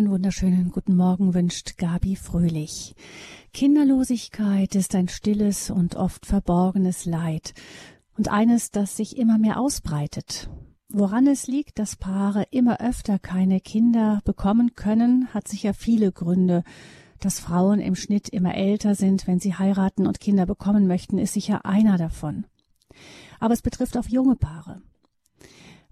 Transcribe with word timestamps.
Einen 0.00 0.12
wunderschönen 0.12 0.70
guten 0.70 0.96
Morgen 0.96 1.34
wünscht 1.34 1.76
Gabi 1.76 2.16
Fröhlich. 2.16 2.94
Kinderlosigkeit 3.52 4.74
ist 4.74 4.94
ein 4.94 5.08
stilles 5.08 5.68
und 5.68 5.94
oft 5.94 6.24
verborgenes 6.24 7.04
Leid 7.04 7.52
und 8.16 8.30
eines, 8.30 8.70
das 8.70 8.96
sich 8.96 9.18
immer 9.18 9.36
mehr 9.36 9.60
ausbreitet. 9.60 10.48
Woran 10.88 11.26
es 11.26 11.48
liegt, 11.48 11.78
dass 11.78 11.96
Paare 11.96 12.44
immer 12.50 12.80
öfter 12.80 13.18
keine 13.18 13.60
Kinder 13.60 14.22
bekommen 14.24 14.74
können, 14.74 15.28
hat 15.34 15.48
sicher 15.48 15.74
viele 15.74 16.12
Gründe. 16.12 16.64
Dass 17.18 17.38
Frauen 17.38 17.78
im 17.78 17.94
Schnitt 17.94 18.30
immer 18.30 18.54
älter 18.54 18.94
sind, 18.94 19.26
wenn 19.26 19.38
sie 19.38 19.56
heiraten 19.56 20.06
und 20.06 20.18
Kinder 20.18 20.46
bekommen 20.46 20.86
möchten, 20.86 21.18
ist 21.18 21.34
sicher 21.34 21.66
einer 21.66 21.98
davon. 21.98 22.46
Aber 23.38 23.52
es 23.52 23.60
betrifft 23.60 23.98
auch 23.98 24.08
junge 24.08 24.36
Paare. 24.36 24.80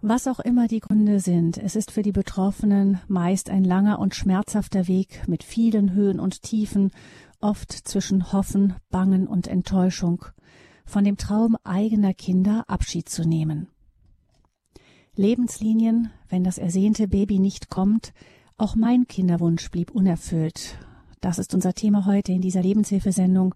Was 0.00 0.28
auch 0.28 0.38
immer 0.38 0.68
die 0.68 0.78
Gründe 0.78 1.18
sind, 1.18 1.58
es 1.58 1.74
ist 1.74 1.90
für 1.90 2.02
die 2.02 2.12
Betroffenen 2.12 3.00
meist 3.08 3.50
ein 3.50 3.64
langer 3.64 3.98
und 3.98 4.14
schmerzhafter 4.14 4.86
Weg 4.86 5.26
mit 5.26 5.42
vielen 5.42 5.92
Höhen 5.92 6.20
und 6.20 6.42
Tiefen, 6.42 6.92
oft 7.40 7.72
zwischen 7.72 8.32
Hoffen, 8.32 8.74
Bangen 8.90 9.26
und 9.26 9.48
Enttäuschung, 9.48 10.24
von 10.84 11.02
dem 11.02 11.16
Traum 11.16 11.56
eigener 11.64 12.14
Kinder 12.14 12.64
Abschied 12.68 13.08
zu 13.08 13.26
nehmen. 13.26 13.66
Lebenslinien, 15.16 16.10
wenn 16.28 16.44
das 16.44 16.58
ersehnte 16.58 17.08
Baby 17.08 17.40
nicht 17.40 17.68
kommt, 17.68 18.12
auch 18.56 18.76
mein 18.76 19.08
Kinderwunsch 19.08 19.68
blieb 19.68 19.90
unerfüllt. 19.90 20.78
Das 21.20 21.40
ist 21.40 21.54
unser 21.54 21.74
Thema 21.74 22.06
heute 22.06 22.30
in 22.30 22.40
dieser 22.40 22.62
Lebenshilfesendung 22.62 23.52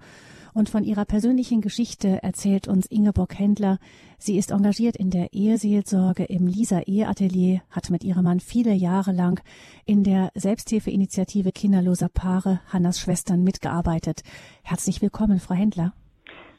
und 0.54 0.68
von 0.68 0.84
ihrer 0.84 1.04
persönlichen 1.04 1.60
Geschichte 1.60 2.22
erzählt 2.22 2.68
uns 2.68 2.86
Ingeborg 2.86 3.38
Händler. 3.38 3.78
Sie 4.18 4.36
ist 4.36 4.50
engagiert 4.50 4.96
in 4.96 5.10
der 5.10 5.32
Eheseelsorge 5.32 6.24
im 6.24 6.46
Lisa 6.46 6.80
Eheatelier, 6.80 7.62
hat 7.70 7.90
mit 7.90 8.04
ihrem 8.04 8.24
Mann 8.24 8.40
viele 8.40 8.72
Jahre 8.72 9.12
lang 9.12 9.42
in 9.84 10.04
der 10.04 10.30
Selbsthilfeinitiative 10.34 11.52
kinderloser 11.52 12.08
Paare 12.08 12.60
Hannas 12.68 13.00
Schwestern 13.00 13.42
mitgearbeitet. 13.42 14.22
Herzlich 14.62 15.00
willkommen, 15.02 15.40
Frau 15.40 15.54
Händler. 15.54 15.94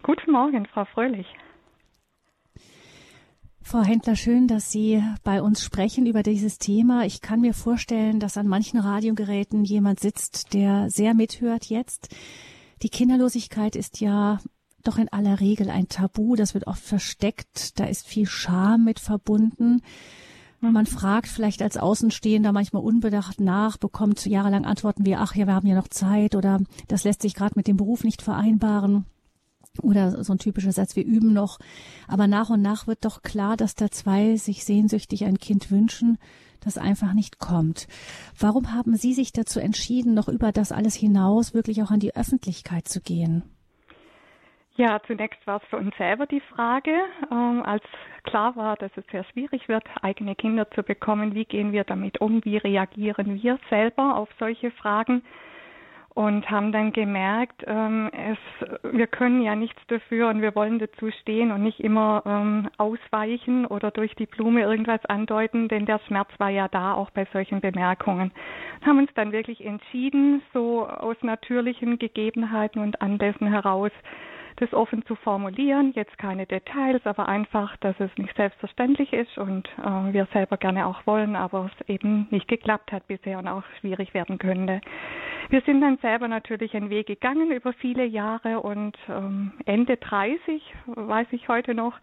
Guten 0.01 0.31
Morgen, 0.31 0.65
Frau 0.65 0.85
Fröhlich. 0.85 1.27
Frau 3.65 3.81
Händler, 3.81 4.17
schön, 4.17 4.47
dass 4.47 4.71
Sie 4.71 5.01
bei 5.23 5.41
uns 5.41 5.63
sprechen 5.63 6.05
über 6.05 6.21
dieses 6.21 6.57
Thema. 6.57 7.05
Ich 7.05 7.21
kann 7.21 7.39
mir 7.39 7.53
vorstellen, 7.53 8.19
dass 8.19 8.37
an 8.37 8.45
manchen 8.45 8.77
Radiogeräten 8.77 9.63
jemand 9.63 10.01
sitzt, 10.01 10.53
der 10.53 10.89
sehr 10.89 11.13
mithört 11.13 11.65
jetzt. 11.67 12.13
Die 12.83 12.89
Kinderlosigkeit 12.89 13.77
ist 13.77 14.01
ja 14.01 14.39
doch 14.83 14.97
in 14.97 15.07
aller 15.07 15.39
Regel 15.39 15.69
ein 15.69 15.87
Tabu. 15.87 16.35
Das 16.35 16.53
wird 16.53 16.67
oft 16.67 16.83
versteckt. 16.83 17.79
Da 17.79 17.85
ist 17.85 18.05
viel 18.05 18.25
Scham 18.25 18.83
mit 18.83 18.99
verbunden. 18.99 19.81
Man 20.59 20.85
fragt 20.85 21.27
vielleicht 21.27 21.61
als 21.61 21.77
Außenstehender 21.77 22.53
manchmal 22.53 22.83
unbedacht 22.83 23.41
nach, 23.41 23.77
bekommt 23.77 24.25
jahrelang 24.25 24.65
Antworten 24.65 25.05
wie, 25.05 25.15
ach 25.15 25.35
ja, 25.35 25.45
wir 25.45 25.55
haben 25.55 25.67
ja 25.67 25.75
noch 25.75 25.89
Zeit 25.89 26.35
oder 26.35 26.61
das 26.87 27.03
lässt 27.03 27.21
sich 27.21 27.33
gerade 27.33 27.53
mit 27.55 27.67
dem 27.67 27.75
Beruf 27.75 28.05
nicht 28.05 28.21
vereinbaren. 28.21 29.05
Oder 29.81 30.23
so 30.23 30.33
ein 30.33 30.39
typischer 30.39 30.71
Satz, 30.71 30.95
wir 30.95 31.03
üben 31.03 31.33
noch. 31.33 31.59
Aber 32.07 32.27
nach 32.27 32.49
und 32.49 32.61
nach 32.61 32.87
wird 32.87 33.03
doch 33.03 33.23
klar, 33.23 33.57
dass 33.57 33.75
da 33.75 33.91
zwei 33.91 34.37
sich 34.37 34.63
sehnsüchtig 34.63 35.25
ein 35.25 35.39
Kind 35.39 35.71
wünschen, 35.71 36.17
das 36.65 36.77
einfach 36.77 37.13
nicht 37.13 37.39
kommt. 37.39 37.87
Warum 38.39 38.73
haben 38.73 38.95
Sie 38.95 39.13
sich 39.13 39.31
dazu 39.31 39.59
entschieden, 39.59 40.13
noch 40.13 40.27
über 40.27 40.51
das 40.51 40.71
alles 40.71 40.95
hinaus 40.95 41.53
wirklich 41.53 41.81
auch 41.83 41.91
an 41.91 41.99
die 41.99 42.15
Öffentlichkeit 42.15 42.87
zu 42.87 43.01
gehen? 43.01 43.43
Ja, 44.75 44.99
zunächst 45.05 45.45
war 45.45 45.61
es 45.61 45.69
für 45.69 45.77
uns 45.77 45.95
selber 45.97 46.25
die 46.25 46.41
Frage, 46.41 46.95
ähm, 47.31 47.61
als 47.63 47.83
klar 48.23 48.55
war, 48.55 48.75
dass 48.75 48.91
es 48.95 49.05
sehr 49.11 49.23
schwierig 49.25 49.67
wird, 49.67 49.83
eigene 50.01 50.35
Kinder 50.35 50.69
zu 50.71 50.81
bekommen. 50.81 51.35
Wie 51.35 51.45
gehen 51.45 51.71
wir 51.71 51.83
damit 51.83 52.21
um? 52.21 52.43
Wie 52.43 52.57
reagieren 52.57 53.41
wir 53.43 53.59
selber 53.69 54.15
auf 54.15 54.29
solche 54.39 54.71
Fragen? 54.71 55.21
Und 56.13 56.49
haben 56.49 56.71
dann 56.71 56.93
gemerkt, 56.93 57.63
ähm, 57.65 58.09
es, 58.13 58.37
wir 58.91 59.07
können 59.07 59.41
ja 59.41 59.55
nichts 59.55 59.81
dafür 59.87 60.29
und 60.29 60.41
wir 60.41 60.55
wollen 60.55 60.79
dazu 60.79 61.09
stehen 61.21 61.51
und 61.51 61.63
nicht 61.63 61.79
immer 61.79 62.23
ähm, 62.25 62.69
ausweichen 62.77 63.65
oder 63.65 63.91
durch 63.91 64.13
die 64.15 64.27
Blume 64.27 64.61
irgendwas 64.61 65.03
andeuten, 65.05 65.67
denn 65.67 65.85
der 65.85 65.99
Schmerz 66.07 66.29
war 66.37 66.49
ja 66.49 66.67
da 66.67 66.93
auch 66.93 67.09
bei 67.11 67.25
solchen 67.33 67.61
Bemerkungen. 67.61 68.31
Haben 68.85 68.99
uns 68.99 69.13
dann 69.15 69.31
wirklich 69.31 69.65
entschieden, 69.65 70.41
so 70.53 70.87
aus 70.87 71.17
natürlichen 71.21 71.97
Gegebenheiten 71.97 72.81
und 72.81 73.01
Anlässen 73.01 73.47
heraus 73.47 73.91
das 74.57 74.73
offen 74.73 75.05
zu 75.05 75.15
formulieren. 75.15 75.93
Jetzt 75.95 76.17
keine 76.17 76.45
Details, 76.45 77.05
aber 77.05 77.27
einfach, 77.27 77.75
dass 77.77 77.99
es 77.99 78.11
nicht 78.17 78.35
selbstverständlich 78.35 79.13
ist 79.13 79.37
und 79.37 79.67
äh, 79.79 80.13
wir 80.13 80.27
selber 80.33 80.57
gerne 80.57 80.87
auch 80.87 81.05
wollen, 81.05 81.35
aber 81.35 81.69
es 81.79 81.89
eben 81.89 82.27
nicht 82.29 82.47
geklappt 82.47 82.91
hat 82.91 83.07
bisher 83.07 83.39
und 83.39 83.47
auch 83.47 83.63
schwierig 83.79 84.13
werden 84.13 84.37
könnte. 84.37 84.81
Wir 85.49 85.61
sind 85.61 85.81
dann 85.81 85.97
selber 85.97 86.27
natürlich 86.27 86.75
einen 86.75 86.89
Weg 86.89 87.07
gegangen 87.07 87.51
über 87.51 87.73
viele 87.73 88.05
Jahre 88.05 88.61
und 88.61 88.97
ähm, 89.09 89.51
Ende 89.65 89.97
30, 89.97 90.63
weiß 90.87 91.27
ich 91.31 91.47
heute 91.47 91.75
noch, 91.75 91.93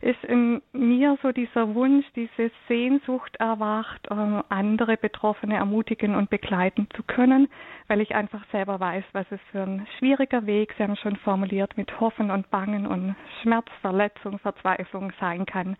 ist 0.00 0.22
in 0.24 0.62
mir 0.72 1.18
so 1.22 1.32
dieser 1.32 1.74
Wunsch, 1.74 2.06
diese 2.16 2.50
Sehnsucht 2.68 3.36
erwacht, 3.36 4.08
ähm, 4.10 4.42
andere 4.48 4.96
Betroffene 4.96 5.56
ermutigen 5.56 6.14
und 6.14 6.30
begleiten 6.30 6.88
zu 6.96 7.02
können, 7.02 7.48
weil 7.88 8.00
ich 8.00 8.14
einfach 8.14 8.44
selber 8.50 8.80
weiß, 8.80 9.04
was 9.12 9.26
es 9.30 9.40
für 9.52 9.62
ein 9.62 9.86
schwieriger 9.98 10.46
Weg, 10.46 10.74
Sie 10.76 10.82
haben 10.82 10.96
schon 10.96 11.16
formuliert, 11.16 11.76
mit 11.76 11.90
Hoffen 12.00 12.30
und 12.30 12.50
Bangen 12.50 12.86
und 12.86 13.16
Schmerz, 13.42 13.66
Verletzung, 13.80 14.38
Verzweiflung 14.38 15.12
sein 15.20 15.46
kann. 15.46 15.76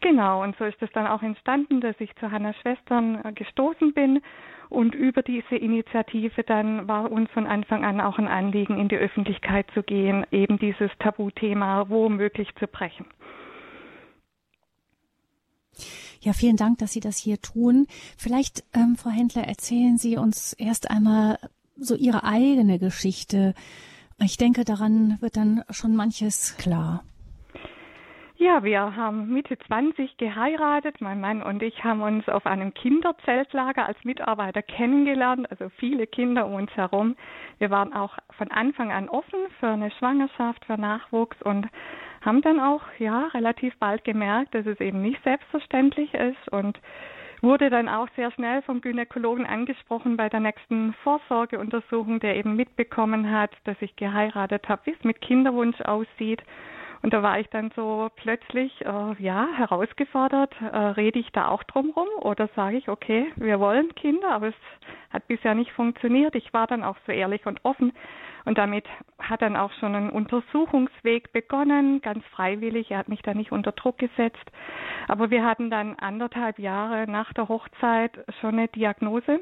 Genau, 0.00 0.42
und 0.42 0.56
so 0.58 0.64
ist 0.64 0.80
es 0.80 0.90
dann 0.92 1.06
auch 1.06 1.22
entstanden, 1.22 1.80
dass 1.80 1.96
ich 2.00 2.14
zu 2.16 2.30
Hannas 2.30 2.56
Schwestern 2.62 3.24
äh, 3.24 3.32
gestoßen 3.32 3.92
bin 3.94 4.20
und 4.68 4.94
über 4.94 5.22
diese 5.22 5.56
Initiative 5.56 6.42
dann 6.42 6.88
war 6.88 7.10
uns 7.10 7.30
von 7.30 7.46
Anfang 7.46 7.84
an 7.84 8.00
auch 8.00 8.18
ein 8.18 8.28
Anliegen, 8.28 8.78
in 8.78 8.88
die 8.88 8.96
Öffentlichkeit 8.96 9.66
zu 9.74 9.82
gehen, 9.82 10.26
eben 10.30 10.58
dieses 10.58 10.90
Tabuthema 10.98 11.88
womöglich 11.88 12.54
zu 12.56 12.66
brechen. 12.66 13.06
Ja, 16.20 16.32
vielen 16.32 16.56
Dank, 16.56 16.78
dass 16.78 16.92
Sie 16.92 17.00
das 17.00 17.18
hier 17.18 17.40
tun. 17.40 17.86
Vielleicht, 18.16 18.64
ähm, 18.74 18.96
Frau 18.96 19.10
Händler, 19.10 19.44
erzählen 19.44 19.96
Sie 19.98 20.16
uns 20.16 20.54
erst 20.54 20.90
einmal 20.90 21.38
so 21.76 21.94
Ihre 21.94 22.24
eigene 22.24 22.78
Geschichte. 22.78 23.54
Ich 24.18 24.38
denke, 24.38 24.64
daran 24.64 25.18
wird 25.20 25.36
dann 25.36 25.62
schon 25.70 25.94
manches 25.94 26.56
klar. 26.56 27.02
Ja, 28.38 28.62
wir 28.64 28.94
haben 28.96 29.32
Mitte 29.32 29.58
20 29.58 30.18
geheiratet. 30.18 31.00
Mein 31.00 31.20
Mann 31.20 31.42
und 31.42 31.62
ich 31.62 31.84
haben 31.84 32.02
uns 32.02 32.28
auf 32.28 32.44
einem 32.44 32.74
Kinderzeltlager 32.74 33.86
als 33.86 33.96
Mitarbeiter 34.04 34.62
kennengelernt, 34.62 35.50
also 35.50 35.70
viele 35.78 36.06
Kinder 36.06 36.46
um 36.46 36.54
uns 36.54 36.70
herum. 36.72 37.16
Wir 37.58 37.70
waren 37.70 37.94
auch 37.94 38.16
von 38.36 38.50
Anfang 38.50 38.92
an 38.92 39.08
offen 39.08 39.38
für 39.58 39.68
eine 39.68 39.90
Schwangerschaft, 39.90 40.66
für 40.66 40.76
Nachwuchs 40.76 41.40
und 41.42 41.66
haben 42.20 42.42
dann 42.42 42.60
auch 42.60 42.82
ja 42.98 43.28
relativ 43.28 43.74
bald 43.78 44.04
gemerkt, 44.04 44.54
dass 44.54 44.66
es 44.66 44.80
eben 44.80 45.00
nicht 45.00 45.22
selbstverständlich 45.24 46.12
ist 46.12 46.52
und 46.52 46.78
wurde 47.42 47.70
dann 47.70 47.88
auch 47.88 48.08
sehr 48.16 48.30
schnell 48.32 48.62
vom 48.62 48.80
Gynäkologen 48.80 49.46
angesprochen 49.46 50.16
bei 50.16 50.28
der 50.28 50.40
nächsten 50.40 50.94
Vorsorgeuntersuchung, 51.04 52.20
der 52.20 52.36
eben 52.36 52.56
mitbekommen 52.56 53.30
hat, 53.30 53.50
dass 53.64 53.76
ich 53.80 53.96
geheiratet 53.96 54.68
habe, 54.68 54.82
wie 54.86 54.92
es 54.92 55.04
mit 55.04 55.20
Kinderwunsch 55.20 55.80
aussieht 55.82 56.42
und 57.02 57.12
da 57.12 57.22
war 57.22 57.38
ich 57.38 57.48
dann 57.50 57.70
so 57.76 58.10
plötzlich, 58.16 58.84
äh, 58.84 59.22
ja, 59.22 59.46
herausgefordert, 59.56 60.52
äh, 60.60 60.76
rede 60.76 61.18
ich 61.18 61.30
da 61.30 61.48
auch 61.48 61.62
drum 61.62 61.90
rum 61.90 62.08
oder 62.20 62.48
sage 62.56 62.76
ich, 62.78 62.88
okay, 62.88 63.32
wir 63.36 63.60
wollen 63.60 63.94
Kinder, 63.94 64.30
aber 64.30 64.48
es 64.48 64.54
hat 65.10 65.28
bisher 65.28 65.54
nicht 65.54 65.72
funktioniert. 65.72 66.34
Ich 66.34 66.52
war 66.52 66.66
dann 66.66 66.82
auch 66.82 66.96
so 67.06 67.12
ehrlich 67.12 67.46
und 67.46 67.64
offen 67.64 67.92
und 68.46 68.58
damit 68.58 68.86
hat 69.18 69.42
dann 69.42 69.56
auch 69.56 69.72
schon 69.74 69.94
ein 69.94 70.08
Untersuchungsweg 70.08 71.32
begonnen, 71.32 72.00
ganz 72.00 72.24
freiwillig. 72.26 72.92
Er 72.92 72.98
hat 72.98 73.08
mich 73.08 73.20
da 73.22 73.34
nicht 73.34 73.52
unter 73.52 73.72
Druck 73.72 73.98
gesetzt. 73.98 74.50
Aber 75.08 75.30
wir 75.30 75.44
hatten 75.44 75.68
dann 75.68 75.96
anderthalb 75.96 76.58
Jahre 76.58 77.10
nach 77.10 77.32
der 77.32 77.48
Hochzeit 77.48 78.12
schon 78.40 78.54
eine 78.54 78.68
Diagnose 78.68 79.40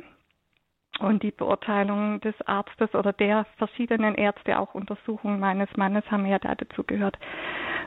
und 1.01 1.23
die 1.23 1.33
Beurteilung 1.33 2.21
des 2.21 2.35
Arztes 2.47 2.95
oder 2.95 3.13
der 3.13 3.47
verschiedenen 3.57 4.15
Ärzte, 4.15 4.59
auch 4.59 4.75
Untersuchungen 4.75 5.41
meines 5.41 5.69
Mannes 5.77 6.09
haben 6.11 6.25
ja 6.25 6.39
da 6.39 6.55
dazu 6.55 6.85
gehört, 6.85 7.19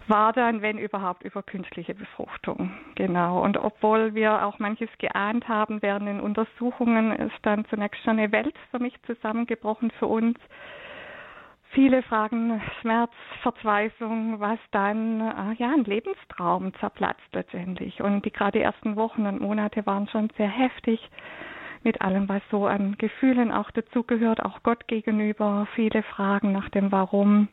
war 0.08 0.34
dann, 0.34 0.62
wenn 0.62 0.78
überhaupt, 0.78 1.24
über 1.24 1.42
künstliche 1.42 1.96
Befruchtung. 1.96 2.72
Genau. 2.96 3.42
Und 3.44 3.58
obwohl 3.58 4.14
wir 4.14 4.46
auch 4.46 4.60
manches 4.60 4.90
geahnt 5.00 5.48
haben 5.48 5.82
während 5.82 6.08
den 6.08 6.20
Untersuchungen, 6.20 7.14
ist 7.14 7.38
dann 7.42 7.66
zunächst 7.66 8.02
schon 8.04 8.20
eine 8.20 8.32
Welt 8.32 8.56
für 8.72 8.80
mich 8.80 8.94
zusammengebrochen 9.04 9.92
für 9.92 10.08
uns. 10.08 10.38
Viele 11.72 12.02
Fragen, 12.02 12.62
Schmerz, 12.82 13.12
Verzweiflung, 13.42 14.40
was 14.40 14.60
dann, 14.72 15.22
ah 15.22 15.54
ja, 15.58 15.72
ein 15.72 15.84
Lebenstraum 15.84 16.74
zerplatzt 16.76 17.28
letztendlich. 17.34 18.02
Und 18.02 18.26
die 18.26 18.32
gerade 18.32 18.60
ersten 18.60 18.96
Wochen 18.96 19.26
und 19.26 19.42
Monate 19.42 19.86
waren 19.86 20.08
schon 20.08 20.30
sehr 20.38 20.50
heftig 20.50 21.00
mit 21.84 22.02
allem, 22.02 22.28
was 22.28 22.42
so 22.50 22.66
an 22.66 22.96
Gefühlen 22.98 23.52
auch 23.52 23.72
dazugehört, 23.72 24.44
auch 24.44 24.64
Gott 24.64 24.88
gegenüber, 24.88 25.68
viele 25.76 26.04
Fragen 26.04 26.52
nach 26.52 26.70
dem 26.70 26.92
Warum. 26.92 27.50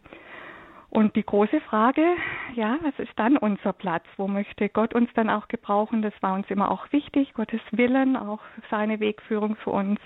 Und 0.95 1.17
die 1.17 1.27
große 1.27 1.61
Frage, 1.63 2.07
ja, 2.55 2.79
was 2.83 2.97
ist 3.01 3.19
dann 3.19 3.37
unser 3.37 3.73
Platz? 3.73 4.05
Wo 4.17 4.29
möchte 4.29 4.69
Gott 4.69 4.95
uns 4.95 5.11
dann 5.15 5.29
auch 5.29 5.49
gebrauchen? 5.49 6.03
Das 6.03 6.15
war 6.21 6.35
uns 6.35 6.49
immer 6.51 6.71
auch 6.71 6.93
wichtig, 6.93 7.35
Gottes 7.35 7.61
Willen, 7.73 8.17
auch 8.17 8.39
seine 8.71 9.01
Wegführung 9.01 9.57
für 9.57 9.71
uns. 9.71 9.99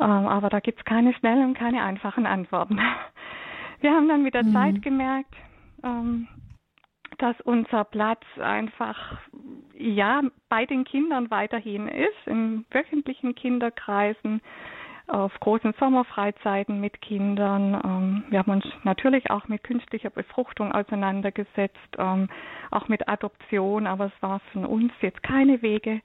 Ähm, 0.00 0.26
aber 0.26 0.48
da 0.48 0.60
gibt 0.60 0.78
es 0.78 0.84
keine 0.86 1.12
schnellen 1.12 1.48
und 1.48 1.58
keine 1.58 1.82
einfachen 1.82 2.24
Antworten. 2.24 2.80
Wir 3.80 3.90
haben 3.90 4.08
dann 4.08 4.22
mit 4.22 4.32
der 4.32 4.44
mhm. 4.44 4.52
Zeit 4.54 4.82
gemerkt, 4.82 5.34
ähm, 5.84 6.26
dass 7.18 7.38
unser 7.42 7.84
Platz 7.84 8.22
einfach 8.40 9.18
ja 9.74 10.22
bei 10.48 10.64
den 10.64 10.84
Kindern 10.84 11.30
weiterhin 11.30 11.86
ist, 11.86 12.26
in 12.26 12.64
wöchentlichen 12.70 13.34
Kinderkreisen, 13.34 14.40
auf 15.08 15.32
großen 15.40 15.74
Sommerfreizeiten 15.78 16.80
mit 16.80 17.00
Kindern. 17.00 17.80
Ähm, 17.84 18.24
wir 18.30 18.40
haben 18.40 18.52
uns 18.52 18.64
natürlich 18.84 19.30
auch 19.30 19.48
mit 19.48 19.64
künstlicher 19.64 20.10
Befruchtung 20.10 20.72
auseinandergesetzt, 20.72 21.96
ähm, 21.98 22.28
auch 22.70 22.88
mit 22.88 23.08
Adoption, 23.08 23.86
aber 23.86 24.06
es 24.06 24.22
war 24.22 24.40
von 24.52 24.64
uns 24.64 24.92
jetzt 25.00 25.22
keine 25.22 25.62
Wege. 25.62 26.00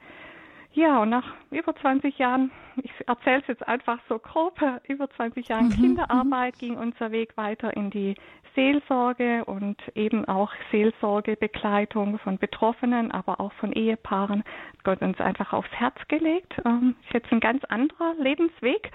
Ja, 0.73 1.03
und 1.03 1.09
nach 1.09 1.35
über 1.51 1.75
20 1.75 2.17
Jahren, 2.17 2.51
ich 2.81 2.91
erzähle 3.05 3.41
es 3.41 3.47
jetzt 3.47 3.67
einfach 3.67 3.99
so 4.09 4.17
grob, 4.17 4.59
über 4.87 5.09
20 5.09 5.47
Jahren 5.47 5.67
mhm, 5.67 5.73
Kinderarbeit 5.73 6.57
ging 6.57 6.77
unser 6.77 7.11
Weg 7.11 7.37
weiter 7.37 7.75
in 7.75 7.91
die 7.91 8.15
Seelsorge 8.55 9.45
und 9.45 9.77
eben 9.95 10.25
auch 10.25 10.51
Seelsorgebegleitung 10.71 12.19
von 12.19 12.37
Betroffenen, 12.37 13.11
aber 13.11 13.39
auch 13.39 13.53
von 13.53 13.73
Ehepaaren. 13.73 14.43
Gott 14.83 15.01
uns 15.01 15.19
einfach 15.19 15.53
aufs 15.53 15.71
Herz 15.71 15.95
gelegt. 16.07 16.53
Ähm, 16.65 16.95
ist 17.05 17.13
jetzt 17.13 17.31
ein 17.31 17.39
ganz 17.39 17.63
anderer 17.65 18.13
Lebensweg 18.19 18.91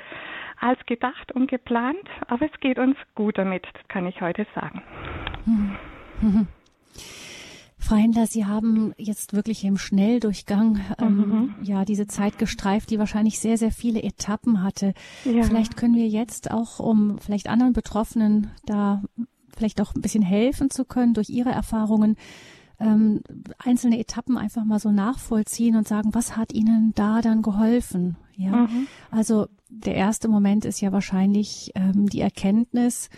als 0.60 0.84
gedacht 0.86 1.32
und 1.32 1.50
geplant, 1.50 2.08
aber 2.26 2.46
es 2.46 2.60
geht 2.60 2.78
uns 2.78 2.96
gut 3.14 3.38
damit, 3.38 3.66
das 3.72 3.88
kann 3.88 4.06
ich 4.06 4.20
heute 4.20 4.46
sagen. 4.54 4.82
Frau 7.80 7.96
Händler, 7.96 8.26
Sie 8.26 8.44
haben 8.44 8.92
jetzt 8.98 9.34
wirklich 9.34 9.64
im 9.64 9.78
Schnelldurchgang 9.78 10.80
ähm, 11.00 11.16
mhm. 11.16 11.54
ja 11.62 11.84
diese 11.84 12.06
Zeit 12.06 12.36
gestreift, 12.36 12.90
die 12.90 12.98
wahrscheinlich 12.98 13.38
sehr, 13.38 13.56
sehr 13.56 13.70
viele 13.70 14.02
Etappen 14.02 14.62
hatte. 14.62 14.92
Ja. 15.24 15.42
Vielleicht 15.42 15.76
können 15.76 15.94
wir 15.94 16.08
jetzt 16.08 16.50
auch, 16.50 16.80
um 16.80 17.18
vielleicht 17.18 17.48
anderen 17.48 17.72
Betroffenen 17.72 18.50
da 18.66 19.02
vielleicht 19.58 19.80
auch 19.80 19.94
ein 19.94 20.00
bisschen 20.00 20.22
helfen 20.22 20.70
zu 20.70 20.84
können 20.84 21.14
durch 21.14 21.28
Ihre 21.28 21.50
Erfahrungen, 21.50 22.16
ähm, 22.80 23.22
einzelne 23.58 23.98
Etappen 23.98 24.38
einfach 24.38 24.64
mal 24.64 24.78
so 24.78 24.92
nachvollziehen 24.92 25.76
und 25.76 25.88
sagen, 25.88 26.14
was 26.14 26.36
hat 26.36 26.52
Ihnen 26.52 26.92
da 26.94 27.20
dann 27.20 27.42
geholfen? 27.42 28.16
Ja, 28.36 28.68
mhm. 28.68 28.86
also 29.10 29.48
der 29.68 29.96
erste 29.96 30.28
Moment 30.28 30.64
ist 30.64 30.80
ja 30.80 30.92
wahrscheinlich 30.92 31.72
ähm, 31.74 32.08
die 32.08 32.20
Erkenntnis, 32.20 33.10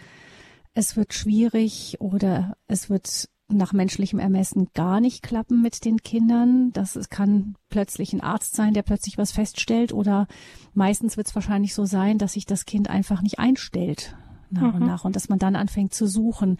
es 0.72 0.96
wird 0.96 1.12
schwierig 1.12 1.96
oder 2.00 2.56
es 2.68 2.88
wird 2.88 3.28
nach 3.48 3.72
menschlichem 3.72 4.18
Ermessen 4.18 4.68
gar 4.74 5.00
nicht 5.00 5.22
klappen 5.22 5.60
mit 5.60 5.84
den 5.84 5.98
Kindern. 6.02 6.72
Das 6.72 6.96
kann 7.10 7.56
plötzlich 7.68 8.12
ein 8.12 8.20
Arzt 8.20 8.54
sein, 8.54 8.74
der 8.74 8.82
plötzlich 8.82 9.18
was 9.18 9.32
feststellt 9.32 9.92
oder 9.92 10.26
meistens 10.72 11.16
wird 11.16 11.26
es 11.26 11.34
wahrscheinlich 11.34 11.74
so 11.74 11.84
sein, 11.84 12.16
dass 12.18 12.34
sich 12.34 12.46
das 12.46 12.64
Kind 12.64 12.88
einfach 12.88 13.20
nicht 13.20 13.38
einstellt 13.38 14.16
nach 14.52 14.74
mhm. 14.74 14.82
und 14.82 14.86
nach 14.86 15.04
und 15.04 15.16
dass 15.16 15.28
man 15.28 15.38
dann 15.38 15.56
anfängt 15.56 15.94
zu 15.94 16.06
suchen, 16.06 16.58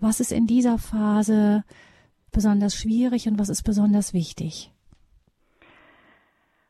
was 0.00 0.20
ist 0.20 0.32
in 0.32 0.46
dieser 0.46 0.78
Phase 0.78 1.64
besonders 2.30 2.74
schwierig 2.74 3.28
und 3.28 3.38
was 3.38 3.48
ist 3.48 3.62
besonders 3.62 4.12
wichtig? 4.12 4.71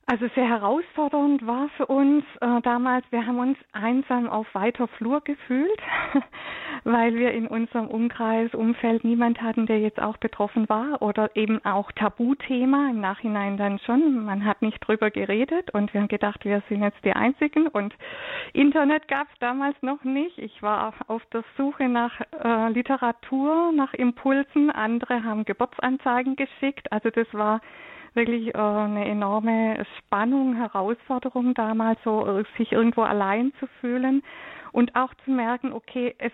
Also 0.06 0.26
sehr 0.34 0.48
herausfordernd 0.48 1.46
war 1.46 1.68
für 1.76 1.86
uns 1.86 2.24
äh, 2.40 2.60
damals, 2.62 3.04
wir 3.10 3.24
haben 3.24 3.38
uns 3.38 3.56
einsam 3.72 4.28
auf 4.28 4.52
weiter 4.52 4.88
Flur 4.88 5.20
gefühlt, 5.20 5.80
weil 6.84 7.14
wir 7.14 7.30
in 7.30 7.46
unserem 7.46 7.86
Umkreis, 7.86 8.52
Umfeld 8.52 9.04
niemand 9.04 9.40
hatten, 9.40 9.66
der 9.66 9.78
jetzt 9.78 10.00
auch 10.00 10.16
betroffen 10.16 10.68
war 10.68 11.00
oder 11.02 11.30
eben 11.36 11.64
auch 11.64 11.92
Tabuthema 11.92 12.90
im 12.90 13.00
Nachhinein 13.00 13.56
dann 13.56 13.78
schon. 13.78 14.24
Man 14.24 14.44
hat 14.44 14.60
nicht 14.60 14.80
drüber 14.80 15.10
geredet 15.10 15.72
und 15.72 15.94
wir 15.94 16.00
haben 16.00 16.08
gedacht, 16.08 16.44
wir 16.44 16.62
sind 16.68 16.82
jetzt 16.82 17.04
die 17.04 17.12
Einzigen 17.12 17.68
und 17.68 17.94
Internet 18.52 19.06
gab 19.06 19.28
es 19.32 19.38
damals 19.38 19.76
noch 19.82 20.02
nicht. 20.02 20.36
Ich 20.38 20.62
war 20.62 20.94
auf 21.06 21.24
der 21.26 21.44
Suche 21.56 21.88
nach 21.88 22.20
äh, 22.42 22.68
Literatur, 22.70 23.70
nach 23.72 23.94
Impulsen. 23.94 24.70
Andere 24.70 25.22
haben 25.22 25.44
Geburtsanzeigen 25.44 26.34
geschickt. 26.34 26.90
Also 26.90 27.10
das 27.10 27.28
war 27.32 27.60
wirklich 28.14 28.54
äh, 28.54 28.58
eine 28.58 29.06
enorme 29.06 29.84
Spannung, 29.98 30.56
Herausforderung 30.56 31.54
damals, 31.54 31.98
so 32.04 32.26
äh, 32.26 32.44
sich 32.58 32.72
irgendwo 32.72 33.02
allein 33.02 33.52
zu 33.58 33.66
fühlen 33.80 34.22
und 34.72 34.94
auch 34.96 35.12
zu 35.24 35.30
merken, 35.30 35.72
okay, 35.72 36.14
es 36.18 36.32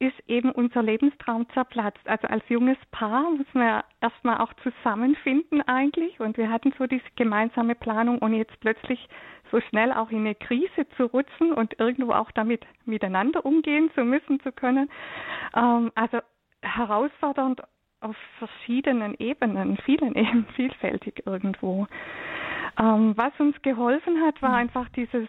ist 0.00 0.18
eben 0.28 0.50
unser 0.50 0.82
Lebenstraum 0.82 1.46
zerplatzt. 1.50 2.00
Also 2.06 2.26
als 2.28 2.42
junges 2.48 2.78
Paar 2.90 3.30
muss 3.30 3.46
man 3.52 3.82
erstmal 4.00 4.38
auch 4.38 4.52
zusammenfinden 4.62 5.60
eigentlich 5.62 6.18
und 6.20 6.38
wir 6.38 6.50
hatten 6.50 6.72
so 6.78 6.86
diese 6.86 7.04
gemeinsame 7.16 7.74
Planung 7.74 8.18
und 8.18 8.32
jetzt 8.32 8.58
plötzlich 8.60 9.08
so 9.50 9.60
schnell 9.60 9.92
auch 9.92 10.10
in 10.10 10.20
eine 10.20 10.34
Krise 10.34 10.88
zu 10.96 11.04
rutschen 11.04 11.52
und 11.52 11.78
irgendwo 11.78 12.12
auch 12.12 12.30
damit 12.30 12.64
miteinander 12.86 13.44
umgehen 13.44 13.90
zu 13.94 14.04
müssen 14.04 14.40
zu 14.40 14.52
können. 14.52 14.88
Ähm, 15.54 15.92
also 15.94 16.20
herausfordernd 16.62 17.62
auf 18.00 18.16
verschiedenen 18.38 19.14
Ebenen, 19.18 19.76
vielen 19.84 20.14
Ebenen, 20.16 20.46
vielfältig 20.56 21.26
irgendwo. 21.26 21.86
Ähm, 22.78 23.14
was 23.16 23.32
uns 23.38 23.60
geholfen 23.62 24.20
hat, 24.22 24.40
war 24.42 24.50
mhm. 24.50 24.56
einfach 24.56 24.88
dieses 24.90 25.28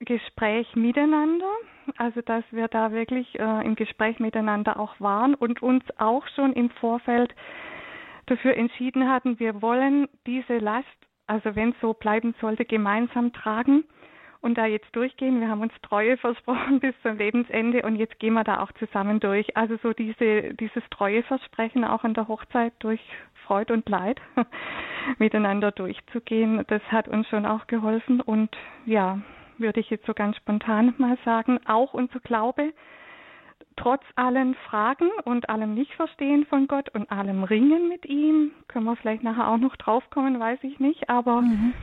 Gespräch 0.00 0.74
miteinander, 0.76 1.50
also 1.98 2.22
dass 2.22 2.44
wir 2.50 2.68
da 2.68 2.92
wirklich 2.92 3.38
äh, 3.38 3.66
im 3.66 3.74
Gespräch 3.74 4.18
miteinander 4.18 4.80
auch 4.80 4.98
waren 4.98 5.34
und 5.34 5.62
uns 5.62 5.84
auch 5.98 6.26
schon 6.34 6.54
im 6.54 6.70
Vorfeld 6.70 7.34
dafür 8.26 8.56
entschieden 8.56 9.10
hatten, 9.10 9.38
wir 9.38 9.60
wollen 9.60 10.08
diese 10.26 10.58
Last, 10.58 10.86
also 11.26 11.54
wenn 11.54 11.70
es 11.70 11.80
so 11.82 11.92
bleiben 11.92 12.34
sollte, 12.40 12.64
gemeinsam 12.64 13.32
tragen 13.32 13.84
und 14.42 14.56
da 14.56 14.66
jetzt 14.66 14.94
durchgehen. 14.96 15.40
Wir 15.40 15.48
haben 15.48 15.60
uns 15.60 15.72
Treue 15.82 16.16
versprochen 16.16 16.80
bis 16.80 16.94
zum 17.02 17.18
Lebensende 17.18 17.82
und 17.82 17.96
jetzt 17.96 18.18
gehen 18.18 18.34
wir 18.34 18.44
da 18.44 18.60
auch 18.60 18.72
zusammen 18.72 19.20
durch. 19.20 19.56
Also 19.56 19.76
so 19.82 19.92
diese, 19.92 20.54
dieses 20.54 20.82
Treueversprechen 20.90 21.84
auch 21.84 22.04
an 22.04 22.14
der 22.14 22.28
Hochzeit 22.28 22.72
durch 22.78 23.00
Freud 23.46 23.72
und 23.72 23.88
Leid 23.88 24.20
miteinander 25.18 25.72
durchzugehen, 25.72 26.64
das 26.68 26.82
hat 26.90 27.08
uns 27.08 27.28
schon 27.28 27.46
auch 27.46 27.66
geholfen 27.66 28.20
und 28.20 28.56
ja, 28.86 29.20
würde 29.58 29.80
ich 29.80 29.90
jetzt 29.90 30.06
so 30.06 30.14
ganz 30.14 30.36
spontan 30.36 30.94
mal 30.98 31.18
sagen, 31.24 31.58
auch 31.66 31.92
unser 31.92 32.20
Glaube, 32.20 32.72
trotz 33.76 34.02
allen 34.16 34.54
Fragen 34.54 35.10
und 35.24 35.48
allem 35.48 35.74
Nichtverstehen 35.74 36.46
von 36.46 36.66
Gott 36.66 36.88
und 36.90 37.10
allem 37.10 37.44
Ringen 37.44 37.88
mit 37.88 38.06
ihm, 38.06 38.52
können 38.68 38.84
wir 38.84 38.96
vielleicht 38.96 39.22
nachher 39.22 39.48
auch 39.48 39.58
noch 39.58 39.76
draufkommen, 39.76 40.38
weiß 40.38 40.60
ich 40.62 40.80
nicht, 40.80 41.08
aber 41.08 41.42
mhm. 41.42 41.74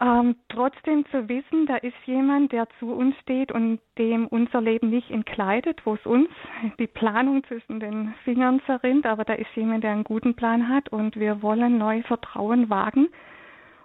Ähm, 0.00 0.36
trotzdem 0.48 1.04
zu 1.10 1.28
wissen, 1.28 1.66
da 1.66 1.76
ist 1.76 1.96
jemand, 2.06 2.52
der 2.52 2.68
zu 2.78 2.92
uns 2.92 3.16
steht 3.22 3.50
und 3.50 3.80
dem 3.98 4.28
unser 4.28 4.60
Leben 4.60 4.90
nicht 4.90 5.10
entkleidet, 5.10 5.84
wo 5.84 5.94
es 5.94 6.06
uns 6.06 6.28
die 6.78 6.86
Planung 6.86 7.42
zwischen 7.44 7.80
den 7.80 8.14
Fingern 8.22 8.60
zerrinnt, 8.66 9.06
aber 9.06 9.24
da 9.24 9.32
ist 9.34 9.50
jemand, 9.56 9.82
der 9.82 9.90
einen 9.90 10.04
guten 10.04 10.34
Plan 10.34 10.68
hat 10.68 10.88
und 10.90 11.16
wir 11.16 11.42
wollen 11.42 11.78
neu 11.78 12.02
Vertrauen 12.04 12.70
wagen 12.70 13.08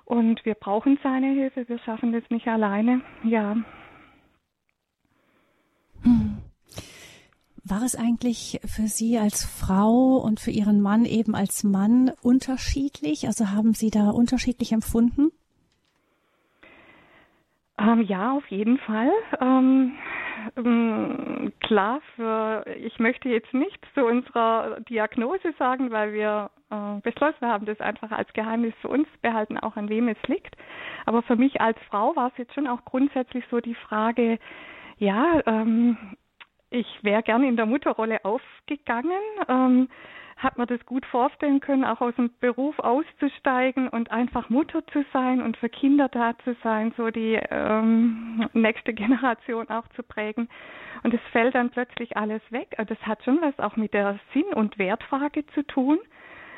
und 0.05 0.45
wir 0.45 0.53
brauchen 0.53 0.99
seine 1.01 1.31
Hilfe, 1.31 1.67
wir 1.67 1.79
schaffen 1.79 2.11
das 2.11 2.23
nicht 2.29 2.47
alleine. 2.47 3.01
Ja. 3.23 3.57
Hm. 6.03 6.37
War 7.63 7.81
es 7.81 7.95
eigentlich 7.95 8.59
für 8.65 8.87
Sie 8.87 9.17
als 9.17 9.45
Frau 9.45 10.17
und 10.17 10.39
für 10.39 10.51
Ihren 10.51 10.79
Mann 10.79 11.05
eben 11.05 11.33
als 11.33 11.63
Mann 11.63 12.11
unterschiedlich? 12.21 13.25
Also 13.25 13.49
haben 13.49 13.73
Sie 13.73 13.89
da 13.89 14.11
unterschiedlich 14.11 14.73
empfunden? 14.73 15.31
Ähm, 17.79 18.01
ja, 18.01 18.31
auf 18.33 18.47
jeden 18.47 18.77
Fall. 18.79 19.09
Ähm, 19.41 19.93
ähm, 20.57 21.53
klar, 21.61 22.01
für, 22.15 22.65
ich 22.77 22.99
möchte 22.99 23.29
jetzt 23.29 23.53
nicht 23.53 23.79
zu 23.95 24.05
unserer 24.05 24.79
Diagnose 24.81 25.53
sagen, 25.57 25.89
weil 25.91 26.13
wir 26.13 26.51
äh, 26.69 27.01
beschlossen 27.01 27.47
haben, 27.47 27.65
das 27.65 27.79
einfach 27.79 28.11
als 28.11 28.31
Geheimnis 28.33 28.73
für 28.81 28.89
uns 28.89 29.07
behalten, 29.21 29.57
auch 29.57 29.75
an 29.75 29.89
wem 29.89 30.07
es 30.07 30.21
liegt. 30.27 30.55
Aber 31.05 31.23
für 31.23 31.35
mich 31.35 31.61
als 31.61 31.77
Frau 31.89 32.15
war 32.15 32.27
es 32.27 32.37
jetzt 32.37 32.53
schon 32.53 32.67
auch 32.67 32.85
grundsätzlich 32.85 33.43
so 33.49 33.59
die 33.59 33.75
Frage, 33.75 34.37
ja, 34.97 35.41
ähm, 35.47 35.97
ich 36.69 36.87
wäre 37.03 37.23
gerne 37.23 37.47
in 37.47 37.55
der 37.55 37.65
Mutterrolle 37.65 38.23
aufgegangen. 38.23 39.11
Hat 40.43 40.57
man 40.57 40.67
das 40.67 40.85
gut 40.85 41.05
vorstellen 41.05 41.61
können, 41.61 41.85
auch 41.85 42.01
aus 42.01 42.15
dem 42.15 42.29
Beruf 42.41 42.77
auszusteigen 42.79 43.87
und 43.87 44.11
einfach 44.11 44.49
Mutter 44.49 44.85
zu 44.87 45.05
sein 45.13 45.41
und 45.41 45.55
für 45.55 45.69
Kinder 45.69 46.09
da 46.09 46.37
zu 46.43 46.53
sein, 46.61 46.93
so 46.97 47.09
die 47.11 47.39
ähm, 47.49 48.49
nächste 48.51 48.93
Generation 48.93 49.69
auch 49.69 49.87
zu 49.95 50.03
prägen. 50.03 50.49
Und 51.03 51.13
es 51.13 51.21
fällt 51.31 51.55
dann 51.55 51.69
plötzlich 51.69 52.17
alles 52.17 52.41
weg. 52.49 52.75
Das 52.87 52.99
hat 53.03 53.23
schon 53.23 53.39
was 53.41 53.57
auch 53.59 53.77
mit 53.77 53.93
der 53.93 54.19
Sinn- 54.33 54.53
und 54.53 54.77
Wertfrage 54.77 55.45
zu 55.47 55.65
tun. 55.65 55.97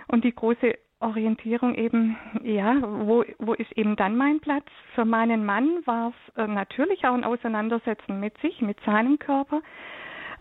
Und 0.08 0.24
die 0.24 0.34
große 0.34 0.74
Orientierung 1.00 1.76
eben, 1.76 2.18
ja, 2.44 2.76
wo, 2.82 3.24
wo 3.38 3.54
ist 3.54 3.72
eben 3.74 3.96
dann 3.96 4.18
mein 4.18 4.40
Platz? 4.40 4.66
Für 4.96 5.06
meinen 5.06 5.46
Mann 5.46 5.86
war 5.86 6.10
es 6.10 6.38
äh, 6.38 6.48
natürlich 6.48 7.06
auch 7.06 7.14
ein 7.14 7.24
Auseinandersetzen 7.24 8.20
mit 8.20 8.36
sich, 8.40 8.62
mit 8.62 8.80
seinem 8.82 9.20
Körper. 9.20 9.62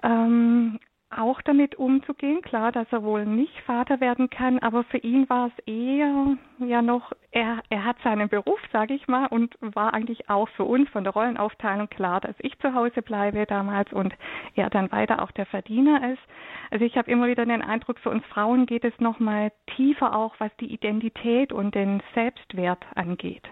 Ähm, 0.02 0.78
auch 1.18 1.40
damit 1.42 1.76
umzugehen. 1.76 2.42
Klar, 2.42 2.72
dass 2.72 2.86
er 2.90 3.02
wohl 3.02 3.24
nicht 3.26 3.58
Vater 3.62 4.00
werden 4.00 4.30
kann, 4.30 4.58
aber 4.58 4.84
für 4.84 4.98
ihn 4.98 5.28
war 5.28 5.48
es 5.48 5.64
eher 5.66 6.36
ja 6.58 6.82
noch, 6.82 7.12
er, 7.30 7.62
er 7.68 7.84
hat 7.84 7.96
seinen 8.02 8.28
Beruf, 8.28 8.60
sage 8.72 8.94
ich 8.94 9.08
mal, 9.08 9.26
und 9.26 9.56
war 9.60 9.94
eigentlich 9.94 10.28
auch 10.30 10.48
für 10.50 10.64
uns 10.64 10.88
von 10.90 11.04
der 11.04 11.12
Rollenaufteilung 11.12 11.88
klar, 11.88 12.20
dass 12.20 12.36
ich 12.38 12.58
zu 12.58 12.74
Hause 12.74 13.02
bleibe 13.02 13.46
damals 13.46 13.92
und 13.92 14.14
er 14.54 14.70
dann 14.70 14.92
weiter 14.92 15.22
auch 15.22 15.30
der 15.32 15.46
Verdiener 15.46 16.12
ist. 16.12 16.22
Also 16.70 16.84
ich 16.84 16.96
habe 16.96 17.10
immer 17.10 17.26
wieder 17.26 17.44
den 17.44 17.62
Eindruck, 17.62 17.98
für 17.98 18.10
uns 18.10 18.24
Frauen 18.26 18.66
geht 18.66 18.84
es 18.84 18.98
noch 19.00 19.18
mal 19.18 19.52
tiefer 19.76 20.16
auch, 20.16 20.34
was 20.38 20.54
die 20.60 20.72
Identität 20.72 21.52
und 21.52 21.74
den 21.74 22.02
Selbstwert 22.14 22.84
angeht. 22.94 23.48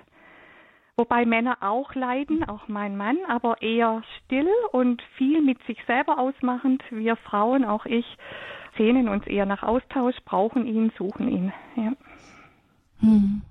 Wobei 1.02 1.26
Männer 1.26 1.56
auch 1.62 1.97
leiden, 1.97 2.44
auch 2.44 2.68
mein 2.68 2.97
Mann, 2.97 3.16
aber 3.26 3.61
eher 3.61 4.04
still 4.18 4.47
und 4.71 5.02
viel 5.18 5.42
mit 5.42 5.59
sich 5.66 5.76
selber 5.88 6.21
ausmachend. 6.21 6.80
Wir 6.92 7.16
Frauen, 7.16 7.64
auch 7.64 7.87
ich, 7.87 8.06
sehnen 8.78 9.09
uns 9.09 9.26
eher 9.26 9.44
nach 9.44 9.64
Austausch, 9.64 10.14
brauchen 10.25 10.64
ihn, 10.64 10.92
suchen 10.97 11.26
ihn. 11.26 11.52
Ja. 11.75 11.92
Hm. 13.00 13.42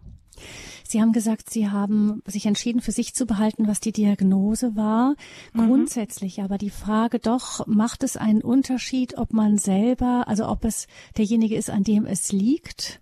Sie 0.86 1.01
haben 1.01 1.12
gesagt, 1.12 1.50
Sie 1.50 1.70
haben 1.70 2.22
sich 2.25 2.46
entschieden, 2.46 2.79
für 2.79 2.93
sich 2.93 3.13
zu 3.13 3.25
behalten, 3.25 3.67
was 3.67 3.81
die 3.81 3.91
Diagnose 3.91 4.77
war. 4.77 5.15
Mhm. 5.51 5.67
Grundsätzlich 5.67 6.41
aber 6.41 6.58
die 6.58 6.70
Frage 6.70 7.20
doch, 7.20 7.67
macht 7.67 8.01
es 8.03 8.15
einen 8.15 8.43
Unterschied, 8.43 9.17
ob 9.17 9.34
man 9.34 9.58
selber, 9.58 10.24
also 10.29 10.48
ob 10.48 10.63
es 10.63 10.88
derjenige 11.17 11.58
ist, 11.58 11.70
an 11.70 11.84
dem 11.84 12.05
es 12.05 12.31
liegt 12.31 13.01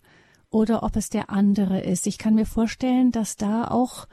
oder 0.50 0.82
ob 0.82 0.96
es 0.96 1.10
der 1.10 1.30
andere 1.30 1.82
ist. 1.82 2.08
Ich 2.08 2.18
kann 2.18 2.34
mir 2.34 2.48
vorstellen, 2.48 3.12
dass 3.12 3.38
da 3.38 3.68
auch 3.68 4.08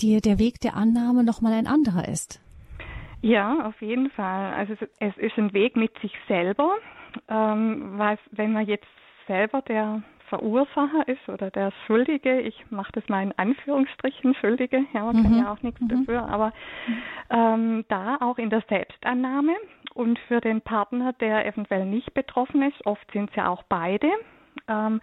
die, 0.00 0.20
der 0.20 0.38
Weg 0.38 0.60
der 0.60 0.74
Annahme 0.76 1.24
nochmal 1.24 1.52
ein 1.52 1.66
anderer 1.66 2.08
ist. 2.08 2.40
Ja, 3.22 3.66
auf 3.66 3.80
jeden 3.80 4.10
Fall. 4.10 4.54
Also 4.54 4.74
es 5.00 5.16
ist 5.16 5.36
ein 5.38 5.52
Weg 5.52 5.76
mit 5.76 5.98
sich 6.00 6.12
selber, 6.28 6.76
ähm, 7.28 7.94
was, 7.96 8.18
wenn 8.30 8.52
man 8.52 8.66
jetzt 8.66 8.86
selber 9.26 9.62
der 9.62 10.02
Verursacher 10.28 11.06
ist 11.06 11.28
oder 11.28 11.50
der 11.50 11.72
Schuldige, 11.86 12.40
ich 12.40 12.70
mache 12.70 12.92
das 12.92 13.08
mal 13.08 13.22
in 13.22 13.32
Anführungsstrichen, 13.36 14.34
Schuldige, 14.34 14.84
ja, 14.92 15.04
man 15.04 15.16
mhm. 15.16 15.22
kann 15.22 15.38
ja 15.38 15.52
auch 15.52 15.62
nichts 15.62 15.80
mhm. 15.80 15.88
dafür, 15.88 16.28
aber 16.28 16.52
ähm, 17.30 17.84
da 17.88 18.16
auch 18.20 18.38
in 18.38 18.50
der 18.50 18.62
Selbstannahme 18.68 19.54
und 19.94 20.18
für 20.28 20.40
den 20.40 20.60
Partner, 20.60 21.12
der 21.14 21.46
eventuell 21.46 21.86
nicht 21.86 22.12
betroffen 22.12 22.62
ist, 22.62 22.86
oft 22.86 23.10
sind 23.12 23.30
es 23.30 23.36
ja 23.36 23.48
auch 23.48 23.62
beide, 23.68 24.08
ähm, 24.68 25.00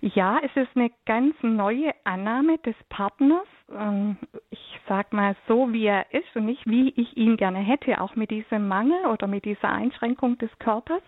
ja, 0.00 0.40
es 0.42 0.50
ist 0.56 0.74
eine 0.74 0.90
ganz 1.04 1.34
neue 1.42 1.92
Annahme 2.04 2.58
des 2.58 2.74
Partners. 2.88 3.46
Ähm, 3.76 4.16
ich 4.50 4.80
sag 4.88 5.12
mal 5.12 5.36
so, 5.46 5.72
wie 5.72 5.86
er 5.86 6.12
ist 6.12 6.34
und 6.34 6.46
nicht 6.46 6.66
wie 6.66 6.90
ich 6.90 7.16
ihn 7.16 7.36
gerne 7.36 7.58
hätte, 7.58 8.00
auch 8.00 8.16
mit 8.16 8.30
diesem 8.30 8.68
Mangel 8.68 9.06
oder 9.06 9.26
mit 9.26 9.44
dieser 9.44 9.70
Einschränkung 9.70 10.38
des 10.38 10.50
Körpers. 10.58 11.02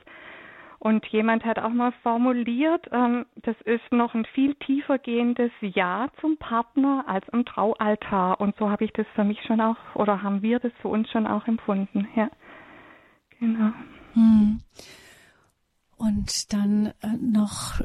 Und 0.78 1.06
jemand 1.06 1.44
hat 1.44 1.60
auch 1.60 1.70
mal 1.70 1.92
formuliert, 2.02 2.88
ähm, 2.90 3.24
das 3.36 3.54
ist 3.60 3.92
noch 3.92 4.14
ein 4.14 4.24
viel 4.24 4.56
tiefer 4.56 4.98
gehendes 4.98 5.52
Ja 5.60 6.08
zum 6.20 6.38
Partner 6.38 7.04
als 7.06 7.28
am 7.30 7.44
Traualtar. 7.44 8.40
Und 8.40 8.56
so 8.56 8.68
habe 8.68 8.84
ich 8.84 8.92
das 8.92 9.06
für 9.14 9.22
mich 9.22 9.40
schon 9.44 9.60
auch, 9.60 9.76
oder 9.94 10.22
haben 10.22 10.42
wir 10.42 10.58
das 10.58 10.72
für 10.80 10.88
uns 10.88 11.08
schon 11.10 11.28
auch 11.28 11.46
empfunden. 11.46 12.08
Ja, 12.16 12.30
genau. 13.38 13.70
Hm. 14.14 14.60
Und 15.98 16.52
dann 16.52 16.86
äh, 17.00 17.16
noch 17.20 17.80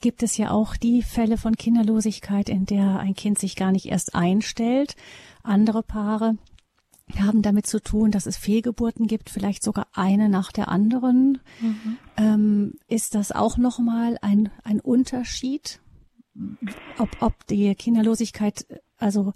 gibt 0.00 0.22
es 0.22 0.36
ja 0.36 0.50
auch 0.50 0.76
die 0.76 1.02
Fälle 1.02 1.38
von 1.38 1.56
Kinderlosigkeit, 1.56 2.48
in 2.48 2.66
der 2.66 2.98
ein 2.98 3.14
Kind 3.14 3.38
sich 3.38 3.56
gar 3.56 3.72
nicht 3.72 3.86
erst 3.86 4.14
einstellt. 4.14 4.96
Andere 5.42 5.82
Paare 5.82 6.36
haben 7.18 7.42
damit 7.42 7.66
zu 7.66 7.80
tun, 7.80 8.10
dass 8.10 8.26
es 8.26 8.36
Fehlgeburten 8.36 9.06
gibt, 9.06 9.30
vielleicht 9.30 9.62
sogar 9.62 9.86
eine 9.92 10.28
nach 10.28 10.50
der 10.50 10.68
anderen. 10.68 11.38
Mhm. 11.60 11.98
Ähm, 12.16 12.74
ist 12.88 13.14
das 13.14 13.32
auch 13.32 13.56
nochmal 13.58 14.18
ein, 14.22 14.50
ein 14.64 14.80
Unterschied? 14.80 15.80
Ob, 16.98 17.22
ob 17.22 17.46
die 17.46 17.74
Kinderlosigkeit, 17.74 18.66
also 18.98 19.32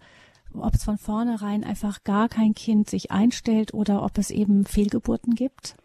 ob 0.52 0.74
es 0.74 0.84
von 0.84 0.98
vornherein 0.98 1.64
einfach 1.64 2.02
gar 2.04 2.28
kein 2.28 2.54
Kind 2.54 2.90
sich 2.90 3.10
einstellt 3.10 3.72
oder 3.72 4.02
ob 4.02 4.18
es 4.18 4.30
eben 4.30 4.66
Fehlgeburten 4.66 5.34
gibt? 5.34 5.76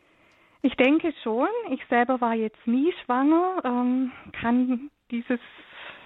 Ich 0.65 0.75
denke 0.77 1.13
schon. 1.21 1.47
Ich 1.69 1.85
selber 1.91 2.19
war 2.21 2.33
jetzt 2.33 2.65
nie 2.65 2.91
schwanger, 3.03 3.61
ähm, 3.63 4.11
kann 4.31 4.89
dieses 5.11 5.39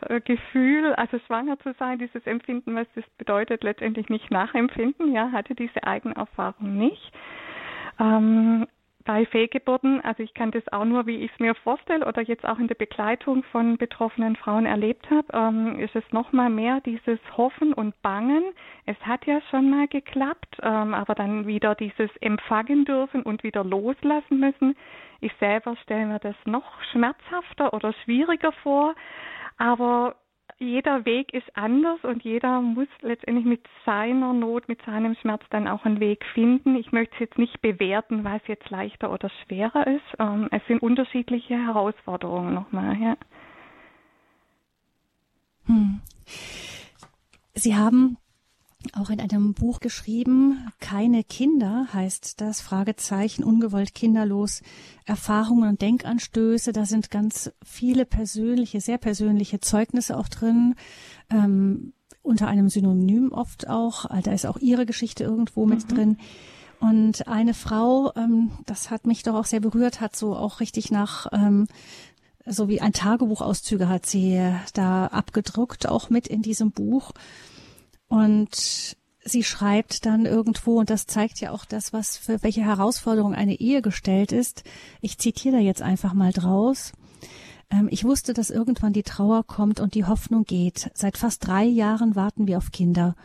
äh, 0.01 0.19
Gefühl, 0.19 0.93
also 0.95 1.17
schwanger 1.19 1.57
zu 1.59 1.73
sein, 1.79 1.97
dieses 1.97 2.27
Empfinden, 2.27 2.75
was 2.75 2.85
das 2.93 3.05
bedeutet, 3.17 3.63
letztendlich 3.63 4.09
nicht 4.09 4.29
nachempfinden. 4.31 5.13
Ja, 5.13 5.31
hatte 5.31 5.55
diese 5.55 5.85
Eigenerfahrung 5.85 6.77
nicht. 6.77 7.13
Ähm, 8.01 8.67
bei 9.09 9.25
Fehlgeburten, 9.25 10.01
also 10.01 10.21
ich 10.21 10.35
kann 10.35 10.51
das 10.51 10.71
auch 10.71 10.85
nur, 10.85 11.07
wie 11.07 11.15
ich 11.15 11.31
es 11.31 11.39
mir 11.39 11.55
vorstelle 11.55 12.05
oder 12.05 12.21
jetzt 12.21 12.45
auch 12.45 12.59
in 12.59 12.67
der 12.67 12.75
Begleitung 12.75 13.41
von 13.51 13.75
betroffenen 13.75 14.35
Frauen 14.35 14.67
erlebt 14.67 15.09
habe, 15.09 15.25
ähm, 15.33 15.79
ist 15.79 15.95
es 15.95 16.03
nochmal 16.11 16.51
mehr 16.51 16.79
dieses 16.81 17.17
Hoffen 17.35 17.73
und 17.73 17.99
Bangen. 18.03 18.43
Es 18.85 18.97
hat 19.01 19.25
ja 19.25 19.41
schon 19.49 19.71
mal 19.71 19.87
geklappt, 19.87 20.59
ähm, 20.61 20.93
aber 20.93 21.15
dann 21.15 21.47
wieder 21.47 21.73
dieses 21.73 22.11
Empfangen 22.21 22.85
dürfen 22.85 23.23
und 23.23 23.41
wieder 23.41 23.63
loslassen 23.63 24.39
müssen. 24.39 24.77
Ich 25.21 25.33
selber 25.39 25.75
stelle 25.77 26.05
mir 26.05 26.19
das 26.19 26.35
noch 26.45 26.79
schmerzhafter 26.91 27.73
oder 27.73 27.93
schwieriger 28.03 28.51
vor, 28.61 28.93
aber 29.57 30.17
jeder 30.59 31.05
Weg 31.05 31.33
ist 31.33 31.47
anders 31.55 31.99
und 32.03 32.23
jeder 32.23 32.61
muss 32.61 32.87
letztendlich 33.01 33.45
mit 33.45 33.65
seiner 33.85 34.33
Not, 34.33 34.67
mit 34.67 34.81
seinem 34.85 35.15
Schmerz 35.15 35.41
dann 35.49 35.69
auch 35.69 35.85
einen 35.85 36.01
Weg 36.01 36.25
finden. 36.33 36.75
Ich 36.75 36.91
möchte 36.91 37.13
es 37.15 37.19
jetzt 37.21 37.37
nicht 37.37 37.61
bewerten, 37.61 38.25
was 38.25 38.41
jetzt 38.47 38.69
leichter 38.69 39.11
oder 39.11 39.29
schwerer 39.29 39.87
ist. 39.87 40.19
Ähm, 40.19 40.49
es 40.51 40.61
sind 40.67 40.81
unterschiedliche 40.81 41.55
Herausforderungen 41.55 42.53
nochmal. 42.53 42.97
Ja. 42.97 43.17
Hm. 45.65 46.01
Sie 47.53 47.75
haben 47.75 48.17
auch 48.93 49.09
in 49.09 49.19
einem 49.19 49.53
Buch 49.53 49.81
geschrieben, 49.81 50.67
keine 50.79 51.23
Kinder 51.23 51.87
heißt 51.93 52.39
das, 52.39 52.61
Fragezeichen, 52.61 53.43
ungewollt 53.43 53.93
kinderlos, 53.93 54.61
Erfahrungen 55.05 55.69
und 55.69 55.81
Denkanstöße, 55.81 56.71
da 56.71 56.85
sind 56.85 57.11
ganz 57.11 57.51
viele 57.63 58.05
persönliche, 58.05 58.79
sehr 58.79 58.97
persönliche 58.97 59.59
Zeugnisse 59.59 60.17
auch 60.17 60.29
drin, 60.29 60.75
ähm, 61.29 61.93
unter 62.21 62.47
einem 62.47 62.69
Synonym 62.69 63.31
oft 63.31 63.67
auch, 63.67 64.05
da 64.21 64.31
ist 64.31 64.45
auch 64.45 64.57
ihre 64.57 64.85
Geschichte 64.85 65.23
irgendwo 65.23 65.65
mit 65.65 65.89
mhm. 65.89 65.95
drin. 65.95 66.17
Und 66.79 67.27
eine 67.27 67.53
Frau, 67.53 68.13
ähm, 68.15 68.51
das 68.65 68.89
hat 68.89 69.05
mich 69.05 69.23
doch 69.23 69.35
auch 69.35 69.45
sehr 69.45 69.59
berührt, 69.59 69.99
hat 69.99 70.15
so 70.15 70.35
auch 70.35 70.61
richtig 70.61 70.91
nach 70.91 71.27
ähm, 71.33 71.67
so 72.45 72.67
wie 72.67 72.81
ein 72.81 72.93
Tagebuchauszüge 72.93 73.89
hat 73.89 74.05
sie 74.05 74.41
da 74.73 75.07
abgedruckt, 75.07 75.87
auch 75.87 76.09
mit 76.09 76.27
in 76.27 76.41
diesem 76.41 76.71
Buch. 76.71 77.11
Und 78.09 78.97
sie 79.23 79.43
schreibt 79.43 80.05
dann 80.05 80.25
irgendwo, 80.25 80.79
und 80.79 80.89
das 80.89 81.05
zeigt 81.05 81.39
ja 81.39 81.51
auch 81.51 81.63
das, 81.63 81.93
was 81.93 82.17
für 82.17 82.43
welche 82.43 82.65
Herausforderung 82.65 83.33
eine 83.33 83.59
Ehe 83.59 83.81
gestellt 83.81 84.31
ist. 84.31 84.63
Ich 84.99 85.17
zitiere 85.17 85.57
da 85.57 85.61
jetzt 85.61 85.81
einfach 85.81 86.13
mal 86.13 86.33
draus. 86.33 86.91
Ähm, 87.69 87.87
ich 87.91 88.03
wusste, 88.03 88.33
dass 88.33 88.49
irgendwann 88.49 88.93
die 88.93 89.03
Trauer 89.03 89.45
kommt 89.45 89.79
und 89.79 89.93
die 89.93 90.05
Hoffnung 90.05 90.43
geht. 90.43 90.91
Seit 90.93 91.17
fast 91.17 91.47
drei 91.47 91.63
Jahren 91.63 92.15
warten 92.15 92.47
wir 92.47 92.57
auf 92.57 92.71
Kinder. 92.71 93.15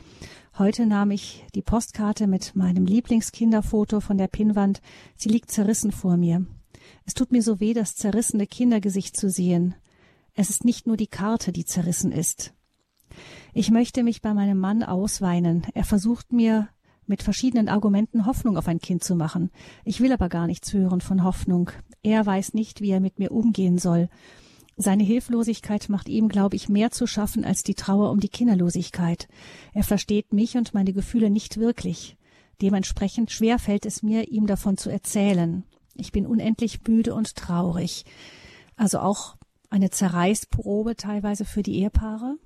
Heute 0.56 0.86
nahm 0.86 1.10
ich 1.10 1.44
die 1.54 1.62
Postkarte 1.62 2.28
mit 2.28 2.54
meinem 2.54 2.86
Lieblingskinderfoto 2.86 4.00
von 4.00 4.18
der 4.18 4.28
Pinnwand. 4.28 4.82
Sie 5.16 5.28
liegt 5.28 5.50
zerrissen 5.50 5.90
vor 5.90 6.16
mir. 6.16 6.46
Es 7.06 7.14
tut 7.14 7.32
mir 7.32 7.42
so 7.42 7.58
weh, 7.58 7.74
das 7.74 7.96
zerrissene 7.96 8.46
Kindergesicht 8.46 9.16
zu 9.16 9.30
sehen. 9.30 9.74
Es 10.34 10.50
ist 10.50 10.64
nicht 10.64 10.86
nur 10.86 10.96
die 10.96 11.06
Karte, 11.06 11.50
die 11.50 11.64
zerrissen 11.64 12.12
ist. 12.12 12.53
Ich 13.52 13.71
möchte 13.71 14.02
mich 14.02 14.23
bei 14.23 14.35
meinem 14.35 14.59
Mann 14.59 14.83
ausweinen. 14.83 15.62
Er 15.75 15.85
versucht 15.85 16.33
mir 16.33 16.68
mit 17.06 17.23
verschiedenen 17.23 17.68
Argumenten 17.68 18.26
Hoffnung 18.26 18.56
auf 18.56 18.68
ein 18.68 18.80
Kind 18.80 19.04
zu 19.04 19.14
machen. 19.14 19.50
Ich 19.85 20.00
will 20.00 20.12
aber 20.12 20.28
gar 20.28 20.47
nichts 20.47 20.73
hören 20.73 21.00
von 21.00 21.23
Hoffnung. 21.25 21.71
Er 22.02 22.25
weiß 22.25 22.54
nicht, 22.54 22.80
wie 22.80 22.90
er 22.90 23.00
mit 23.00 23.18
mir 23.18 23.30
umgehen 23.30 23.78
soll. 23.78 24.09
Seine 24.76 25.04
Hilflosigkeit 25.04 25.88
macht 25.88 26.09
ihm, 26.09 26.28
glaube 26.28 26.56
ich, 26.56 26.68
mehr 26.68 26.90
zu 26.90 27.06
schaffen 27.06 27.44
als 27.44 27.62
die 27.62 27.75
Trauer 27.75 28.11
um 28.11 28.18
die 28.18 28.28
Kinderlosigkeit. 28.28 29.28
Er 29.73 29.85
versteht 29.85 30.33
mich 30.33 30.56
und 30.56 30.75
meine 30.75 30.92
Gefühle 30.92 31.30
nicht 31.30 31.59
wirklich. 31.59 32.16
Dementsprechend 32.61 33.30
schwer 33.30 33.59
fällt 33.59 33.87
es 33.87 34.02
mir, 34.02 34.28
ihm 34.28 34.47
davon 34.47 34.76
zu 34.76 34.90
erzählen. 34.90 35.64
Ich 35.94 36.11
bin 36.11 36.26
unendlich 36.26 36.80
müde 36.87 37.14
und 37.14 37.37
traurig. 37.37 38.04
Also 38.76 38.99
auch 38.99 39.37
eine 39.71 39.90
Zerreißprobe 39.90 40.97
teilweise 40.97 41.44
für 41.44 41.62
die 41.62 41.78
Ehepaare? 41.80 42.37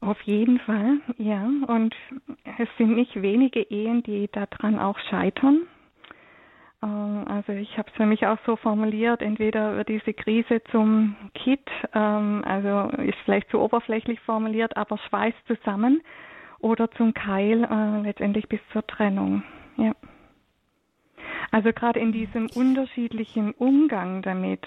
Auf 0.00 0.20
jeden 0.22 0.58
Fall, 0.60 1.00
ja. 1.18 1.44
Und 1.66 1.94
es 2.58 2.68
sind 2.78 2.94
nicht 2.94 3.20
wenige 3.20 3.60
Ehen, 3.60 4.02
die 4.02 4.28
daran 4.32 4.78
auch 4.78 4.98
scheitern. 5.10 5.66
Ähm, 6.82 7.24
also 7.28 7.52
ich 7.52 7.76
habe 7.76 7.90
es 7.90 7.96
für 7.96 8.06
mich 8.06 8.26
auch 8.26 8.38
so 8.46 8.56
formuliert, 8.56 9.20
entweder 9.20 9.76
wird 9.76 9.88
diese 9.88 10.14
Krise 10.14 10.62
zum 10.70 11.16
Kit, 11.34 11.68
ähm, 11.94 12.42
also 12.46 12.96
ist 13.02 13.18
vielleicht 13.24 13.50
zu 13.50 13.60
oberflächlich 13.60 14.20
formuliert, 14.20 14.76
aber 14.76 14.96
schweißt 14.96 15.36
zusammen 15.46 16.00
oder 16.60 16.90
zum 16.92 17.12
Keil 17.12 17.64
äh, 17.64 18.00
letztendlich 18.02 18.48
bis 18.48 18.60
zur 18.72 18.86
Trennung. 18.86 19.42
Ja. 19.76 19.92
Also 21.50 21.72
gerade 21.72 22.00
in 22.00 22.12
diesem 22.12 22.48
unterschiedlichen 22.54 23.52
Umgang 23.52 24.22
damit. 24.22 24.66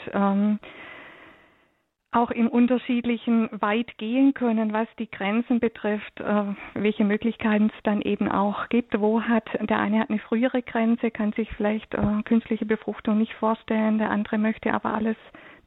Auch 2.13 2.29
im 2.29 2.47
Unterschiedlichen 2.47 3.49
weit 3.59 3.97
gehen 3.97 4.35
können, 4.35 4.71
was 4.71 4.87
die 4.99 5.09
Grenzen 5.09 5.59
betrifft, 5.59 6.19
äh, 6.19 6.43
welche 6.75 7.03
Möglichkeiten 7.03 7.71
es 7.75 7.83
dann 7.83 8.01
eben 8.01 8.29
auch 8.29 8.69
gibt. 8.69 8.99
Wo 8.99 9.23
hat 9.23 9.49
der 9.59 9.79
eine 9.79 9.99
hat 9.99 10.11
eine 10.11 10.19
frühere 10.19 10.61
Grenze, 10.61 11.09
kann 11.09 11.33
sich 11.33 11.49
vielleicht 11.57 11.91
äh, 11.95 12.21
künstliche 12.23 12.67
Befruchtung 12.67 13.17
nicht 13.17 13.33
vorstellen, 13.33 13.97
der 13.97 14.11
andere 14.11 14.37
möchte 14.37 14.71
aber 14.75 14.93
alles 14.93 15.17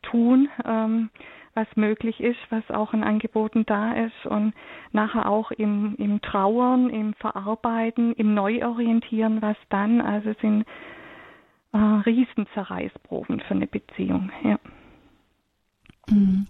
tun, 0.02 0.48
ähm, 0.64 1.10
was 1.54 1.66
möglich 1.74 2.20
ist, 2.20 2.38
was 2.50 2.70
auch 2.70 2.92
an 2.92 3.02
Angeboten 3.02 3.66
da 3.66 3.94
ist 3.94 4.26
und 4.26 4.54
nachher 4.92 5.28
auch 5.28 5.50
im, 5.50 5.96
im 5.98 6.20
Trauern, 6.20 6.90
im 6.90 7.14
Verarbeiten, 7.14 8.12
im 8.12 8.34
Neuorientieren, 8.34 9.42
was 9.42 9.56
dann, 9.70 10.00
also 10.00 10.32
sind 10.40 10.64
äh, 11.72 11.78
Riesenzerreißproben 11.78 13.40
für 13.40 13.54
eine 13.54 13.66
Beziehung. 13.66 14.30
Ja. 14.44 14.58
Mhm. 16.10 16.46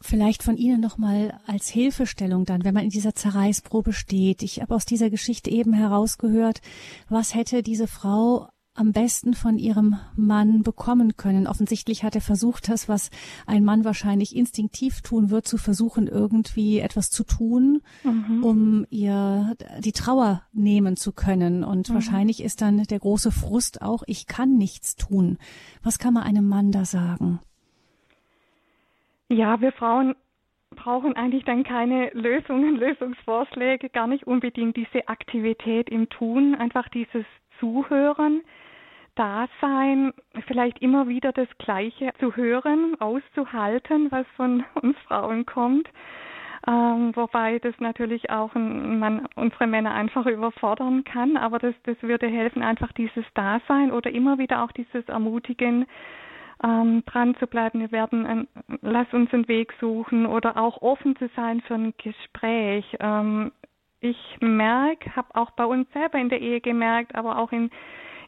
Vielleicht 0.00 0.42
von 0.42 0.56
Ihnen 0.56 0.80
nochmal 0.80 1.40
als 1.46 1.68
Hilfestellung 1.68 2.44
dann, 2.44 2.64
wenn 2.64 2.74
man 2.74 2.84
in 2.84 2.90
dieser 2.90 3.14
Zerreißprobe 3.14 3.92
steht. 3.92 4.42
Ich 4.42 4.60
habe 4.60 4.74
aus 4.74 4.84
dieser 4.84 5.10
Geschichte 5.10 5.50
eben 5.50 5.72
herausgehört, 5.72 6.60
was 7.08 7.34
hätte 7.34 7.62
diese 7.62 7.88
Frau 7.88 8.48
am 8.76 8.92
besten 8.92 9.34
von 9.34 9.58
ihrem 9.58 9.96
Mann 10.14 10.62
bekommen 10.62 11.16
können. 11.16 11.46
Offensichtlich 11.46 12.04
hat 12.04 12.14
er 12.14 12.20
versucht, 12.20 12.68
das, 12.68 12.88
was 12.88 13.10
ein 13.46 13.64
Mann 13.64 13.84
wahrscheinlich 13.84 14.36
instinktiv 14.36 15.00
tun 15.00 15.30
wird, 15.30 15.48
zu 15.48 15.56
versuchen, 15.56 16.06
irgendwie 16.06 16.78
etwas 16.80 17.10
zu 17.10 17.24
tun, 17.24 17.80
mhm. 18.04 18.44
um 18.44 18.86
ihr 18.90 19.54
die 19.80 19.92
Trauer 19.92 20.42
nehmen 20.52 20.96
zu 20.96 21.12
können. 21.12 21.64
Und 21.64 21.88
mhm. 21.88 21.94
wahrscheinlich 21.94 22.42
ist 22.42 22.60
dann 22.60 22.82
der 22.84 22.98
große 22.98 23.32
Frust 23.32 23.82
auch, 23.82 24.02
ich 24.06 24.26
kann 24.26 24.56
nichts 24.56 24.94
tun. 24.96 25.38
Was 25.82 25.98
kann 25.98 26.14
man 26.14 26.24
einem 26.24 26.46
Mann 26.46 26.70
da 26.70 26.84
sagen? 26.84 27.40
Ja, 29.28 29.60
wir 29.60 29.72
Frauen 29.72 30.14
brauchen 30.70 31.16
eigentlich 31.16 31.44
dann 31.44 31.64
keine 31.64 32.10
Lösungen, 32.10 32.76
Lösungsvorschläge, 32.78 33.88
gar 33.90 34.06
nicht 34.06 34.26
unbedingt 34.26 34.76
diese 34.76 35.08
Aktivität 35.08 35.88
im 35.90 36.08
Tun, 36.08 36.54
einfach 36.54 36.88
dieses 36.88 37.24
Zuhören, 37.58 38.42
Dasein, 39.16 40.12
vielleicht 40.46 40.82
immer 40.82 41.08
wieder 41.08 41.32
das 41.32 41.48
Gleiche 41.58 42.12
zu 42.20 42.36
hören, 42.36 43.00
auszuhalten, 43.00 44.10
was 44.10 44.26
von 44.36 44.64
uns 44.82 44.96
Frauen 45.08 45.46
kommt. 45.46 45.88
Ähm, 46.68 47.14
wobei 47.14 47.58
das 47.60 47.74
natürlich 47.78 48.30
auch 48.30 48.54
ein, 48.54 48.98
man 48.98 49.26
unsere 49.36 49.66
Männer 49.66 49.94
einfach 49.94 50.26
überfordern 50.26 51.04
kann, 51.04 51.36
aber 51.36 51.58
das, 51.58 51.74
das 51.84 51.96
würde 52.02 52.26
helfen, 52.26 52.62
einfach 52.62 52.92
dieses 52.92 53.24
Dasein 53.34 53.92
oder 53.92 54.10
immer 54.10 54.38
wieder 54.38 54.64
auch 54.64 54.72
dieses 54.72 55.08
Ermutigen, 55.08 55.86
ähm, 56.62 57.04
dran 57.06 57.36
zu 57.36 57.46
bleiben. 57.46 57.80
Wir 57.80 57.92
werden, 57.92 58.26
ein, 58.26 58.48
lass 58.80 59.12
uns 59.12 59.32
einen 59.32 59.48
Weg 59.48 59.72
suchen 59.80 60.26
oder 60.26 60.56
auch 60.56 60.82
offen 60.82 61.16
zu 61.16 61.28
sein 61.36 61.60
für 61.62 61.74
ein 61.74 61.94
Gespräch. 61.98 62.84
Ähm, 63.00 63.52
ich 64.00 64.38
merke, 64.40 65.14
habe 65.16 65.34
auch 65.34 65.50
bei 65.52 65.64
uns 65.64 65.90
selber 65.92 66.18
in 66.18 66.28
der 66.28 66.40
Ehe 66.40 66.60
gemerkt, 66.60 67.14
aber 67.14 67.38
auch 67.38 67.52
in 67.52 67.70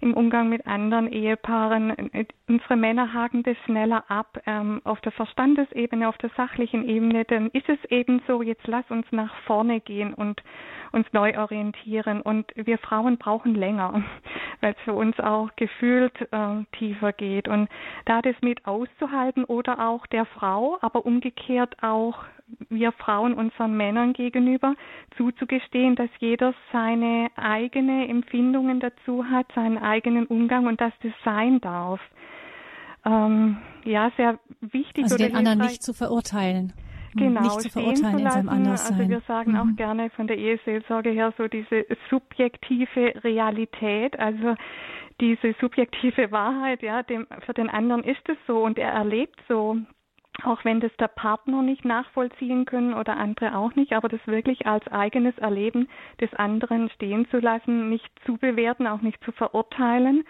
im 0.00 0.14
Umgang 0.14 0.48
mit 0.48 0.66
anderen 0.66 1.10
Ehepaaren. 1.10 2.10
Unsere 2.48 2.76
Männer 2.76 3.12
haken 3.12 3.42
das 3.42 3.56
schneller 3.64 4.04
ab 4.08 4.40
ähm, 4.46 4.80
auf 4.84 5.00
der 5.00 5.12
Verstandesebene, 5.12 6.08
auf 6.08 6.18
der 6.18 6.30
sachlichen 6.36 6.88
Ebene. 6.88 7.24
Dann 7.24 7.48
ist 7.50 7.68
es 7.68 7.78
eben 7.90 8.22
so, 8.26 8.42
jetzt 8.42 8.66
lass 8.66 8.88
uns 8.90 9.06
nach 9.10 9.34
vorne 9.46 9.80
gehen 9.80 10.14
und 10.14 10.42
uns 10.92 11.06
neu 11.12 11.38
orientieren. 11.38 12.20
Und 12.22 12.46
wir 12.54 12.78
Frauen 12.78 13.18
brauchen 13.18 13.54
länger, 13.54 14.02
weil 14.60 14.72
es 14.72 14.84
für 14.84 14.94
uns 14.94 15.18
auch 15.20 15.50
gefühlt 15.56 16.14
äh, 16.32 16.64
tiefer 16.78 17.12
geht. 17.12 17.48
Und 17.48 17.68
da 18.04 18.22
das 18.22 18.36
mit 18.40 18.66
auszuhalten 18.66 19.44
oder 19.44 19.88
auch 19.88 20.06
der 20.06 20.26
Frau, 20.26 20.78
aber 20.80 21.04
umgekehrt 21.06 21.82
auch 21.82 22.24
wir 22.68 22.92
Frauen 22.92 23.34
unseren 23.34 23.76
Männern 23.76 24.12
gegenüber 24.12 24.74
zuzugestehen, 25.16 25.96
dass 25.96 26.10
jeder 26.18 26.54
seine 26.72 27.28
eigene 27.36 28.08
Empfindungen 28.08 28.80
dazu 28.80 29.24
hat, 29.24 29.46
seinen 29.54 29.78
eigenen 29.78 30.26
Umgang 30.26 30.66
und 30.66 30.80
dass 30.80 30.92
das 31.02 31.12
sein 31.24 31.60
darf. 31.60 32.00
Ähm, 33.04 33.58
ja, 33.84 34.10
sehr 34.16 34.38
wichtig. 34.60 35.04
Also 35.04 35.16
den 35.16 35.36
anderen 35.36 35.60
nicht 35.60 35.82
zu 35.82 35.92
verurteilen. 35.92 36.72
Genau, 37.14 37.40
nicht 37.42 37.60
zu 37.62 37.70
verurteilen 37.70 38.18
in 38.18 38.30
seinem 38.30 38.48
Anderssein. 38.48 38.98
Also 38.98 39.10
wir 39.10 39.20
sagen 39.22 39.52
mhm. 39.52 39.58
auch 39.58 39.76
gerne 39.76 40.10
von 40.10 40.26
der 40.26 40.38
Eheseelsorge 40.38 41.10
her 41.10 41.32
so 41.38 41.48
diese 41.48 41.86
subjektive 42.10 43.14
Realität, 43.24 44.18
also 44.18 44.54
diese 45.20 45.54
subjektive 45.60 46.30
Wahrheit, 46.30 46.82
ja, 46.82 47.02
dem, 47.02 47.26
für 47.44 47.54
den 47.54 47.70
anderen 47.70 48.04
ist 48.04 48.28
es 48.28 48.36
so 48.46 48.62
und 48.64 48.78
er 48.78 48.92
erlebt 48.92 49.40
so, 49.48 49.76
auch 50.44 50.64
wenn 50.64 50.80
das 50.80 50.94
der 50.98 51.08
Partner 51.08 51.62
nicht 51.62 51.84
nachvollziehen 51.84 52.64
können 52.64 52.94
oder 52.94 53.16
andere 53.16 53.56
auch 53.56 53.74
nicht, 53.74 53.92
aber 53.92 54.08
das 54.08 54.24
wirklich 54.26 54.66
als 54.66 54.86
eigenes 54.88 55.36
Erleben 55.38 55.88
des 56.20 56.32
anderen 56.34 56.90
stehen 56.90 57.28
zu 57.30 57.38
lassen, 57.38 57.88
nicht 57.88 58.08
zu 58.24 58.36
bewerten, 58.36 58.86
auch 58.86 59.00
nicht 59.00 59.22
zu 59.24 59.32
verurteilen 59.32 60.24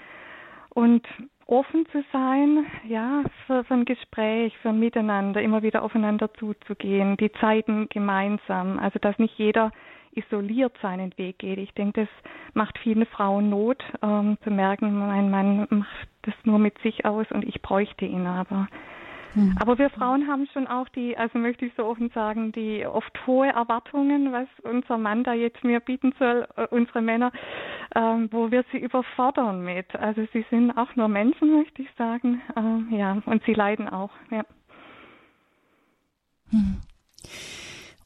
und 0.71 1.07
offen 1.47 1.87
zu 1.93 2.05
sein, 2.13 2.67
ja, 2.87 3.23
für, 3.47 3.65
für 3.65 3.75
ein 3.75 3.85
Gespräch, 3.87 4.57
für 4.59 4.69
ein 4.69 4.79
Miteinander, 4.79 5.41
immer 5.43 5.63
wieder 5.63 5.83
aufeinander 5.83 6.33
zuzugehen, 6.35 7.17
die 7.17 7.33
Zeiten 7.33 7.89
gemeinsam, 7.89 8.79
also 8.79 8.99
dass 8.99 9.19
nicht 9.19 9.39
jeder 9.39 9.73
isoliert 10.13 10.77
seinen 10.83 11.17
Weg 11.17 11.39
geht. 11.39 11.59
Ich 11.59 11.73
denke, 11.73 12.03
das 12.03 12.33
macht 12.53 12.79
vielen 12.79 13.07
Frauen 13.07 13.49
Not, 13.49 13.83
ähm, 14.03 14.37
zu 14.43 14.51
merken, 14.51 14.99
mein 14.99 15.31
Mann 15.31 15.67
macht 15.71 16.09
das 16.23 16.35
nur 16.45 16.59
mit 16.59 16.79
sich 16.79 17.05
aus 17.05 17.27
und 17.31 17.45
ich 17.45 17.63
bräuchte 17.63 18.05
ihn 18.05 18.27
aber. 18.27 18.69
Hm. 19.39 19.57
Aber 19.61 19.79
wir 19.79 19.89
Frauen 19.91 20.27
haben 20.27 20.49
schon 20.53 20.67
auch 20.67 20.89
die, 20.89 21.17
also 21.17 21.39
möchte 21.39 21.65
ich 21.65 21.73
so 21.77 21.85
offen 21.85 22.11
sagen, 22.11 22.51
die 22.51 22.85
oft 22.85 23.17
hohe 23.25 23.47
Erwartungen, 23.49 24.33
was 24.33 24.49
unser 24.65 24.99
Mann 24.99 25.23
da 25.23 25.33
jetzt 25.33 25.63
mir 25.63 25.79
bieten 25.79 26.13
soll, 26.19 26.49
äh, 26.57 26.67
unsere 26.71 27.01
Männer, 27.01 27.31
ähm, 27.95 28.29
wo 28.33 28.51
wir 28.51 28.65
sie 28.73 28.79
überfordern 28.79 29.63
mit. 29.63 29.95
Also 29.95 30.27
sie 30.33 30.45
sind 30.51 30.73
auch 30.73 30.97
nur 30.97 31.07
Menschen, 31.07 31.53
möchte 31.57 31.83
ich 31.83 31.89
sagen. 31.97 32.41
Ähm, 32.57 32.89
ja, 32.91 33.23
und 33.27 33.45
sie 33.45 33.55
leiden 33.55 33.89
auch. 33.89 34.11
Ja. 34.33 34.45
Hm. 36.51 36.79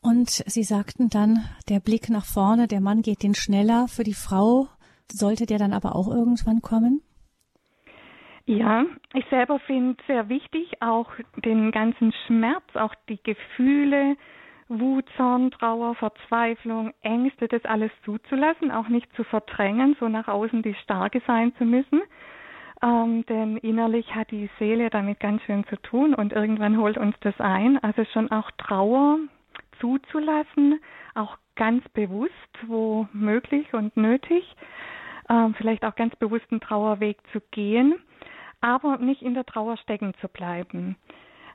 Und 0.03 0.31
Sie 0.31 0.64
sagten 0.64 1.11
dann, 1.11 1.45
der 1.68 1.79
Blick 1.79 2.11
nach 2.11 2.25
vorne, 2.27 2.66
der 2.66 2.81
Mann 2.81 3.03
geht 3.03 3.23
den 3.23 3.37
schneller. 3.37 3.87
Für 3.87 4.03
die 4.03 4.14
Frau 4.14 4.66
sollte 5.11 5.47
der 5.47 5.59
dann 5.59 5.73
aber 5.73 5.95
auch 5.95 6.09
irgendwann 6.09 6.61
kommen? 6.61 7.03
Ja, 8.44 8.85
ich 9.14 9.24
selber 9.26 9.61
finde 9.61 10.02
sehr 10.07 10.28
wichtig, 10.28 10.72
auch 10.81 11.11
den 11.44 11.70
ganzen 11.70 12.12
Schmerz, 12.26 12.64
auch 12.74 12.94
die 13.09 13.22
Gefühle, 13.22 14.16
Wut, 14.68 15.05
Zorn, 15.16 15.50
Trauer, 15.52 15.94
Verzweiflung, 15.94 16.92
Ängste, 17.02 17.46
das 17.46 17.64
alles 17.64 17.92
zuzulassen, 18.05 18.72
auch 18.72 18.88
nicht 18.88 19.14
zu 19.14 19.22
verdrängen, 19.22 19.96
so 20.00 20.09
nach 20.09 20.26
außen 20.26 20.62
die 20.62 20.74
Starke 20.74 21.22
sein 21.26 21.55
zu 21.57 21.64
müssen. 21.64 22.02
Ähm, 22.83 23.24
denn 23.26 23.59
innerlich 23.59 24.12
hat 24.14 24.33
die 24.33 24.50
Seele 24.59 24.90
damit 24.90 25.20
ganz 25.20 25.42
schön 25.42 25.64
zu 25.68 25.76
tun 25.76 26.14
und 26.14 26.33
irgendwann 26.33 26.78
holt 26.78 26.98
uns 26.98 27.14
das 27.20 27.38
ein. 27.38 27.78
Also 27.85 28.05
schon 28.12 28.31
auch 28.33 28.50
Trauer 28.59 29.18
zuzulassen, 29.78 30.81
auch 31.14 31.37
ganz 31.55 31.88
bewusst, 31.90 32.33
wo 32.66 33.07
möglich 33.12 33.72
und 33.72 33.96
nötig, 33.96 34.57
ähm, 35.28 35.55
vielleicht 35.55 35.85
auch 35.85 35.94
ganz 35.94 36.16
bewusst 36.16 36.46
einen 36.50 36.61
Trauerweg 36.61 37.18
zu 37.33 37.40
gehen 37.52 37.94
aber 38.62 38.96
nicht 38.98 39.22
in 39.22 39.35
der 39.35 39.44
Trauer 39.44 39.77
stecken 39.77 40.14
zu 40.20 40.29
bleiben. 40.29 40.96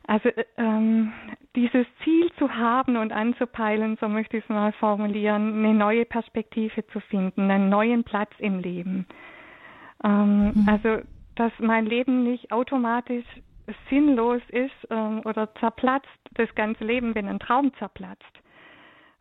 Also 0.05 0.29
äh, 0.29 0.45
ähm, 0.57 1.11
dieses 1.55 1.85
Ziel 2.03 2.31
zu 2.37 2.53
haben 2.53 2.95
und 2.97 3.11
anzupeilen, 3.11 3.97
so 3.99 4.07
möchte 4.07 4.37
ich 4.37 4.43
es 4.43 4.49
mal 4.49 4.71
formulieren, 4.73 5.65
eine 5.65 5.73
neue 5.73 6.05
Perspektive 6.05 6.85
zu 6.87 6.99
finden, 6.99 7.49
einen 7.49 7.69
neuen 7.69 8.03
Platz 8.03 8.31
im 8.39 8.59
Leben. 8.59 9.05
Ähm, 10.03 10.53
mhm. 10.53 10.65
Also 10.69 11.01
dass 11.35 11.51
mein 11.59 11.85
Leben 11.85 12.23
nicht 12.23 12.51
automatisch 12.51 13.25
sinnlos 13.89 14.41
ist 14.49 14.87
ähm, 14.89 15.21
oder 15.25 15.53
zerplatzt, 15.55 16.07
das 16.33 16.53
ganze 16.55 16.83
Leben, 16.83 17.13
wenn 17.15 17.27
ein 17.27 17.39
Traum 17.39 17.71
zerplatzt. 17.77 18.23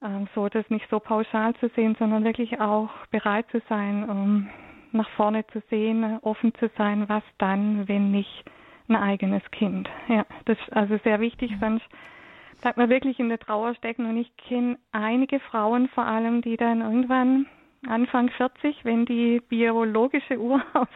Ähm, 0.02 0.28
so 0.34 0.48
das 0.48 0.68
nicht 0.70 0.86
so 0.88 1.00
pauschal 1.00 1.54
zu 1.56 1.68
sehen, 1.70 1.96
sondern 1.98 2.24
wirklich 2.24 2.60
auch 2.60 2.90
bereit 3.10 3.46
zu 3.50 3.60
sein, 3.68 4.08
um 4.08 4.48
nach 4.96 5.10
vorne 5.10 5.46
zu 5.48 5.62
sehen, 5.70 6.18
offen 6.22 6.54
zu 6.54 6.70
sein, 6.76 7.08
was 7.08 7.22
dann, 7.38 7.88
wenn 7.88 8.10
nicht 8.10 8.44
ein 8.88 8.96
eigenes 8.96 9.42
Kind. 9.50 9.88
Ja, 10.08 10.24
das 10.44 10.58
ist 10.58 10.72
also 10.72 10.98
sehr 11.04 11.20
wichtig, 11.20 11.52
sonst 11.60 11.84
bleibt 12.60 12.78
man 12.78 12.88
wirklich 12.88 13.18
in 13.18 13.28
der 13.28 13.38
Trauer 13.38 13.74
stecken. 13.74 14.06
Und 14.06 14.16
ich 14.16 14.36
kenne 14.36 14.78
einige 14.92 15.40
Frauen 15.40 15.88
vor 15.88 16.06
allem, 16.06 16.42
die 16.42 16.56
dann 16.56 16.80
irgendwann 16.80 17.46
Anfang 17.86 18.30
40, 18.30 18.84
wenn 18.84 19.06
die 19.06 19.40
biologische 19.40 20.38
Uhr 20.38 20.62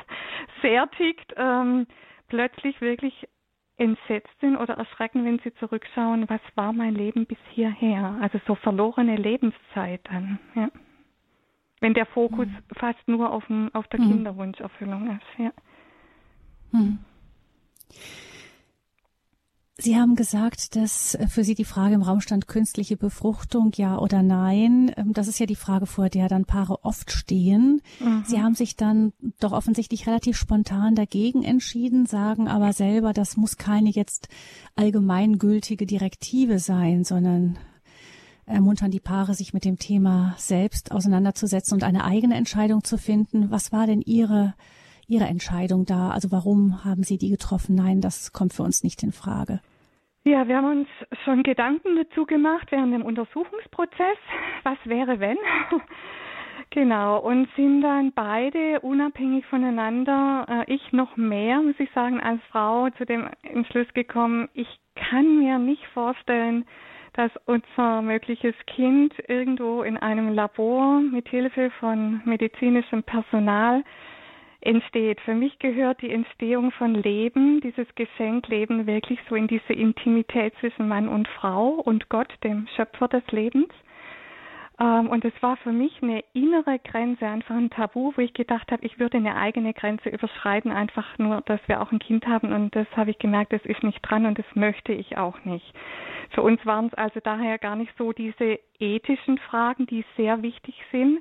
sehr 0.62 0.90
tickt, 0.92 1.34
ähm, 1.36 1.86
plötzlich 2.28 2.80
wirklich 2.80 3.28
entsetzt 3.76 4.38
sind 4.40 4.56
oder 4.56 4.74
erschrecken, 4.74 5.24
wenn 5.24 5.38
sie 5.38 5.54
zurückschauen, 5.54 6.28
was 6.28 6.40
war 6.54 6.72
mein 6.72 6.94
Leben 6.94 7.26
bis 7.26 7.38
hierher? 7.50 8.16
Also 8.20 8.38
so 8.46 8.54
verlorene 8.54 9.16
Lebenszeit 9.16 10.00
dann. 10.04 10.38
Ja. 10.54 10.68
Wenn 11.81 11.95
der 11.95 12.07
Fokus 12.07 12.47
mhm. 12.47 12.59
fast 12.77 13.07
nur 13.07 13.33
auf, 13.33 13.47
dem, 13.47 13.71
auf 13.75 13.87
der 13.88 14.01
mhm. 14.01 14.11
Kinderwunscherfüllung 14.11 15.16
ist. 15.16 15.38
Ja. 15.38 15.53
Mhm. 16.73 16.99
Sie 19.83 19.97
haben 19.97 20.14
gesagt, 20.14 20.77
dass 20.77 21.16
für 21.31 21.43
Sie 21.43 21.55
die 21.55 21.64
Frage 21.64 21.95
im 21.95 22.03
Raum 22.03 22.21
stand, 22.21 22.47
künstliche 22.47 22.99
Befruchtung, 22.99 23.73
ja 23.77 23.97
oder 23.97 24.23
nein. 24.23 24.93
Ähm, 24.99 25.14
das 25.14 25.27
ist 25.27 25.40
ja 25.40 25.47
die 25.47 25.57
Frage, 25.57 25.87
vor 25.87 26.11
der 26.11 26.29
dann 26.29 26.45
Paare 26.45 26.85
oft 26.85 27.11
stehen. 27.11 27.81
Mhm. 27.99 28.23
Sie 28.27 28.43
haben 28.43 28.55
sich 28.55 28.77
dann 28.77 29.14
doch 29.40 29.53
offensichtlich 29.53 30.07
relativ 30.07 30.37
spontan 30.37 30.95
dagegen 30.95 31.43
entschieden, 31.43 32.05
sagen 32.05 32.47
aber 32.47 32.75
selber, 32.75 33.14
das 33.14 33.38
muss 33.38 33.57
keine 33.57 33.88
jetzt 33.88 34.29
allgemeingültige 34.77 35.87
Direktive 35.87 36.59
sein, 36.59 37.05
sondern 37.05 37.59
ermuntern 38.50 38.90
die 38.90 39.00
Paare, 39.00 39.34
sich 39.34 39.54
mit 39.54 39.64
dem 39.64 39.78
Thema 39.78 40.34
selbst 40.36 40.92
auseinanderzusetzen 40.92 41.74
und 41.74 41.84
eine 41.84 42.04
eigene 42.04 42.34
Entscheidung 42.34 42.84
zu 42.84 42.98
finden. 42.98 43.50
Was 43.50 43.72
war 43.72 43.86
denn 43.86 44.02
Ihre 44.02 44.54
Ihre 45.10 45.24
Entscheidung 45.24 45.86
da? 45.86 46.10
Also 46.10 46.30
warum 46.30 46.84
haben 46.84 47.02
Sie 47.02 47.18
die 47.18 47.30
getroffen? 47.30 47.74
Nein, 47.74 48.00
das 48.00 48.32
kommt 48.32 48.52
für 48.52 48.62
uns 48.62 48.84
nicht 48.84 49.02
in 49.02 49.10
Frage. 49.10 49.60
Ja, 50.22 50.46
wir 50.46 50.56
haben 50.56 50.80
uns 50.80 50.88
schon 51.24 51.42
Gedanken 51.42 51.96
dazu 51.96 52.26
gemacht 52.26 52.68
während 52.70 52.94
dem 52.94 53.02
Untersuchungsprozess. 53.04 54.18
Was 54.62 54.78
wäre, 54.84 55.18
wenn? 55.18 55.38
genau, 56.70 57.18
und 57.18 57.48
sind 57.56 57.80
dann 57.80 58.12
beide 58.12 58.80
unabhängig 58.80 59.46
voneinander, 59.46 60.46
äh, 60.48 60.72
ich 60.72 60.92
noch 60.92 61.16
mehr, 61.16 61.60
muss 61.60 61.80
ich 61.80 61.90
sagen, 61.92 62.20
als 62.20 62.40
Frau 62.52 62.90
zu 62.90 63.04
dem 63.04 63.28
Entschluss 63.42 63.92
gekommen, 63.94 64.48
ich 64.52 64.68
kann 64.94 65.38
mir 65.38 65.58
nicht 65.58 65.84
vorstellen, 65.94 66.66
dass 67.14 67.31
unser 67.46 68.03
mögliches 68.03 68.55
Kind 68.66 69.14
irgendwo 69.29 69.83
in 69.83 69.96
einem 69.96 70.33
Labor 70.33 71.01
mit 71.01 71.29
Hilfe 71.29 71.70
von 71.81 72.20
medizinischem 72.25 73.03
Personal 73.03 73.83
entsteht. 74.61 75.20
Für 75.23 75.35
mich 75.35 75.59
gehört 75.59 76.03
die 76.03 76.11
Entstehung 76.11 76.70
von 76.73 76.94
Leben, 76.94 77.61
dieses 77.61 77.87
Geschenk 77.94 78.49
Leben 78.49 78.87
wirklich 78.87 79.18
so 79.29 79.35
in 79.35 79.46
diese 79.46 79.73
Intimität 79.73 80.55
zwischen 80.61 80.88
Mann 80.88 81.09
und 81.09 81.29
Frau 81.29 81.70
und 81.70 82.09
Gott, 82.09 82.33
dem 82.44 82.66
Schöpfer 82.77 83.09
des 83.09 83.27
Lebens. 83.31 83.68
Ähm, 84.81 85.09
und 85.09 85.25
es 85.25 85.33
war 85.43 85.57
für 85.59 85.73
mich 85.73 86.03
eine 86.03 86.25
innere 86.33 86.79
Grenze, 86.79 87.27
einfach 87.27 87.55
ein 87.55 87.71
Tabu, 87.71 88.12
wo 88.16 88.21
ich 88.21 88.33
gedacht 88.33 88.73
habe, 88.73 88.85
ich 88.85 88.99
würde 88.99 89.19
eine 89.19 89.37
eigene 89.37 89.75
Grenze 89.75 90.09
überschreiten, 90.09 90.73
einfach 90.73 91.19
nur, 91.19 91.43
dass 91.43 91.61
wir 91.66 91.83
auch 91.83 91.93
ein 91.93 91.99
Kind 91.99 92.27
haben. 92.27 92.53
Und 92.53 92.75
das 92.75 92.87
habe 92.97 93.11
ich 93.11 93.19
gemerkt, 93.19 93.53
das 93.53 93.64
ist 93.64 93.83
nicht 93.83 94.01
dran 94.01 94.27
und 94.27 94.38
das 94.38 94.47
möchte 94.55 94.93
ich 94.93 95.19
auch 95.19 95.45
nicht. 95.45 95.75
Für 96.31 96.43
uns 96.43 96.64
waren 96.64 96.87
es 96.87 96.95
also 96.95 97.21
daher 97.23 97.59
gar 97.59 97.77
nicht 97.77 97.93
so 97.99 98.12
diese 98.12 98.59
ethischen 98.79 99.38
Fragen, 99.38 99.87
die 99.87 100.05
sehr 100.16 100.43
wichtig 100.43 100.75
sind, 100.90 101.21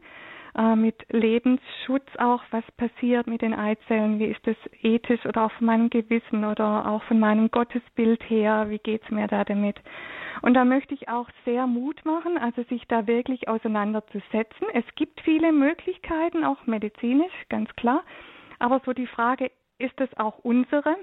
äh, 0.58 0.76
mit 0.76 0.96
Lebensschutz 1.10 2.08
auch, 2.18 2.42
was 2.52 2.64
passiert 2.78 3.28
mit 3.28 3.42
den 3.42 3.54
Eizellen, 3.54 4.20
wie 4.20 4.26
ist 4.26 4.46
das 4.46 4.56
ethisch 4.82 5.26
oder 5.26 5.46
auch 5.46 5.52
von 5.54 5.68
meinem 5.68 5.90
Gewissen 5.90 6.46
oder 6.46 6.90
auch 6.90 7.04
von 7.04 7.20
meinem 7.20 7.52
Gottesbild 7.52 8.22
her, 8.30 8.70
wie 8.70 8.80
geht 8.80 9.04
es 9.04 9.10
mir 9.10 9.28
da 9.28 9.44
damit? 9.44 9.78
Und 10.42 10.54
da 10.54 10.64
möchte 10.66 10.94
ich 10.94 11.10
auch 11.10 11.28
sehr 11.46 11.68
Mut 11.68 12.06
machen, 12.06 12.38
also 12.38 12.64
sich 12.64 12.88
da 12.88 13.08
wirklich 13.08 13.48
auseinanderzusetzen. 13.48 14.68
Es 14.74 14.86
gibt 14.96 15.20
viele 15.22 15.52
Möglichkeiten, 15.52 16.44
auch 16.44 16.66
medizinisch, 16.66 17.34
ganz 17.50 17.70
klar. 17.76 18.04
Aber 18.60 18.82
so 18.86 18.94
die 18.94 19.08
Frage, 19.08 19.52
ist 19.78 20.00
es 20.00 20.10
auch 20.18 20.40
unsere? 20.40 20.96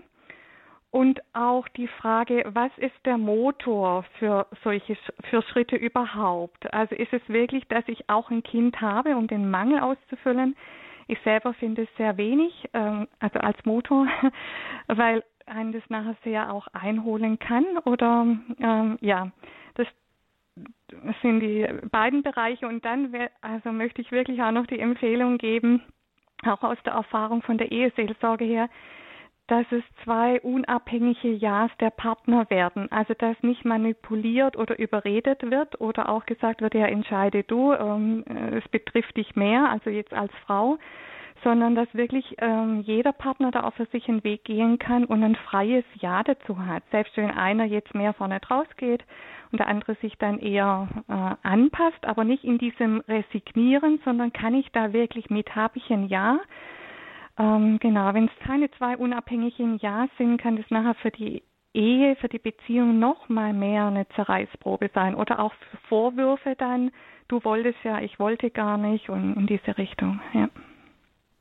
Und 0.90 1.20
auch 1.35 1.68
die 1.68 1.88
Frage, 1.88 2.44
was 2.55 2.70
ist 2.79 2.94
der 3.05 3.18
Motor 3.18 4.05
für 4.18 4.46
solche 4.62 4.96
für 5.29 5.42
Schritte 5.42 5.77
überhaupt? 5.77 6.72
Also 6.72 6.94
ist 6.94 7.12
es 7.12 7.29
wirklich, 7.29 7.66
dass 7.68 7.85
ich 7.87 8.09
auch 8.09 8.31
ein 8.31 8.42
Kind 8.42 8.81
habe, 8.81 9.16
um 9.16 9.27
den 9.27 9.51
Mangel 9.51 9.81
auszufüllen? 9.81 10.57
Ich 11.09 11.18
selber 11.20 11.55
finde 11.55 11.83
es 11.83 11.88
sehr 11.96 12.16
wenig, 12.16 12.68
ähm, 12.72 13.07
also 13.20 13.38
als 13.40 13.62
Motor, 13.64 14.07
weil 14.88 15.22
einen 15.46 15.72
das 15.72 15.83
nachher 15.88 16.16
sehr 16.25 16.53
auch 16.53 16.66
einholen 16.72 17.38
kann. 17.38 17.64
Oder 17.85 18.27
ähm, 18.59 18.99
ja, 19.01 19.31
das 19.75 19.87
sind 21.22 21.40
die 21.40 21.66
beiden 21.90 22.22
Bereiche. 22.22 22.66
Und 22.66 22.85
dann 22.85 23.14
also 23.40 23.72
möchte 23.72 24.01
ich 24.01 24.11
wirklich 24.12 24.42
auch 24.42 24.53
noch 24.53 24.66
die 24.66 24.81
Empfehlung 24.81 25.38
geben, 25.38 25.83
auch 26.44 26.62
aus 26.62 26.79
der 26.85 26.94
Erfahrung 26.94 27.42
von 27.42 27.59
der 27.59 27.70
Eheseelsorge 27.70 28.44
her, 28.44 28.68
dass 29.48 29.66
es 29.70 29.82
zwei 30.02 30.40
unabhängige 30.40 31.32
Ja's 31.32 31.70
der 31.80 31.90
Partner 31.90 32.48
werden. 32.50 32.90
Also 32.90 33.14
dass 33.14 33.40
nicht 33.42 33.64
manipuliert 33.64 34.56
oder 34.56 34.78
überredet 34.78 35.50
wird 35.50 35.80
oder 35.80 36.09
auch 36.09 36.26
gesagt 36.26 36.62
wird, 36.62 36.74
ja 36.74 36.87
entscheide 36.87 37.44
du, 37.44 37.72
ähm, 37.72 38.24
es 38.26 38.66
betrifft 38.68 39.16
dich 39.16 39.37
mehr, 39.37 39.70
also 39.70 39.90
jetzt 39.90 40.12
als 40.12 40.32
Frau, 40.46 40.78
sondern 41.44 41.74
dass 41.74 41.92
wirklich 41.94 42.35
ähm, 42.38 42.80
jeder 42.80 43.12
Partner 43.12 43.50
da 43.50 43.64
auch 43.64 43.74
für 43.74 43.87
sich 43.87 44.09
einen 44.09 44.24
Weg 44.24 44.44
gehen 44.44 44.78
kann 44.78 45.04
und 45.04 45.22
ein 45.22 45.37
freies 45.37 45.85
Ja 46.00 46.22
dazu 46.24 46.59
hat. 46.66 46.82
Selbst 46.90 47.16
wenn 47.16 47.30
einer 47.30 47.64
jetzt 47.64 47.94
mehr 47.94 48.14
vorne 48.14 48.40
draus 48.40 48.66
geht 48.76 49.04
und 49.52 49.61
der 49.61 49.68
andere 49.68 49.94
sich 49.96 50.16
dann 50.18 50.38
eher 50.38 50.88
äh, 51.09 51.46
anpasst, 51.46 52.04
aber 52.04 52.24
nicht 52.24 52.42
in 52.42 52.59
diesem 52.59 53.00
Resignieren, 53.06 54.00
sondern 54.04 54.32
kann 54.32 54.54
ich 54.54 54.70
da 54.72 54.92
wirklich 54.92 55.30
mit, 55.30 55.54
habe 55.54 55.78
ich 55.78 55.88
ein 55.90 56.09
Ja, 56.09 56.40
ähm, 57.38 57.79
genau, 57.81 58.14
wenn 58.14 58.27
es 58.27 58.46
keine 58.46 58.70
zwei 58.72 58.96
unabhängigen 58.96 59.79
Ja 59.79 60.09
sind, 60.18 60.38
kann 60.38 60.57
das 60.57 60.70
nachher 60.70 60.94
für 60.94 61.11
die 61.11 61.42
Ehe, 61.75 62.16
für 62.16 62.29
die 62.29 62.38
Beziehung 62.38 62.99
noch 62.99 63.29
mal 63.29 63.53
mehr 63.53 63.87
eine 63.87 64.09
Zerreißprobe 64.09 64.90
sein 64.94 65.14
oder 65.14 65.40
auch 65.40 65.53
Vorwürfe 65.88 66.55
dann, 66.57 66.90
du 67.29 67.44
wolltest 67.44 67.79
ja, 67.85 68.01
ich 68.01 68.18
wollte 68.18 68.51
gar 68.51 68.79
nicht 68.79 69.11
und 69.11 69.35
in 69.35 69.46
diese 69.46 69.77
Richtung, 69.77 70.20
ja. 70.33 70.49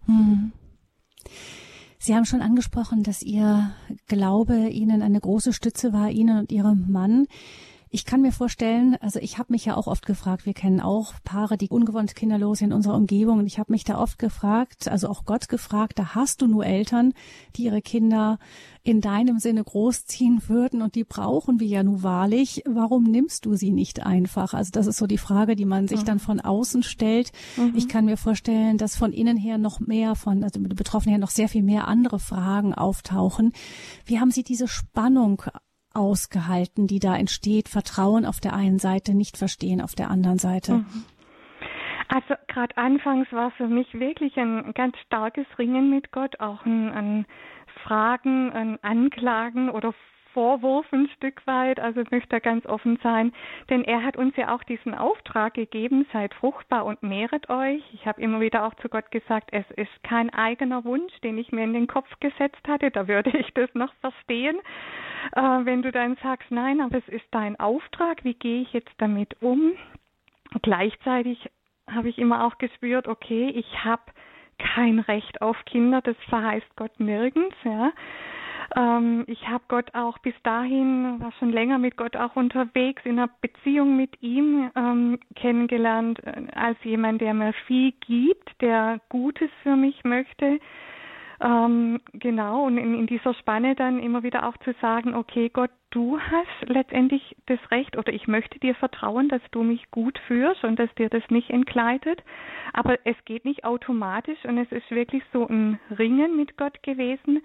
Hm. 0.07 0.51
Sie 1.97 2.13
haben 2.13 2.25
schon 2.25 2.41
angesprochen, 2.41 3.01
dass 3.03 3.23
Ihr 3.23 3.71
Glaube 4.07 4.67
Ihnen 4.69 5.01
eine 5.01 5.19
große 5.19 5.53
Stütze 5.53 5.93
war, 5.93 6.09
Ihnen 6.09 6.37
und 6.37 6.51
Ihrem 6.51 6.91
Mann. 6.91 7.25
Ich 7.95 8.03
kann 8.03 8.21
mir 8.21 8.33
vorstellen, 8.33 8.97
also 8.99 9.21
ich 9.21 9.37
habe 9.37 9.53
mich 9.53 9.63
ja 9.63 9.77
auch 9.77 9.87
oft 9.87 10.05
gefragt, 10.05 10.45
wir 10.45 10.53
kennen 10.53 10.81
auch 10.81 11.13
Paare, 11.23 11.55
die 11.55 11.69
ungewohnt 11.69 12.13
kinderlos 12.13 12.59
in 12.59 12.73
unserer 12.73 12.95
Umgebung 12.95 13.39
und 13.39 13.47
ich 13.47 13.57
habe 13.57 13.71
mich 13.71 13.85
da 13.85 13.97
oft 13.97 14.19
gefragt, 14.19 14.89
also 14.89 15.07
auch 15.07 15.23
Gott 15.23 15.47
gefragt, 15.47 15.97
da 15.97 16.13
hast 16.13 16.41
du 16.41 16.47
nur 16.47 16.65
Eltern, 16.65 17.13
die 17.55 17.63
ihre 17.63 17.81
Kinder 17.81 18.37
in 18.83 18.99
deinem 18.99 19.39
Sinne 19.39 19.63
großziehen 19.63 20.49
würden 20.49 20.81
und 20.81 20.95
die 20.95 21.05
brauchen 21.05 21.61
wir 21.61 21.67
ja 21.67 21.83
nun 21.83 22.03
wahrlich. 22.03 22.63
Warum 22.65 23.03
nimmst 23.03 23.45
du 23.45 23.55
sie 23.55 23.71
nicht 23.71 24.05
einfach? 24.05 24.53
Also 24.53 24.71
das 24.73 24.87
ist 24.87 24.97
so 24.97 25.07
die 25.07 25.17
Frage, 25.17 25.55
die 25.55 25.63
man 25.63 25.87
sich 25.87 26.01
mhm. 26.01 26.05
dann 26.05 26.19
von 26.19 26.41
außen 26.41 26.83
stellt. 26.83 27.31
Mhm. 27.55 27.75
Ich 27.77 27.87
kann 27.87 28.03
mir 28.03 28.17
vorstellen, 28.17 28.77
dass 28.77 28.97
von 28.97 29.13
innen 29.13 29.37
her 29.37 29.57
noch 29.57 29.79
mehr, 29.79 30.15
von 30.15 30.43
also 30.43 30.59
mit 30.59 30.75
Betroffenen 30.75 31.13
her 31.13 31.19
noch 31.19 31.31
sehr 31.31 31.47
viel 31.47 31.63
mehr 31.63 31.87
andere 31.87 32.19
Fragen 32.19 32.73
auftauchen. 32.73 33.53
Wie 34.05 34.19
haben 34.19 34.31
Sie 34.31 34.43
diese 34.43 34.67
Spannung 34.67 35.43
ausgehalten, 35.95 36.87
die 36.87 36.99
da 36.99 37.15
entsteht. 37.15 37.69
Vertrauen 37.69 38.25
auf 38.25 38.39
der 38.39 38.53
einen 38.53 38.79
Seite, 38.79 39.13
nicht 39.15 39.37
verstehen 39.37 39.81
auf 39.81 39.95
der 39.95 40.09
anderen 40.09 40.37
Seite. 40.37 40.77
Mhm. 40.77 41.05
Also 42.07 42.35
gerade 42.47 42.77
anfangs 42.77 43.31
war 43.31 43.51
für 43.51 43.67
mich 43.67 43.93
wirklich 43.93 44.37
ein 44.37 44.73
ganz 44.73 44.95
starkes 45.05 45.45
Ringen 45.57 45.89
mit 45.89 46.11
Gott, 46.11 46.39
auch 46.39 46.65
ein, 46.65 46.89
ein 46.91 47.25
Fragen, 47.83 48.51
ein 48.51 48.77
Anklagen 48.83 49.69
oder 49.69 49.93
Vorwurf 50.35 50.85
ein 50.91 51.07
Stück 51.15 51.47
weit, 51.47 51.79
also 51.79 52.03
möchte 52.11 52.27
da 52.27 52.39
ganz 52.39 52.65
offen 52.65 52.99
sein, 53.01 53.31
denn 53.69 53.85
er 53.85 54.03
hat 54.03 54.17
uns 54.17 54.35
ja 54.35 54.53
auch 54.53 54.63
diesen 54.63 54.93
Auftrag 54.93 55.53
gegeben, 55.53 56.05
seid 56.11 56.33
fruchtbar 56.33 56.85
und 56.85 57.01
mehret 57.01 57.49
euch. 57.49 57.81
Ich 57.93 58.05
habe 58.05 58.21
immer 58.21 58.41
wieder 58.41 58.65
auch 58.65 58.73
zu 58.75 58.89
Gott 58.89 59.09
gesagt, 59.11 59.51
es 59.53 59.63
ist 59.77 60.03
kein 60.03 60.29
eigener 60.31 60.83
Wunsch, 60.83 61.13
den 61.21 61.37
ich 61.37 61.53
mir 61.53 61.63
in 61.63 61.71
den 61.71 61.87
Kopf 61.87 62.09
gesetzt 62.19 62.67
hatte, 62.67 62.91
da 62.91 63.07
würde 63.07 63.29
ich 63.37 63.53
das 63.53 63.73
noch 63.75 63.93
verstehen. 64.01 64.57
Äh, 65.37 65.41
wenn 65.63 65.81
du 65.81 65.93
dann 65.93 66.17
sagst, 66.21 66.51
nein, 66.51 66.81
aber 66.81 66.97
es 66.97 67.07
ist 67.07 67.27
dein 67.31 67.57
Auftrag, 67.57 68.25
wie 68.25 68.33
gehe 68.33 68.61
ich 68.61 68.73
jetzt 68.73 68.93
damit 68.97 69.41
um? 69.41 69.71
Gleichzeitig 70.61 71.49
habe 71.89 72.09
ich 72.09 72.17
immer 72.17 72.45
auch 72.45 72.57
gespürt, 72.57 73.07
okay, 73.07 73.51
ich 73.55 73.85
habe 73.85 74.03
kein 74.57 74.99
Recht 74.99 75.41
auf 75.41 75.55
Kinder, 75.63 76.01
das 76.01 76.17
verheißt 76.27 76.75
Gott 76.75 76.99
nirgends, 76.99 77.55
ja. 77.63 77.93
Ähm, 78.75 79.23
ich 79.27 79.47
habe 79.47 79.63
Gott 79.67 79.93
auch 79.93 80.17
bis 80.19 80.33
dahin, 80.43 81.19
war 81.19 81.31
schon 81.33 81.51
länger 81.51 81.77
mit 81.77 81.97
Gott 81.97 82.15
auch 82.15 82.35
unterwegs, 82.35 83.01
in 83.05 83.19
einer 83.19 83.29
Beziehung 83.41 83.95
mit 83.95 84.21
ihm 84.21 84.71
ähm, 84.75 85.19
kennengelernt, 85.35 86.19
äh, 86.25 86.47
als 86.53 86.77
jemand, 86.83 87.21
der 87.21 87.33
mir 87.33 87.53
viel 87.67 87.93
gibt, 88.07 88.61
der 88.61 88.99
Gutes 89.09 89.49
für 89.63 89.75
mich 89.75 90.03
möchte. 90.03 90.59
Ähm, 91.41 91.99
genau, 92.13 92.65
und 92.65 92.77
in, 92.77 92.97
in, 92.97 93.07
dieser 93.07 93.33
Spanne 93.33 93.75
dann 93.75 93.99
immer 93.99 94.23
wieder 94.23 94.47
auch 94.47 94.55
zu 94.57 94.73
sagen, 94.79 95.13
okay, 95.15 95.49
Gott, 95.49 95.71
du 95.89 96.17
hast 96.19 96.69
letztendlich 96.69 97.35
das 97.47 97.59
Recht 97.71 97.97
oder 97.97 98.13
ich 98.13 98.27
möchte 98.27 98.57
dir 98.59 98.73
vertrauen, 98.75 99.27
dass 99.27 99.41
du 99.51 99.61
mich 99.63 99.91
gut 99.91 100.17
führst 100.27 100.63
und 100.63 100.79
dass 100.79 100.93
dir 100.95 101.09
das 101.09 101.23
nicht 101.29 101.49
entgleitet. 101.49 102.23
Aber 102.71 102.97
es 103.03 103.17
geht 103.25 103.43
nicht 103.43 103.65
automatisch 103.65 104.43
und 104.45 104.57
es 104.57 104.71
ist 104.71 104.89
wirklich 104.91 105.23
so 105.33 105.45
ein 105.45 105.79
Ringen 105.97 106.37
mit 106.37 106.57
Gott 106.57 106.81
gewesen. 106.83 107.41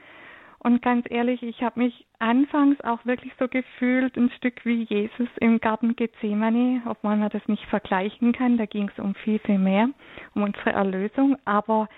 Und 0.63 0.83
ganz 0.83 1.07
ehrlich, 1.09 1.43
ich 1.43 1.63
habe 1.63 1.81
mich 1.81 2.07
anfangs 2.19 2.79
auch 2.83 3.07
wirklich 3.07 3.33
so 3.39 3.49
gefühlt, 3.49 4.17
ein 4.19 4.31
Stück 4.37 4.65
wie 4.67 4.83
Jesus 4.83 5.29
im 5.41 5.59
Garten 5.59 5.97
Gethsemane, 5.97 6.83
obwohl 6.85 7.17
man 7.17 7.31
das 7.31 7.47
nicht 7.49 7.65
vergleichen 7.67 8.33
kann. 8.33 8.59
Da 8.59 8.67
ging 8.67 8.91
es 8.95 9.03
um 9.03 9.15
viel, 9.15 9.39
viel 9.39 9.59
mehr, 9.59 9.89
um 10.35 10.43
unsere 10.43 10.73
Erlösung. 10.73 11.39
Aber 11.47 11.89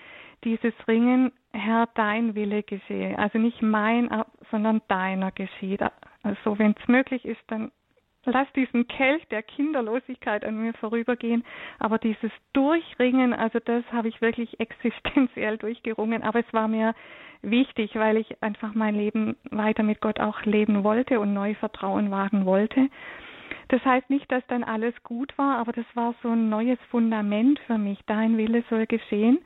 dieses 0.45 0.75
Ringen, 0.87 1.33
Herr, 1.53 1.89
dein 1.95 2.37
Wille 2.37 2.63
geschehe. 2.63 3.19
Also 3.19 3.39
nicht 3.39 3.63
mein, 3.63 4.09
sondern 4.53 4.81
deiner 4.87 5.33
geschieht. 5.33 5.83
Also 6.23 6.57
wenn 6.59 6.77
es 6.81 6.87
möglich 6.87 7.25
ist, 7.25 7.43
dann 7.49 7.73
lass 8.25 8.51
diesen 8.53 8.87
Kelch 8.87 9.27
der 9.29 9.43
Kinderlosigkeit 9.43 10.45
an 10.45 10.63
mir 10.63 10.75
vorübergehen. 10.75 11.45
Aber 11.79 11.99
dieses 11.99 12.31
Durchringen, 12.53 13.33
also 13.33 13.59
das 13.59 13.85
habe 13.93 14.09
ich 14.09 14.21
wirklich 14.21 14.61
existenziell 14.61 15.59
durchgerungen. 15.59 16.23
Aber 16.23 16.41
es 16.41 16.53
war 16.53 16.69
mir 16.69 16.95
wichtig, 17.43 17.95
weil 17.95 18.17
ich 18.17 18.43
einfach 18.43 18.75
mein 18.75 18.95
Leben 18.95 19.37
weiter 19.51 19.83
mit 19.83 20.01
Gott 20.01 20.21
auch 20.21 20.43
leben 20.45 20.85
wollte 20.85 21.21
und 21.21 21.35
neu 21.35 21.55
Vertrauen 21.55 22.11
wagen 22.11 22.47
wollte. 22.47 22.89
Das 23.69 23.85
heißt 23.85 24.11
nicht, 24.11 24.31
dass 24.31 24.47
dann 24.49 24.65
alles 24.65 24.95
gut 25.03 25.37
war, 25.39 25.59
aber 25.59 25.73
das 25.73 25.87
war 25.95 26.15
so 26.23 26.31
ein 26.31 26.49
neues 26.49 26.79
Fundament 26.91 27.59
für 27.67 27.79
mich. 27.79 27.99
Dein 28.07 28.37
Wille 28.37 28.65
soll 28.69 28.87
geschehen. 28.87 29.39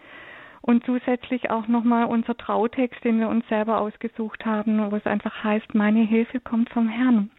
Und 0.63 0.85
zusätzlich 0.85 1.51
auch 1.51 1.69
nochmal 1.69 2.07
unser 2.07 2.37
Trautext, 2.37 3.05
den 3.05 3.21
wir 3.21 3.29
uns 3.29 3.47
selber 3.49 3.79
ausgesucht 3.79 4.45
haben, 4.45 4.91
wo 4.91 4.97
es 4.97 5.07
einfach 5.07 5.45
heißt, 5.45 5.77
meine 5.77 6.01
Hilfe 6.01 6.41
kommt 6.41 6.71
vom 6.71 6.89
Herrn. 6.89 7.31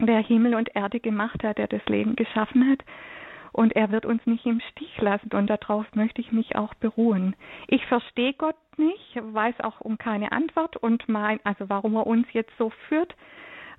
Der 0.00 0.22
Himmel 0.22 0.54
und 0.54 0.74
Erde 0.74 1.00
gemacht 1.00 1.42
hat, 1.44 1.58
der 1.58 1.68
das 1.68 1.84
Leben 1.86 2.16
geschaffen 2.16 2.70
hat. 2.70 2.80
Und 3.52 3.74
er 3.74 3.90
wird 3.90 4.06
uns 4.06 4.24
nicht 4.26 4.46
im 4.46 4.60
Stich 4.70 4.96
lassen. 5.00 5.30
Und 5.32 5.48
darauf 5.48 5.86
möchte 5.94 6.20
ich 6.20 6.32
mich 6.32 6.56
auch 6.56 6.74
beruhen. 6.74 7.34
Ich 7.66 7.84
verstehe 7.86 8.32
Gott 8.34 8.56
nicht, 8.76 9.16
weiß 9.16 9.60
auch 9.60 9.80
um 9.80 9.98
keine 9.98 10.32
Antwort 10.32 10.76
und 10.76 11.08
mein, 11.08 11.40
also 11.44 11.68
warum 11.68 11.96
er 11.96 12.06
uns 12.06 12.26
jetzt 12.32 12.52
so 12.58 12.70
führt. 12.88 13.14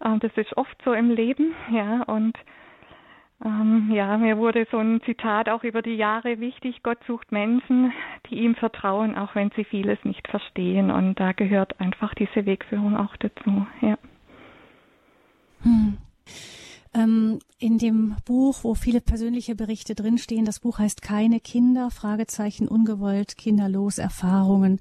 Ähm, 0.03 0.19
das 0.19 0.31
ist 0.35 0.55
oft 0.57 0.77
so 0.83 0.93
im 0.93 1.09
Leben, 1.11 1.53
ja. 1.71 2.03
Und 2.03 2.37
ähm, 3.43 3.89
ja, 3.91 4.17
mir 4.17 4.37
wurde 4.37 4.67
so 4.71 4.77
ein 4.77 5.01
Zitat 5.01 5.49
auch 5.49 5.63
über 5.63 5.81
die 5.81 5.95
Jahre 5.95 6.39
wichtig. 6.39 6.83
Gott 6.83 6.99
sucht 7.07 7.31
Menschen, 7.31 7.91
die 8.29 8.35
ihm 8.35 8.55
vertrauen, 8.55 9.17
auch 9.17 9.35
wenn 9.35 9.51
sie 9.55 9.63
vieles 9.63 10.03
nicht 10.03 10.27
verstehen. 10.27 10.91
Und 10.91 11.19
da 11.19 11.31
gehört 11.31 11.79
einfach 11.79 12.13
diese 12.13 12.45
Wegführung 12.45 12.95
auch 12.97 13.15
dazu, 13.17 13.65
ja. 13.81 13.97
Hm. 15.63 15.97
Ähm, 16.93 17.39
in 17.57 17.77
dem 17.77 18.17
Buch, 18.25 18.63
wo 18.63 18.75
viele 18.75 18.99
persönliche 18.99 19.55
Berichte 19.55 19.95
drinstehen, 19.95 20.43
das 20.43 20.59
Buch 20.59 20.79
heißt 20.79 21.01
Keine 21.01 21.39
Kinder, 21.39 21.89
Fragezeichen, 21.89 22.67
ungewollt, 22.67 23.37
kinderlos, 23.37 23.97
Erfahrungen 23.97 24.79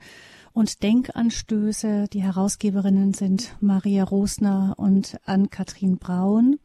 und 0.52 0.82
Denkanstöße. 0.82 2.06
Die 2.12 2.22
Herausgeberinnen 2.22 3.14
sind 3.14 3.56
Maria 3.60 4.02
Rosner 4.02 4.74
und 4.76 5.20
Ann-Kathrin 5.24 5.98
Braun. 5.98 6.58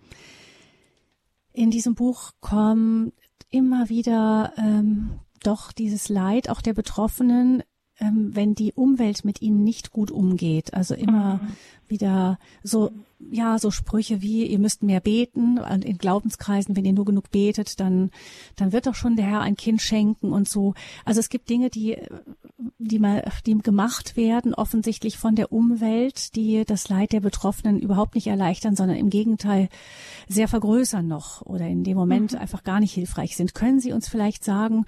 In 1.53 1.69
diesem 1.69 1.93
Buch 1.93 2.31
kommt 2.41 3.13
immer 3.49 3.89
wieder 3.89 4.53
ähm, 4.57 5.19
doch 5.43 5.71
dieses 5.71 6.09
Leid 6.09 6.49
auch 6.49 6.61
der 6.61 6.73
Betroffenen 6.73 7.63
wenn 7.99 8.55
die 8.55 8.73
Umwelt 8.73 9.23
mit 9.23 9.41
ihnen 9.41 9.63
nicht 9.63 9.91
gut 9.91 10.12
umgeht. 10.12 10.73
Also 10.73 10.95
immer 10.95 11.36
mhm. 11.36 11.47
wieder 11.88 12.39
so, 12.62 12.91
ja, 13.31 13.58
so 13.58 13.71
Sprüche 13.71 14.21
wie, 14.21 14.45
ihr 14.45 14.60
müsst 14.60 14.84
mehr 14.84 14.99
beten. 14.99 15.60
Und 15.60 15.86
in 15.86 15.97
Glaubenskreisen, 15.97 16.75
wenn 16.75 16.84
ihr 16.84 16.93
nur 16.93 17.05
genug 17.05 17.31
betet, 17.31 17.79
dann, 17.79 18.12
dann 18.58 18.73
wird 18.73 18.88
doch 18.88 18.95
schon 18.95 19.15
der 19.15 19.25
Herr 19.25 19.41
ein 19.41 19.55
Kind 19.55 19.81
schenken 19.81 20.34
und 20.34 20.49
so. 20.49 20.73
Also 21.05 21.21
es 21.21 21.29
gibt 21.29 21.49
Dinge, 21.49 21.69
die, 21.69 21.97
die 22.79 22.99
mal, 22.99 23.23
die 23.45 23.58
gemacht 23.60 24.17
werden, 24.17 24.53
offensichtlich 24.53 25.17
von 25.17 25.36
der 25.36 25.53
Umwelt, 25.53 26.36
die 26.36 26.65
das 26.65 26.89
Leid 26.89 27.13
der 27.13 27.21
Betroffenen 27.21 27.79
überhaupt 27.79 28.15
nicht 28.15 28.27
erleichtern, 28.27 28.75
sondern 28.75 28.97
im 28.97 29.10
Gegenteil 29.10 29.69
sehr 30.27 30.49
vergrößern 30.49 31.08
noch 31.08 31.41
oder 31.43 31.65
in 31.65 31.86
dem 31.86 31.95
Moment 31.95 32.34
mhm. 32.34 32.39
einfach 32.39 32.63
gar 32.63 32.81
nicht 32.81 32.93
hilfreich 32.93 33.38
sind. 33.38 33.55
Können 33.55 33.79
Sie 33.79 33.93
uns 33.93 34.10
vielleicht 34.10 34.43
sagen, 34.43 34.86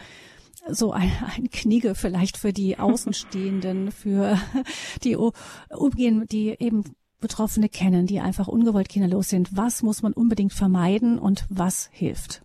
so 0.69 0.91
ein, 0.91 1.11
ein 1.35 1.49
Knigge 1.49 1.95
vielleicht 1.95 2.37
für 2.37 2.53
die 2.53 2.79
Außenstehenden, 2.79 3.91
für 3.91 4.37
die 5.03 5.15
umgehen, 5.15 6.25
die 6.31 6.55
eben 6.59 6.83
Betroffene 7.19 7.67
kennen, 7.67 8.05
die 8.05 8.19
einfach 8.19 8.47
ungewollt 8.47 8.89
kinderlos 8.89 9.29
sind. 9.29 9.57
Was 9.57 9.81
muss 9.81 10.03
man 10.03 10.13
unbedingt 10.13 10.53
vermeiden 10.53 11.17
und 11.17 11.45
was 11.49 11.89
hilft? 11.91 12.43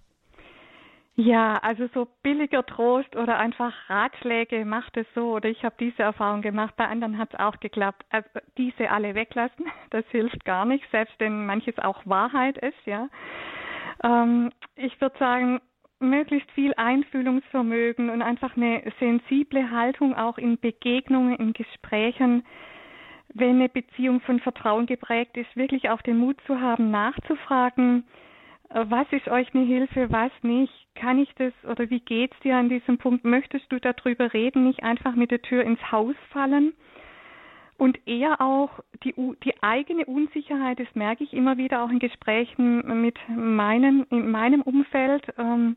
Ja, 1.15 1.59
also 1.59 1.89
so 1.93 2.09
billiger 2.23 2.65
Trost 2.65 3.15
oder 3.17 3.39
einfach 3.39 3.75
Ratschläge, 3.89 4.65
macht 4.65 4.97
es 4.97 5.07
so 5.15 5.35
oder 5.35 5.51
ich 5.51 5.63
habe 5.63 5.75
diese 5.79 6.03
Erfahrung 6.03 6.41
gemacht, 6.41 6.75
bei 6.77 6.89
anderen 6.89 7.19
hat 7.19 7.35
es 7.35 7.39
auch 7.39 7.61
geklappt. 7.61 8.07
Also 8.09 8.29
diese 8.57 8.91
alle 8.91 9.15
weglassen, 9.15 9.67
das 9.91 10.07
hilft 10.11 10.43
gar 10.47 10.65
nicht, 10.65 10.85
selbst 10.91 11.15
wenn 11.19 11.45
manches 11.45 11.79
auch 11.79 12.01
Wahrheit 12.07 12.57
ist, 12.57 12.87
ja. 12.87 13.09
Ähm, 14.03 14.53
ich 14.75 14.99
würde 15.03 15.19
sagen, 15.19 15.61
möglichst 16.03 16.51
viel 16.53 16.75
Einfühlungsvermögen 16.77 18.11
und 18.11 18.23
einfach 18.23 18.57
eine 18.57 18.83
sensible 18.99 19.71
Haltung 19.71 20.15
auch 20.15 20.39
in 20.39 20.59
Begegnungen, 20.59 21.37
in 21.37 21.53
Gesprächen, 21.53 22.45
wenn 23.35 23.57
eine 23.57 23.69
Beziehung 23.69 24.21
von 24.21 24.41
Vertrauen 24.41 24.87
geprägt 24.87 25.37
ist, 25.37 25.57
wirklich 25.57 25.91
auch 25.91 26.03
den 26.03 26.19
Mut 26.19 26.37
zu 26.47 26.61
haben, 26.61 26.91
nachzufragen, 26.91 28.05
äh, 28.69 28.85
was 28.89 29.07
ist 29.11 29.29
euch 29.29 29.55
eine 29.55 29.65
Hilfe, 29.65 30.11
was 30.11 30.33
nicht, 30.43 30.73
kann 30.95 31.19
ich 31.19 31.33
das 31.37 31.53
oder 31.65 31.89
wie 31.89 32.01
geht's 32.01 32.39
dir 32.41 32.57
an 32.57 32.69
diesem 32.69 32.99
Punkt, 32.99 33.25
möchtest 33.25 33.71
du 33.73 33.81
darüber 33.81 34.33
reden, 34.35 34.65
nicht 34.65 34.83
einfach 34.83 35.15
mit 35.15 35.31
der 35.31 35.41
Tür 35.41 35.65
ins 35.65 35.81
Haus 35.91 36.17
fallen 36.31 36.75
und 37.83 37.99
eher 38.07 38.41
auch 38.41 38.71
die, 39.03 39.13
die 39.43 39.61
eigene 39.61 40.05
Unsicherheit, 40.07 40.79
das 40.79 40.87
merke 40.95 41.25
ich 41.25 41.33
immer 41.33 41.57
wieder 41.57 41.83
auch 41.83 41.91
in 41.91 41.99
Gesprächen 41.99 43.03
mit 43.03 43.19
meinen, 43.29 44.05
in 44.05 44.31
meinem 44.31 44.63
Umfeld, 44.63 45.25
ähm, 45.37 45.75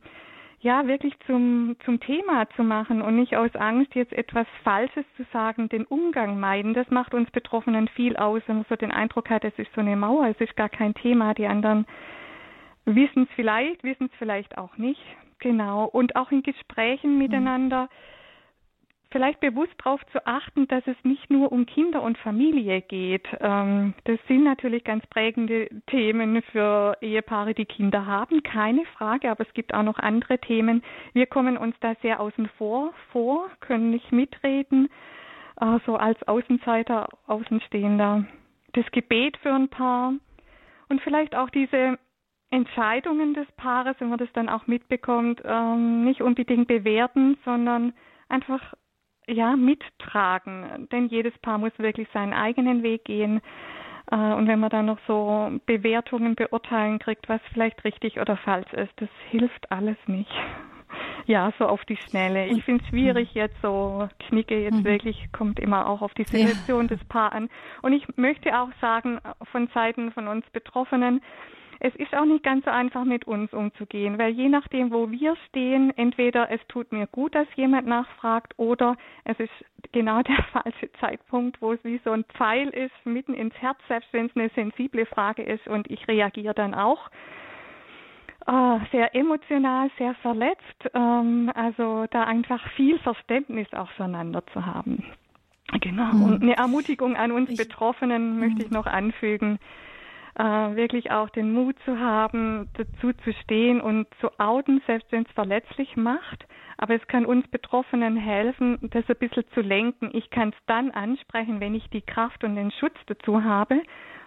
ja, 0.60 0.86
wirklich 0.86 1.16
zum, 1.26 1.76
zum 1.84 2.00
Thema 2.00 2.48
zu 2.56 2.64
machen 2.64 3.02
und 3.02 3.16
nicht 3.16 3.36
aus 3.36 3.56
Angst, 3.56 3.96
jetzt 3.96 4.14
etwas 4.14 4.46
Falsches 4.64 5.04
zu 5.18 5.26
sagen, 5.34 5.68
den 5.68 5.84
Umgang 5.86 6.40
meiden. 6.40 6.76
Das 6.76 6.92
macht 6.92 7.16
uns 7.16 7.32
Betroffenen 7.32 7.88
viel 7.88 8.16
aus, 8.18 8.44
wenn 8.46 8.58
man 8.58 8.66
so 8.70 8.76
den 8.76 8.92
Eindruck 8.92 9.32
hat, 9.32 9.44
es 9.44 9.58
ist 9.58 9.74
so 9.74 9.82
eine 9.82 9.96
Mauer, 9.96 10.28
es 10.28 10.40
ist 10.40 10.56
gar 10.56 10.70
kein 10.70 10.94
Thema. 10.94 11.34
Die 11.34 11.48
anderen 11.48 11.88
wissen 12.86 13.24
es 13.24 13.30
vielleicht, 13.36 13.84
wissen 13.84 14.12
es 14.12 14.18
vielleicht 14.20 14.60
auch 14.60 14.78
nicht. 14.78 15.02
Genau. 15.40 15.86
Und 15.86 16.16
auch 16.16 16.32
in 16.32 16.44
Gesprächen 16.44 17.16
mhm. 17.16 17.88
Vielleicht 19.12 19.40
bewusst 19.40 19.74
darauf 19.84 20.06
zu 20.12 20.26
achten, 20.26 20.68
dass 20.68 20.86
es 20.88 20.96
nicht 21.04 21.30
nur 21.30 21.52
um 21.52 21.66
Kinder 21.66 22.02
und 22.02 22.18
Familie 22.18 22.82
geht. 22.82 23.28
Ähm, 23.40 23.94
das 24.06 24.20
sind 24.28 24.44
natürlich 24.44 24.84
ganz 24.84 25.06
prägende 25.08 25.70
Themen 25.88 26.42
für 26.52 26.98
Ehepaare, 27.02 27.54
die 27.54 27.66
Kinder 27.66 28.06
haben, 28.06 28.44
keine 28.44 28.86
Frage, 28.98 29.30
aber 29.30 29.46
es 29.48 29.54
gibt 29.54 29.74
auch 29.74 29.84
noch 29.84 30.00
andere 30.00 30.40
Themen. 30.40 30.84
Wir 31.14 31.28
kommen 31.28 31.58
uns 31.58 31.76
da 31.80 31.96
sehr 32.02 32.20
außen 32.20 32.50
vor, 32.58 32.94
vor 33.12 33.50
können 33.60 33.92
nicht 33.92 34.12
mitreden, 34.12 34.90
so 35.58 35.66
also 35.66 35.96
als 35.96 36.22
Außenseiter, 36.28 37.08
Außenstehender. 37.28 38.26
Das 38.74 38.86
Gebet 38.92 39.38
für 39.38 39.54
ein 39.54 39.70
Paar 39.70 40.14
und 40.90 41.02
vielleicht 41.02 41.36
auch 41.36 41.50
diese 41.50 41.98
Entscheidungen 42.52 43.34
des 43.34 43.50
Paares, 43.54 43.96
wenn 44.00 44.10
man 44.10 44.20
das 44.20 44.32
dann 44.34 44.50
auch 44.50 44.68
mitbekommt, 44.68 45.42
ähm, 45.44 46.04
nicht 46.04 46.22
unbedingt 46.22 46.68
bewerten, 46.68 47.38
sondern 47.44 47.94
einfach 48.30 48.74
ja, 49.28 49.56
mittragen. 49.56 50.88
Denn 50.92 51.08
jedes 51.08 51.38
Paar 51.40 51.58
muss 51.58 51.78
wirklich 51.78 52.08
seinen 52.14 52.34
eigenen 52.34 52.84
Weg 52.84 53.06
gehen. 53.06 53.42
Äh, 54.12 54.16
und 54.16 54.48
wenn 54.48 54.60
man 54.60 54.70
dann 54.70 54.86
noch 54.86 55.00
so 55.08 55.52
Bewertungen 55.66 56.36
beurteilen 56.36 57.00
kriegt, 57.00 57.28
was 57.30 57.42
vielleicht 57.54 57.84
richtig 57.84 58.20
oder 58.20 58.38
falsch 58.38 58.72
ist, 58.74 58.94
das 58.98 59.10
hilft 59.30 59.72
alles 59.72 59.98
nicht. 60.08 60.32
Ja, 61.28 61.52
so 61.58 61.66
auf 61.66 61.84
die 61.86 61.98
Schnelle. 61.98 62.46
Ich 62.46 62.64
finde 62.64 62.84
es 62.84 62.90
schwierig 62.90 63.34
mhm. 63.34 63.42
jetzt 63.42 63.56
so, 63.62 64.08
Knicke 64.28 64.62
jetzt 64.62 64.78
mhm. 64.78 64.86
wirklich, 64.86 65.28
kommt 65.32 65.60
immer 65.60 65.88
auch 65.88 66.04
auf 66.04 66.14
die 66.14 66.24
Situation 66.24 66.84
ja. 66.84 66.96
des 66.96 67.04
Paar 67.06 67.34
an. 67.34 67.50
Und 67.82 67.94
ich 67.94 68.06
möchte 68.16 68.58
auch 68.58 68.70
sagen, 68.80 69.20
von 69.52 69.68
Seiten 69.74 70.12
von 70.12 70.28
uns 70.28 70.46
Betroffenen, 70.52 71.22
es 71.80 71.96
ist 71.96 72.16
auch 72.16 72.26
nicht 72.26 72.44
ganz 72.44 72.66
so 72.66 72.72
einfach 72.72 73.04
mit 73.04 73.26
uns 73.26 73.54
umzugehen, 73.54 74.18
weil 74.18 74.32
je 74.32 74.50
nachdem, 74.50 74.92
wo 74.92 75.12
wir 75.12 75.36
stehen, 75.48 75.92
entweder 75.98 76.50
es 76.52 76.62
tut 76.68 76.92
mir 76.92 77.08
gut, 77.08 77.36
dass 77.36 77.48
jemand 77.56 77.88
nachfragt 77.88 78.54
oder 78.58 78.96
es 79.24 79.40
ist 79.40 79.52
genau 79.92 80.22
der 80.24 80.44
falsche 80.52 80.92
Zeitpunkt, 81.00 81.62
wo 81.62 81.74
es 81.74 81.84
wie 81.84 82.00
so 82.04 82.12
ein 82.12 82.26
Pfeil 82.26 82.70
ist, 82.70 82.94
mitten 83.06 83.34
ins 83.34 83.56
Herz, 83.56 83.78
selbst 83.88 84.12
wenn 84.14 84.28
es 84.28 84.36
eine 84.36 84.50
sensible 84.50 85.06
Frage 85.06 85.44
ist 85.44 85.68
und 85.68 85.90
ich 85.90 86.08
reagiere 86.08 86.54
dann 86.54 86.74
auch. 86.74 87.10
Oh, 88.48 88.80
sehr 88.92 89.16
emotional, 89.16 89.90
sehr 89.98 90.14
verletzt. 90.16 90.92
Ähm, 90.94 91.52
also 91.56 92.06
da 92.12 92.26
einfach 92.26 92.62
viel 92.74 93.00
Verständnis 93.00 93.68
auch 93.74 93.90
füreinander 93.92 94.46
zu 94.54 94.64
haben. 94.64 95.04
Genau. 95.82 96.14
Mhm. 96.14 96.24
Und 96.24 96.44
eine 96.44 96.56
Ermutigung 96.56 97.16
an 97.16 97.32
uns 97.32 97.50
ich, 97.50 97.58
Betroffenen 97.58 98.40
möchte 98.40 98.64
ich 98.64 98.70
noch 98.70 98.86
anfügen 98.86 99.58
äh, 100.36 100.44
wirklich 100.44 101.12
auch 101.12 101.30
den 101.30 101.54
Mut 101.54 101.76
zu 101.86 102.00
haben, 102.00 102.70
dazu 102.74 103.14
zu 103.24 103.34
stehen 103.44 103.82
und 103.82 104.08
zu 104.20 104.30
outen, 104.40 104.82
selbst 104.86 105.12
wenn 105.12 105.24
es 105.24 105.32
verletzlich 105.32 105.96
macht. 105.96 106.46
Aber 106.78 106.96
es 106.96 107.08
kann 107.08 107.26
uns 107.26 107.48
Betroffenen 107.48 108.18
helfen, 108.18 108.78
das 108.92 109.06
ein 109.08 109.16
bisschen 109.18 109.46
zu 109.54 109.62
lenken. 109.62 110.10
Ich 110.14 110.30
kann 110.30 110.50
es 110.50 110.66
dann 110.68 110.92
ansprechen, 110.92 111.62
wenn 111.62 111.74
ich 111.74 111.90
die 111.90 112.02
Kraft 112.02 112.44
und 112.44 112.56
den 112.56 112.72
Schutz 112.72 112.96
dazu 113.08 113.44
habe 113.44 113.82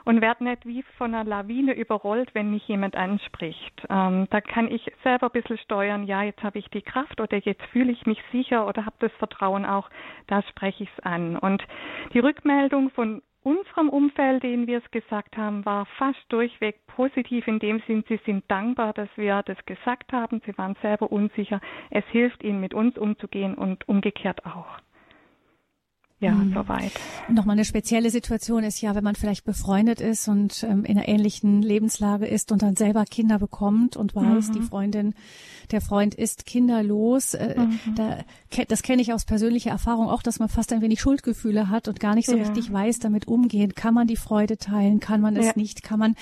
und 0.09 0.23
werde 0.23 0.45
nicht 0.45 0.65
wie 0.65 0.83
von 0.97 1.15
einer 1.15 1.29
Lawine 1.29 1.75
überrollt, 1.75 2.35
wenn 2.35 2.51
mich 2.51 2.67
jemand 2.67 2.97
anspricht. 2.97 3.83
Ähm, 3.91 4.27
da 4.31 4.41
kann 4.41 4.71
ich 4.71 4.91
selber 5.03 5.27
ein 5.27 5.33
bisschen 5.33 5.59
steuern, 5.59 6.05
ja, 6.05 6.23
jetzt 6.23 6.43
habe 6.43 6.59
ich 6.59 6.71
die 6.71 6.81
Kraft 6.81 7.21
oder 7.21 7.37
jetzt 7.37 7.63
fühle 7.67 7.93
ich 7.93 8.07
mich 8.07 8.19
sicher 8.33 8.67
oder 8.67 8.87
habe 8.87 8.97
das 9.01 9.13
Vertrauen 9.19 9.67
auch, 9.67 9.91
da 10.27 10.43
spreche 10.45 10.85
ich 10.85 10.91
es 10.97 11.05
an. 11.05 11.37
Und 11.37 11.63
die 12.15 12.21
Rückmeldung 12.21 12.89
von 12.89 13.21
unserem 13.43 13.89
Umfeld, 13.89 14.43
denen 14.43 14.67
wir 14.67 14.79
es 14.79 14.91
gesagt 14.91 15.37
haben, 15.37 15.65
war 15.65 15.87
fast 15.87 16.21
durchweg 16.29 16.87
positiv 16.87 17.47
in 17.47 17.59
dem 17.59 17.81
Sinn, 17.87 18.05
sie 18.09 18.21
sind 18.25 18.45
dankbar, 18.51 18.93
dass 18.93 19.09
wir 19.17 19.43
das 19.45 19.65
gesagt 19.67 20.13
haben. 20.13 20.41
Sie 20.45 20.57
waren 20.59 20.77
selber 20.83 21.11
unsicher. 21.11 21.61
Es 21.91 22.05
hilft 22.07 22.43
ihnen, 22.43 22.61
mit 22.61 22.75
uns 22.75 22.99
umzugehen 22.99 23.55
und 23.55 23.89
umgekehrt 23.89 24.45
auch 24.45 24.81
ja, 26.21 26.33
mhm. 26.33 26.53
soweit. 26.53 26.91
Nochmal 27.29 27.55
eine 27.55 27.65
spezielle 27.65 28.11
Situation 28.11 28.65
ist 28.65 28.81
ja, 28.81 28.97
wenn 28.97 29.05
man 29.05 29.15
vielleicht 29.15 29.45
befreundet 29.45 30.01
ist 30.01 30.27
und 30.27 30.65
ähm, 30.65 30.85
in 30.85 30.99
einer 30.99 31.07
ähnlichen 31.07 31.63
Lebenslage 31.63 32.27
ist 32.27 32.51
und 32.51 32.63
dann 32.63 32.75
selber 32.75 33.05
Kinder 33.05 33.39
bekommt 33.39 33.97
und 33.97 34.17
weiß, 34.17 34.49
mhm. 34.49 34.53
die 34.55 34.63
Freundin, 34.63 35.15
der 35.71 35.81
Freund 35.81 36.17
ist 36.17 36.45
kinderlos. 36.45 37.35
Äh, 37.35 37.61
mhm. 37.61 37.95
da, 37.95 38.19
das 38.67 38.83
kenne 38.83 39.01
ich 39.01 39.13
aus 39.13 39.27
persönlicher 39.27 39.71
Erfahrung 39.71 40.09
auch, 40.09 40.23
dass 40.23 40.41
man 40.41 40.49
fast 40.49 40.73
ein 40.73 40.81
wenig 40.81 41.01
Schuldgefühle 41.01 41.69
hat 41.69 41.87
und 41.87 42.01
gar 42.01 42.17
nicht 42.17 42.27
so 42.27 42.37
ja. 42.37 42.43
richtig 42.43 42.73
weiß, 42.73 42.99
damit 42.99 43.29
umgehen. 43.29 43.77
Kann 43.77 43.95
man 43.95 44.09
die 44.09 44.17
Freude 44.17 44.59
teilen? 44.59 44.99
Kann 44.99 45.21
man 45.21 45.37
es 45.37 45.47
ja. 45.47 45.53
nicht? 45.55 45.85
Kann 45.85 46.01
man 46.01 46.17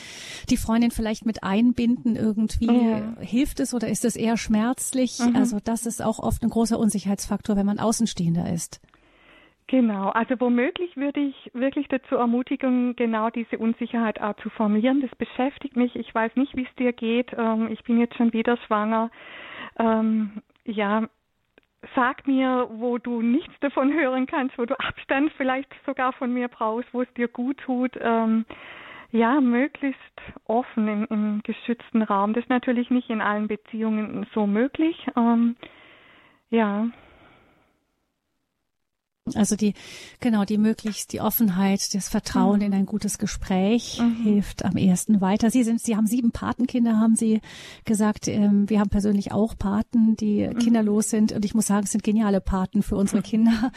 die 0.50 0.58
Freundin 0.58 0.90
vielleicht 0.90 1.24
mit 1.24 1.42
einbinden 1.42 2.16
irgendwie? 2.16 2.66
Ja. 2.66 3.16
Hilft 3.20 3.60
es 3.60 3.72
oder 3.72 3.88
ist 3.88 4.04
es 4.04 4.14
eher 4.14 4.36
schmerzlich? 4.36 5.20
Mhm. 5.20 5.36
Also 5.36 5.58
das 5.64 5.86
ist 5.86 6.02
auch 6.02 6.18
oft 6.18 6.42
ein 6.42 6.50
großer 6.50 6.78
Unsicherheitsfaktor, 6.78 7.56
wenn 7.56 7.64
man 7.66 7.78
Außenstehender 7.78 8.52
ist. 8.52 8.80
Genau, 9.68 10.10
also 10.10 10.38
womöglich 10.38 10.96
würde 10.96 11.18
ich 11.18 11.50
wirklich 11.52 11.88
dazu 11.88 12.14
ermutigen, 12.16 12.94
genau 12.94 13.30
diese 13.30 13.58
Unsicherheit 13.58 14.20
auch 14.20 14.36
zu 14.36 14.48
formulieren. 14.50 15.00
Das 15.00 15.12
beschäftigt 15.16 15.76
mich. 15.76 15.96
Ich 15.96 16.14
weiß 16.14 16.36
nicht, 16.36 16.56
wie 16.56 16.62
es 16.64 16.74
dir 16.76 16.92
geht. 16.92 17.32
Ähm, 17.36 17.68
ich 17.72 17.82
bin 17.82 17.98
jetzt 17.98 18.16
schon 18.16 18.32
wieder 18.32 18.56
schwanger. 18.58 19.10
Ähm, 19.76 20.40
ja, 20.64 21.08
sag 21.96 22.28
mir, 22.28 22.68
wo 22.70 22.98
du 22.98 23.22
nichts 23.22 23.54
davon 23.60 23.92
hören 24.00 24.26
kannst, 24.26 24.56
wo 24.56 24.66
du 24.66 24.78
Abstand 24.78 25.32
vielleicht 25.36 25.72
sogar 25.84 26.12
von 26.12 26.32
mir 26.32 26.46
brauchst, 26.46 26.92
wo 26.94 27.02
es 27.02 27.12
dir 27.14 27.26
gut 27.26 27.58
tut. 27.58 27.98
Ähm, 28.00 28.44
ja, 29.10 29.40
möglichst 29.40 30.00
offen 30.44 30.86
im, 30.86 31.06
im, 31.10 31.40
geschützten 31.42 32.02
Raum. 32.02 32.34
Das 32.34 32.44
ist 32.44 32.50
natürlich 32.50 32.90
nicht 32.90 33.10
in 33.10 33.20
allen 33.20 33.48
Beziehungen 33.48 34.26
so 34.32 34.46
möglich. 34.46 35.08
Ähm, 35.16 35.56
ja. 36.50 36.86
Also 39.34 39.56
die, 39.56 39.74
genau, 40.20 40.44
die 40.44 40.58
möglichst 40.58 41.12
die 41.12 41.20
Offenheit, 41.20 41.94
das 41.94 42.08
Vertrauen 42.08 42.60
mhm. 42.60 42.66
in 42.66 42.74
ein 42.74 42.86
gutes 42.86 43.18
Gespräch 43.18 44.00
mhm. 44.00 44.22
hilft 44.22 44.64
am 44.64 44.76
ersten 44.76 45.20
weiter. 45.20 45.50
Sie 45.50 45.64
sind, 45.64 45.80
Sie 45.80 45.96
haben 45.96 46.06
sieben 46.06 46.30
Patenkinder, 46.30 47.00
haben 47.00 47.16
Sie 47.16 47.40
gesagt. 47.84 48.28
Ähm, 48.28 48.70
wir 48.70 48.78
haben 48.78 48.88
persönlich 48.88 49.32
auch 49.32 49.58
Paten, 49.58 50.16
die 50.16 50.46
mhm. 50.46 50.58
kinderlos 50.58 51.10
sind. 51.10 51.32
Und 51.32 51.44
ich 51.44 51.54
muss 51.54 51.66
sagen, 51.66 51.84
es 51.84 51.92
sind 51.92 52.04
geniale 52.04 52.40
Paten 52.40 52.82
für 52.82 52.94
unsere 52.96 53.22
Kinder, 53.22 53.72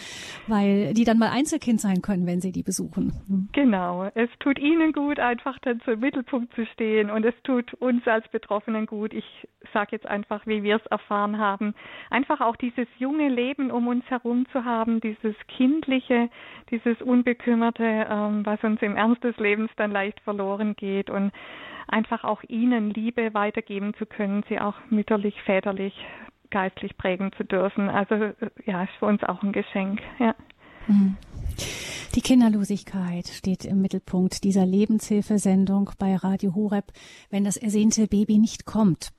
weil 0.48 0.94
die 0.94 1.04
dann 1.04 1.18
mal 1.18 1.30
Einzelkind 1.30 1.82
sein 1.82 2.02
können, 2.02 2.28
wenn 2.28 2.42
sie 2.42 2.52
die 2.52 2.64
besuchen. 2.64 3.14
Mhm. 3.28 3.50
Genau. 3.54 4.10
Es 4.14 4.30
tut 4.40 4.60
Ihnen 4.60 4.94
gut, 4.94 5.20
einfach 5.20 5.58
dann 5.60 5.82
zum 5.82 6.00
Mittelpunkt 6.00 6.54
zu 6.54 6.66
stehen. 6.68 7.10
Und 7.10 7.26
es 7.26 7.34
tut 7.44 7.74
uns 7.76 8.06
als 8.08 8.28
Betroffenen 8.28 8.86
gut. 8.86 9.14
Ich 9.14 9.26
sage 9.74 9.90
jetzt 9.94 10.06
einfach, 10.06 10.46
wie 10.46 10.62
wir 10.62 10.76
es 10.76 10.86
erfahren 10.88 11.38
haben. 11.40 11.74
Einfach 12.10 12.40
auch 12.42 12.56
dieses 12.56 12.88
junge 13.00 13.30
Leben 13.30 13.72
um 13.72 13.88
uns 13.88 14.06
herum 14.10 14.46
zu 14.52 14.64
haben, 14.66 15.02
dieses 15.02 15.36
Kindliche, 15.48 16.30
dieses 16.72 17.02
Unbekümmerte, 17.02 18.08
ähm, 18.10 18.46
was 18.46 18.64
uns 18.64 18.82
im 18.82 18.96
Ernst 18.96 19.24
des 19.24 19.38
Lebens 19.38 19.72
dann 19.78 19.92
leicht 19.92 20.20
verloren 20.22 20.76
geht 20.76 21.10
und 21.10 21.32
einfach 21.88 22.24
auch 22.24 22.44
ihnen 22.48 22.92
Liebe 22.92 23.34
weitergeben 23.34 23.94
zu 23.96 24.06
können, 24.06 24.44
sie 24.48 24.60
auch 24.60 24.76
mütterlich, 24.90 25.42
väterlich, 25.44 25.94
geistlich 26.52 26.98
prägen 26.98 27.32
zu 27.38 27.44
dürfen. 27.44 27.90
Also 27.90 28.34
ja, 28.66 28.84
ist 28.84 28.94
für 29.00 29.06
uns 29.06 29.24
auch 29.24 29.42
ein 29.44 29.52
Geschenk. 29.52 30.02
Ja. 30.20 30.36
Mhm. 30.88 31.18
Die 32.16 32.22
Kinderlosigkeit 32.22 33.28
steht 33.28 33.66
im 33.66 33.82
Mittelpunkt 33.82 34.44
dieser 34.44 34.66
Lebenshilfesendung 34.66 35.92
bei 36.00 36.16
Radio 36.16 36.56
Horeb, 36.56 36.92
wenn 37.30 37.44
das 37.44 37.56
ersehnte 37.56 38.08
Baby 38.08 38.40
nicht 38.40 38.66
kommt. 38.66 39.12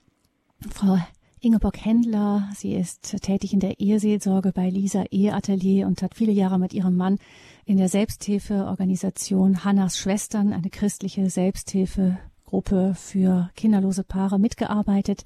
Frau 0.73 0.99
Ingeborg 1.43 1.83
Händler, 1.83 2.51
sie 2.55 2.75
ist 2.75 3.17
tätig 3.23 3.55
in 3.55 3.61
der 3.61 3.81
Eheseelsorge 3.81 4.53
bei 4.53 4.69
Lisa 4.69 5.05
Eheatelier 5.11 5.87
und 5.87 6.03
hat 6.03 6.15
viele 6.15 6.33
Jahre 6.33 6.59
mit 6.59 6.75
ihrem 6.75 6.97
Mann 6.97 7.19
in 7.65 7.79
der 7.79 7.89
Selbsthilfeorganisation 7.89 9.65
Hannas 9.65 9.97
Schwestern, 9.97 10.53
eine 10.53 10.69
christliche 10.69 11.31
Selbsthilfegruppe 11.31 12.93
für 12.95 13.49
kinderlose 13.57 14.05
Paare, 14.05 14.39
mitgearbeitet. 14.39 15.25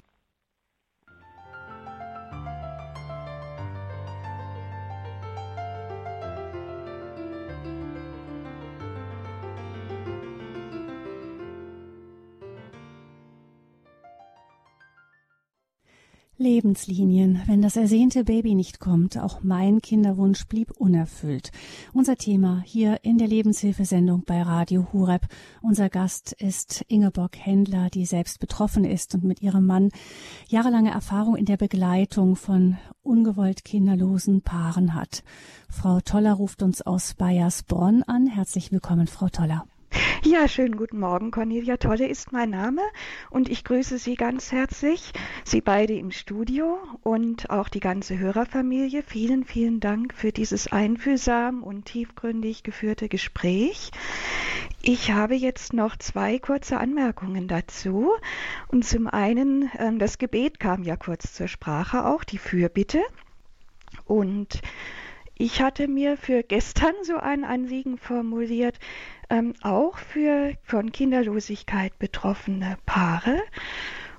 Lebenslinien, 16.37 17.41
wenn 17.45 17.61
das 17.61 17.77
ersehnte 17.77 18.25
Baby 18.25 18.55
nicht 18.55 18.81
kommt, 18.81 19.17
auch 19.17 19.41
mein 19.41 19.81
Kinderwunsch 19.81 20.45
blieb 20.47 20.71
unerfüllt. 20.71 21.51
Unser 21.93 22.17
Thema 22.17 22.61
hier 22.65 22.99
in 23.03 23.17
der 23.17 23.29
Lebenshilfesendung 23.29 24.23
bei 24.25 24.41
Radio 24.41 24.87
Hureb. 24.91 25.21
Unser 25.61 25.89
Gast 25.89 26.33
ist 26.33 26.83
Ingeborg 26.89 27.37
Händler, 27.37 27.89
die 27.89 28.05
selbst 28.05 28.41
betroffen 28.41 28.83
ist 28.83 29.15
und 29.15 29.23
mit 29.23 29.41
ihrem 29.41 29.65
Mann 29.65 29.91
jahrelange 30.49 30.91
Erfahrung 30.91 31.37
in 31.37 31.45
der 31.45 31.57
Begleitung 31.57 32.35
von 32.35 32.75
ungewollt 33.01 33.63
kinderlosen 33.63 34.41
Paaren 34.41 34.93
hat. 34.93 35.23
Frau 35.69 36.01
Toller 36.01 36.33
ruft 36.33 36.63
uns 36.63 36.81
aus 36.81 37.13
Bayersbronn 37.13 38.03
an. 38.03 38.27
Herzlich 38.27 38.73
willkommen, 38.73 39.07
Frau 39.07 39.29
Toller. 39.29 39.65
Ja, 40.23 40.47
schönen 40.47 40.75
guten 40.75 40.99
Morgen. 40.99 41.31
Cornelia 41.31 41.77
Tolle 41.77 42.07
ist 42.07 42.31
mein 42.31 42.49
Name 42.49 42.81
und 43.29 43.49
ich 43.49 43.63
grüße 43.63 43.97
Sie 43.97 44.15
ganz 44.15 44.51
herzlich, 44.51 45.11
Sie 45.43 45.61
beide 45.61 45.93
im 45.93 46.11
Studio 46.11 46.79
und 47.03 47.49
auch 47.49 47.69
die 47.69 47.79
ganze 47.79 48.17
Hörerfamilie. 48.17 49.03
Vielen, 49.03 49.45
vielen 49.45 49.79
Dank 49.79 50.13
für 50.13 50.31
dieses 50.31 50.71
einfühlsam 50.71 51.63
und 51.63 51.85
tiefgründig 51.85 52.63
geführte 52.63 53.07
Gespräch. 53.07 53.91
Ich 54.81 55.11
habe 55.11 55.35
jetzt 55.35 55.73
noch 55.73 55.95
zwei 55.97 56.39
kurze 56.39 56.77
Anmerkungen 56.77 57.47
dazu. 57.47 58.11
Und 58.67 58.85
zum 58.85 59.07
einen, 59.07 59.69
ähm, 59.77 59.99
das 59.99 60.17
Gebet 60.17 60.59
kam 60.59 60.83
ja 60.83 60.95
kurz 60.95 61.33
zur 61.33 61.47
Sprache 61.47 62.05
auch, 62.05 62.23
die 62.23 62.37
Fürbitte. 62.37 63.01
Und 64.05 64.61
ich 65.37 65.61
hatte 65.61 65.87
mir 65.87 66.15
für 66.17 66.43
gestern 66.43 66.93
so 67.03 67.17
ein 67.17 67.43
Anliegen 67.43 67.97
formuliert, 67.97 68.79
ähm, 69.29 69.53
auch 69.61 69.97
für 69.97 70.53
von 70.63 70.91
Kinderlosigkeit 70.91 71.97
betroffene 71.99 72.77
Paare. 72.85 73.41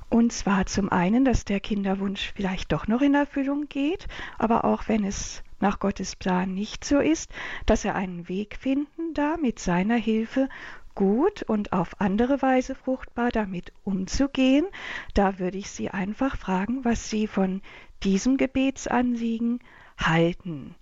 Und 0.08 0.32
zwar 0.32 0.66
zum 0.66 0.90
einen, 0.90 1.24
dass 1.24 1.44
der 1.44 1.60
Kinderwunsch 1.60 2.32
vielleicht 2.36 2.70
doch 2.72 2.86
noch 2.86 3.00
in 3.00 3.14
Erfüllung 3.14 3.68
geht, 3.68 4.06
aber 4.38 4.64
auch 4.64 4.88
wenn 4.88 5.04
es 5.04 5.42
nach 5.58 5.78
Gottes 5.78 6.16
Plan 6.16 6.54
nicht 6.54 6.84
so 6.84 7.00
ist, 7.00 7.30
dass 7.64 7.84
er 7.84 7.94
einen 7.94 8.28
Weg 8.28 8.56
finden 8.60 9.14
da 9.14 9.36
mit 9.36 9.58
seiner 9.58 9.96
Hilfe 9.96 10.48
gut 10.94 11.42
und 11.42 11.72
auf 11.72 12.00
andere 12.00 12.42
Weise 12.42 12.74
fruchtbar 12.74 13.30
damit 13.30 13.72
umzugehen. 13.84 14.66
Da 15.14 15.38
würde 15.38 15.58
ich 15.58 15.70
Sie 15.70 15.90
einfach 15.90 16.36
fragen, 16.36 16.84
was 16.84 17.08
Sie 17.08 17.26
von 17.26 17.62
diesem 18.02 18.36
Gebetsanliegen 18.36 19.60
halten. 19.96 20.74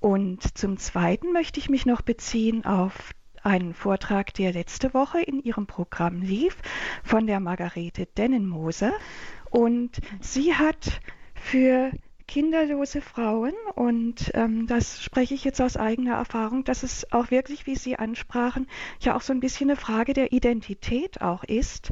Und 0.00 0.56
zum 0.56 0.78
Zweiten 0.78 1.32
möchte 1.32 1.58
ich 1.58 1.68
mich 1.68 1.86
noch 1.86 2.02
beziehen 2.02 2.64
auf 2.64 3.12
einen 3.42 3.74
Vortrag, 3.74 4.34
der 4.34 4.52
letzte 4.52 4.92
Woche 4.92 5.20
in 5.20 5.40
ihrem 5.40 5.66
Programm 5.66 6.20
lief, 6.20 6.56
von 7.04 7.26
der 7.26 7.40
Margarete 7.40 8.06
Dennenmoser. 8.06 8.92
Und 9.50 10.00
sie 10.20 10.54
hat 10.54 11.00
für 11.34 11.92
kinderlose 12.26 13.00
Frauen, 13.00 13.52
und 13.74 14.32
ähm, 14.34 14.66
das 14.66 15.02
spreche 15.02 15.34
ich 15.34 15.44
jetzt 15.44 15.60
aus 15.60 15.76
eigener 15.76 16.14
Erfahrung, 16.14 16.64
dass 16.64 16.82
es 16.82 17.12
auch 17.12 17.30
wirklich, 17.30 17.66
wie 17.66 17.76
Sie 17.76 17.96
ansprachen, 17.96 18.66
ja 19.00 19.16
auch 19.16 19.20
so 19.20 19.32
ein 19.32 19.40
bisschen 19.40 19.70
eine 19.70 19.78
Frage 19.78 20.12
der 20.12 20.32
Identität 20.32 21.20
auch 21.20 21.44
ist, 21.44 21.90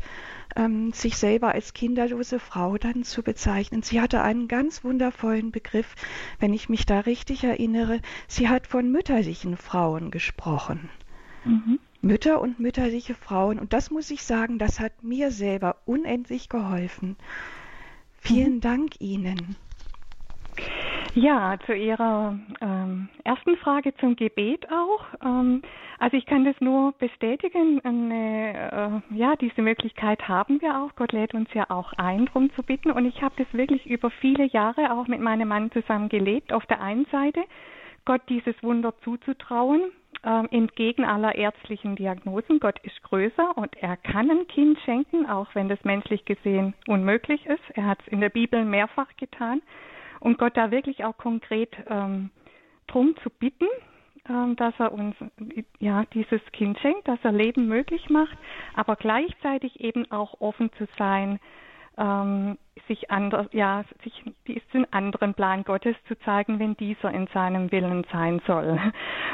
ähm, 0.56 0.92
sich 0.92 1.16
selber 1.16 1.52
als 1.52 1.74
kinderlose 1.74 2.38
Frau 2.38 2.76
dann 2.78 3.04
zu 3.04 3.22
bezeichnen. 3.22 3.82
Sie 3.82 4.00
hatte 4.00 4.22
einen 4.22 4.48
ganz 4.48 4.84
wundervollen 4.84 5.50
Begriff, 5.50 5.94
wenn 6.38 6.52
ich 6.52 6.68
mich 6.68 6.86
da 6.86 7.00
richtig 7.00 7.44
erinnere. 7.44 8.00
Sie 8.28 8.48
hat 8.48 8.66
von 8.66 8.90
mütterlichen 8.90 9.56
Frauen 9.56 10.10
gesprochen. 10.10 10.90
Mhm. 11.44 11.78
Mütter 12.00 12.40
und 12.40 12.60
mütterliche 12.60 13.14
Frauen. 13.14 13.58
Und 13.58 13.72
das 13.72 13.90
muss 13.90 14.10
ich 14.10 14.24
sagen, 14.24 14.58
das 14.58 14.78
hat 14.80 15.02
mir 15.02 15.30
selber 15.30 15.76
unendlich 15.86 16.48
geholfen. 16.48 17.16
Vielen 18.18 18.56
mhm. 18.56 18.60
Dank 18.60 19.00
Ihnen. 19.00 19.56
Ja, 21.14 21.56
zu 21.64 21.72
Ihrer 21.72 22.36
ähm, 22.60 23.08
ersten 23.22 23.56
Frage 23.58 23.94
zum 23.98 24.16
Gebet 24.16 24.66
auch. 24.72 25.04
Ähm, 25.24 25.62
also 26.00 26.16
ich 26.16 26.26
kann 26.26 26.44
das 26.44 26.56
nur 26.60 26.90
bestätigen. 26.98 27.80
Eine, 27.84 29.02
äh, 29.12 29.16
ja, 29.16 29.36
diese 29.36 29.62
Möglichkeit 29.62 30.26
haben 30.26 30.60
wir 30.60 30.76
auch. 30.80 30.96
Gott 30.96 31.12
lädt 31.12 31.32
uns 31.32 31.48
ja 31.54 31.70
auch 31.70 31.92
ein, 31.92 32.26
darum 32.26 32.52
zu 32.54 32.64
bitten. 32.64 32.90
Und 32.90 33.06
ich 33.06 33.22
habe 33.22 33.34
das 33.38 33.46
wirklich 33.52 33.86
über 33.86 34.10
viele 34.10 34.46
Jahre 34.46 34.92
auch 34.92 35.06
mit 35.06 35.20
meinem 35.20 35.46
Mann 35.46 35.70
zusammen 35.70 36.08
gelebt. 36.08 36.52
Auf 36.52 36.66
der 36.66 36.80
einen 36.80 37.06
Seite 37.06 37.44
Gott 38.04 38.22
dieses 38.28 38.60
Wunder 38.64 38.92
zuzutrauen, 39.04 39.92
äh, 40.24 40.44
entgegen 40.50 41.04
aller 41.04 41.36
ärztlichen 41.36 41.94
Diagnosen. 41.94 42.58
Gott 42.58 42.80
ist 42.80 43.00
größer 43.04 43.56
und 43.56 43.76
er 43.76 43.96
kann 43.96 44.32
ein 44.32 44.48
Kind 44.48 44.80
schenken, 44.80 45.26
auch 45.26 45.46
wenn 45.54 45.68
das 45.68 45.82
menschlich 45.84 46.24
gesehen 46.24 46.74
unmöglich 46.88 47.46
ist. 47.46 47.62
Er 47.74 47.86
hat 47.86 48.00
es 48.00 48.08
in 48.08 48.20
der 48.20 48.30
Bibel 48.30 48.64
mehrfach 48.64 49.08
getan. 49.16 49.62
Und 50.24 50.38
Gott 50.38 50.56
da 50.56 50.70
wirklich 50.70 51.04
auch 51.04 51.18
konkret 51.18 51.70
ähm, 51.86 52.30
drum 52.86 53.14
zu 53.22 53.28
bitten, 53.28 53.68
ähm, 54.26 54.56
dass 54.56 54.72
er 54.78 54.90
uns 54.92 55.14
ja 55.80 56.04
dieses 56.14 56.40
Kind 56.52 56.78
schenkt, 56.78 57.06
dass 57.06 57.18
er 57.22 57.32
Leben 57.32 57.68
möglich 57.68 58.08
macht, 58.08 58.36
aber 58.74 58.96
gleichzeitig 58.96 59.80
eben 59.80 60.10
auch 60.10 60.40
offen 60.40 60.70
zu 60.78 60.86
sein, 60.96 61.40
ähm, 61.98 62.56
sich 62.88 63.10
anders, 63.10 63.48
ja, 63.52 63.84
sich 64.02 64.24
diesen 64.46 64.90
anderen 64.94 65.34
Plan 65.34 65.62
Gottes 65.62 65.94
zu 66.08 66.18
zeigen, 66.20 66.58
wenn 66.58 66.74
dieser 66.78 67.10
in 67.12 67.26
seinem 67.34 67.70
Willen 67.70 68.06
sein 68.10 68.40
soll. 68.46 68.80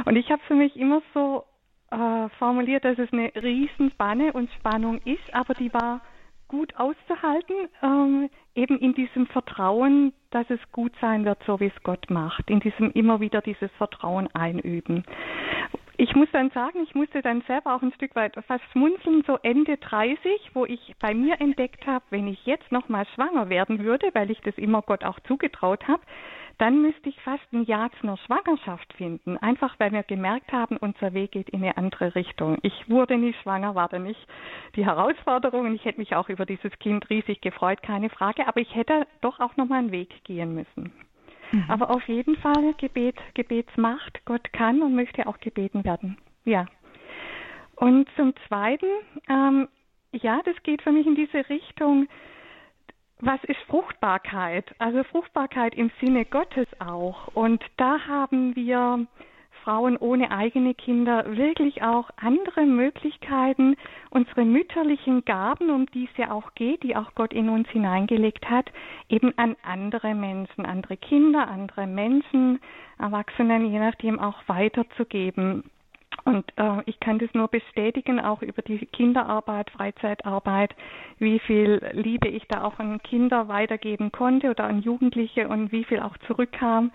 Und 0.06 0.16
ich 0.16 0.28
habe 0.32 0.42
für 0.48 0.56
mich 0.56 0.76
immer 0.76 1.02
so 1.14 1.44
äh, 1.92 2.28
formuliert, 2.40 2.84
dass 2.84 2.98
es 2.98 3.12
eine 3.12 3.30
Riesenbanne 3.36 4.32
und 4.32 4.50
Spannung 4.54 5.00
ist, 5.04 5.32
aber 5.32 5.54
die 5.54 5.72
war 5.72 6.00
gut 6.50 6.74
auszuhalten, 6.76 7.54
ähm, 7.80 8.28
eben 8.56 8.76
in 8.78 8.92
diesem 8.92 9.26
Vertrauen, 9.28 10.12
dass 10.30 10.50
es 10.50 10.58
gut 10.72 10.92
sein 11.00 11.24
wird, 11.24 11.38
so 11.46 11.60
wie 11.60 11.66
es 11.74 11.82
Gott 11.84 12.10
macht, 12.10 12.50
in 12.50 12.58
diesem 12.58 12.90
immer 12.90 13.20
wieder 13.20 13.40
dieses 13.40 13.70
Vertrauen 13.78 14.28
einüben. 14.34 15.04
Ich 15.96 16.16
muss 16.16 16.28
dann 16.32 16.50
sagen, 16.50 16.80
ich 16.82 16.94
musste 16.94 17.22
dann 17.22 17.42
selber 17.42 17.74
auch 17.74 17.82
ein 17.82 17.92
Stück 17.92 18.16
weit 18.16 18.34
fast 18.46 18.64
schmunzeln, 18.72 19.22
so 19.26 19.38
Ende 19.42 19.76
30, 19.76 20.50
wo 20.54 20.66
ich 20.66 20.96
bei 20.98 21.14
mir 21.14 21.40
entdeckt 21.40 21.86
habe, 21.86 22.04
wenn 22.10 22.26
ich 22.26 22.44
jetzt 22.46 22.72
nochmal 22.72 23.06
schwanger 23.14 23.48
werden 23.48 23.84
würde, 23.84 24.10
weil 24.14 24.30
ich 24.30 24.40
das 24.40 24.56
immer 24.58 24.82
Gott 24.82 25.04
auch 25.04 25.20
zugetraut 25.20 25.86
habe, 25.86 26.02
dann 26.58 26.82
müsste 26.82 27.08
ich 27.08 27.20
fast 27.22 27.42
ein 27.52 27.64
Ja 27.64 27.88
zu 27.98 28.06
einer 28.06 28.16
Schwangerschaft 28.18 28.92
finden. 28.94 29.36
Einfach 29.38 29.74
weil 29.78 29.92
wir 29.92 30.02
gemerkt 30.02 30.52
haben, 30.52 30.76
unser 30.76 31.12
Weg 31.14 31.32
geht 31.32 31.50
in 31.50 31.62
eine 31.62 31.76
andere 31.76 32.14
Richtung. 32.14 32.58
Ich 32.62 32.88
wurde 32.88 33.16
nicht 33.16 33.40
schwanger, 33.42 33.74
war 33.74 33.88
dann 33.88 34.04
nicht 34.04 34.20
die 34.76 34.84
Herausforderung 34.84 35.66
und 35.66 35.74
ich 35.74 35.84
hätte 35.84 36.00
mich 36.00 36.14
auch 36.14 36.28
über 36.28 36.46
dieses 36.46 36.76
Kind 36.78 37.08
riesig 37.10 37.40
gefreut, 37.40 37.82
keine 37.82 38.10
Frage, 38.10 38.46
aber 38.46 38.60
ich 38.60 38.74
hätte 38.74 39.06
doch 39.20 39.40
auch 39.40 39.56
nochmal 39.56 39.78
einen 39.78 39.92
Weg 39.92 40.24
gehen 40.24 40.54
müssen. 40.54 40.92
Mhm. 41.52 41.64
Aber 41.68 41.90
auf 41.90 42.06
jeden 42.08 42.36
Fall 42.36 42.74
Gebet, 42.78 43.16
Gebetsmacht. 43.34 44.24
Gott 44.24 44.52
kann 44.52 44.82
und 44.82 44.94
möchte 44.94 45.26
auch 45.26 45.38
gebeten 45.38 45.84
werden. 45.84 46.18
Ja. 46.44 46.66
Und 47.76 48.08
zum 48.16 48.34
Zweiten, 48.46 48.86
ähm, 49.28 49.68
ja, 50.12 50.40
das 50.44 50.54
geht 50.62 50.82
für 50.82 50.92
mich 50.92 51.06
in 51.06 51.14
diese 51.14 51.48
Richtung, 51.48 52.08
was 53.20 53.42
ist 53.44 53.60
Fruchtbarkeit? 53.68 54.74
Also 54.78 55.04
Fruchtbarkeit 55.04 55.74
im 55.74 55.90
Sinne 56.00 56.24
Gottes 56.24 56.66
auch. 56.78 57.28
Und 57.34 57.62
da 57.76 58.06
haben 58.06 58.56
wir 58.56 59.06
Frauen 59.62 59.96
ohne 59.98 60.30
eigene 60.30 60.74
Kinder 60.74 61.36
wirklich 61.36 61.82
auch 61.82 62.10
andere 62.16 62.64
Möglichkeiten, 62.64 63.76
unsere 64.10 64.44
mütterlichen 64.44 65.24
Gaben, 65.24 65.70
um 65.70 65.86
die 65.86 66.08
es 66.10 66.16
ja 66.16 66.30
auch 66.30 66.54
geht, 66.54 66.82
die 66.82 66.96
auch 66.96 67.14
Gott 67.14 67.32
in 67.32 67.48
uns 67.50 67.68
hineingelegt 67.68 68.48
hat, 68.48 68.72
eben 69.08 69.36
an 69.36 69.56
andere 69.62 70.14
Menschen, 70.14 70.64
andere 70.64 70.96
Kinder, 70.96 71.48
andere 71.48 71.86
Menschen, 71.86 72.60
Erwachsenen, 72.98 73.70
je 73.70 73.78
nachdem 73.78 74.18
auch 74.18 74.36
weiterzugeben. 74.46 75.64
Und 76.24 76.52
äh, 76.56 76.82
ich 76.86 77.00
kann 77.00 77.18
das 77.18 77.32
nur 77.34 77.48
bestätigen, 77.48 78.20
auch 78.20 78.42
über 78.42 78.62
die 78.62 78.84
Kinderarbeit, 78.86 79.70
Freizeitarbeit, 79.70 80.74
wie 81.18 81.38
viel 81.38 81.80
Liebe 81.92 82.28
ich 82.28 82.46
da 82.48 82.64
auch 82.64 82.78
an 82.78 83.02
Kinder 83.02 83.48
weitergeben 83.48 84.12
konnte 84.12 84.50
oder 84.50 84.64
an 84.64 84.82
Jugendliche 84.82 85.48
und 85.48 85.72
wie 85.72 85.84
viel 85.84 86.00
auch 86.00 86.16
zurückkam. 86.26 86.92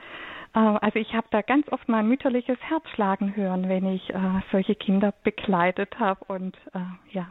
Äh, 0.53 0.59
also 0.59 0.99
ich 0.99 1.13
habe 1.13 1.28
da 1.32 1.41
ganz 1.41 1.71
oft 1.71 1.88
mein 1.89 2.07
mütterliches 2.07 2.57
Herz 2.61 2.88
schlagen 2.93 3.36
hören, 3.36 3.69
wenn 3.69 3.86
ich 3.86 4.09
äh, 4.09 4.41
solche 4.51 4.76
Kinder 4.76 5.13
begleitet 5.23 5.99
habe 5.99 6.26
und 6.26 6.55
äh, 6.73 6.80
ja. 7.11 7.28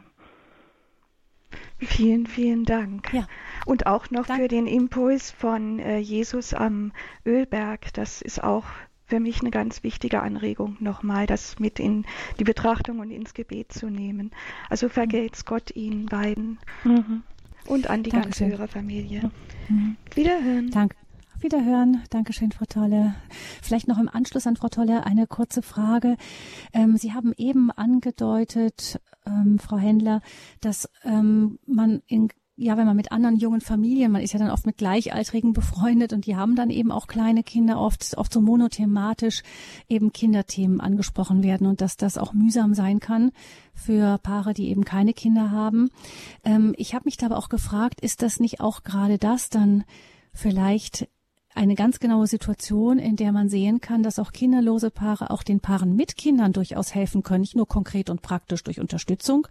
Vielen, 1.77 2.25
vielen 2.25 2.65
Dank. 2.65 3.13
Ja. 3.13 3.27
Und 3.65 3.85
auch 3.85 4.09
noch 4.09 4.27
Dank. 4.27 4.41
für 4.41 4.47
den 4.47 4.67
Impuls 4.67 5.31
von 5.31 5.79
äh, 5.79 5.97
Jesus 5.97 6.53
am 6.53 6.91
Ölberg. 7.25 7.93
Das 7.93 8.21
ist 8.21 8.43
auch 8.43 8.65
für 9.05 9.19
mich 9.19 9.41
eine 9.41 9.51
ganz 9.51 9.83
wichtige 9.83 10.21
Anregung, 10.21 10.77
nochmal 10.79 11.27
das 11.27 11.59
mit 11.59 11.79
in 11.79 12.05
die 12.39 12.43
Betrachtung 12.43 12.99
und 12.99 13.11
ins 13.11 13.33
Gebet 13.33 13.71
zu 13.71 13.89
nehmen. 13.89 14.31
Also 14.69 14.89
vergelt's 14.89 15.45
Gott 15.45 15.75
Ihnen 15.75 16.07
beiden 16.07 16.57
mhm. 16.83 17.23
und 17.67 17.89
an 17.89 18.03
die 18.03 18.09
Dankeschön. 18.09 18.49
ganze 18.49 18.57
Hörerfamilie. 18.57 19.31
Mhm. 19.69 19.97
Wiederhören. 20.13 20.71
Danke. 20.71 20.95
Wiederhören. 21.39 22.01
Dankeschön, 22.09 22.51
Frau 22.51 22.65
Tolle. 22.65 23.13
Vielleicht 23.61 23.87
noch 23.87 23.99
im 23.99 24.09
Anschluss 24.09 24.47
an 24.47 24.55
Frau 24.55 24.69
Tolle 24.69 25.05
eine 25.05 25.27
kurze 25.27 25.61
Frage. 25.61 26.17
Ähm, 26.73 26.97
Sie 26.97 27.13
haben 27.13 27.33
eben 27.37 27.71
angedeutet, 27.71 28.99
ähm, 29.27 29.59
Frau 29.59 29.77
Händler, 29.77 30.21
dass 30.61 30.89
ähm, 31.03 31.59
man 31.67 32.01
in 32.07 32.29
ja, 32.57 32.77
wenn 32.77 32.85
man 32.85 32.95
mit 32.95 33.11
anderen 33.11 33.35
jungen 33.35 33.59
Familien, 33.59 34.13
man 34.13 34.21
ist 34.21 34.31
ja 34.31 34.39
dann 34.39 34.49
oft 34.49 34.65
mit 34.65 34.77
Gleichaltrigen 34.77 35.51
befreundet 35.51 36.13
und 36.13 36.25
die 36.25 36.37
haben 36.37 36.55
dann 36.55 36.69
eben 36.69 36.89
auch 36.89 37.07
kleine 37.07 37.43
Kinder, 37.43 37.79
oft, 37.79 38.17
oft 38.17 38.31
so 38.31 38.39
monothematisch 38.39 39.43
eben 39.89 40.13
Kinderthemen 40.13 40.79
angesprochen 40.79 41.43
werden 41.43 41.67
und 41.67 41.81
dass 41.81 41.97
das 41.97 42.17
auch 42.17 42.33
mühsam 42.33 42.73
sein 42.73 43.01
kann 43.01 43.31
für 43.73 44.19
Paare, 44.19 44.53
die 44.53 44.69
eben 44.69 44.85
keine 44.85 45.13
Kinder 45.13 45.51
haben. 45.51 45.89
Ähm, 46.45 46.73
ich 46.77 46.95
habe 46.95 47.05
mich 47.05 47.17
da 47.17 47.25
aber 47.25 47.37
auch 47.37 47.49
gefragt, 47.49 47.99
ist 47.99 48.21
das 48.21 48.39
nicht 48.39 48.61
auch 48.61 48.83
gerade 48.83 49.17
das 49.17 49.49
dann 49.49 49.83
vielleicht 50.31 51.09
eine 51.55 51.75
ganz 51.75 51.99
genaue 51.99 52.27
Situation, 52.27 52.99
in 52.99 53.17
der 53.17 53.33
man 53.33 53.49
sehen 53.49 53.81
kann, 53.81 54.03
dass 54.03 54.19
auch 54.19 54.31
kinderlose 54.31 54.91
Paare 54.91 55.29
auch 55.29 55.43
den 55.43 55.59
Paaren 55.59 55.95
mit 55.95 56.15
Kindern 56.15 56.53
durchaus 56.53 56.95
helfen 56.95 57.23
können, 57.23 57.41
nicht 57.41 57.55
nur 57.55 57.67
konkret 57.67 58.09
und 58.09 58.21
praktisch 58.21 58.63
durch 58.63 58.79
Unterstützung, 58.79 59.47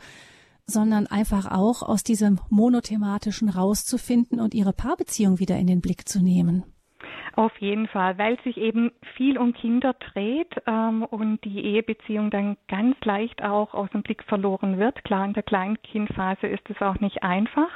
sondern 0.66 1.06
einfach 1.06 1.50
auch 1.50 1.82
aus 1.82 2.02
diesem 2.02 2.40
monothematischen 2.50 3.48
rauszufinden 3.48 4.40
und 4.40 4.54
ihre 4.54 4.72
Paarbeziehung 4.72 5.38
wieder 5.38 5.56
in 5.56 5.66
den 5.66 5.80
Blick 5.80 6.08
zu 6.08 6.22
nehmen. 6.22 6.64
Auf 7.36 7.56
jeden 7.58 7.88
Fall, 7.88 8.16
weil 8.16 8.38
sich 8.44 8.56
eben 8.56 8.92
viel 9.16 9.38
um 9.38 9.52
Kinder 9.52 9.94
dreht 9.94 10.54
ähm, 10.66 11.02
und 11.02 11.44
die 11.44 11.64
Ehebeziehung 11.64 12.30
dann 12.30 12.56
ganz 12.68 12.96
leicht 13.04 13.42
auch 13.42 13.74
aus 13.74 13.90
dem 13.90 14.02
Blick 14.02 14.22
verloren 14.24 14.78
wird. 14.78 15.02
Klar, 15.04 15.24
in 15.24 15.32
der 15.32 15.42
Kleinkindphase 15.42 16.46
ist 16.46 16.68
es 16.70 16.80
auch 16.80 17.00
nicht 17.00 17.24
einfach. 17.24 17.70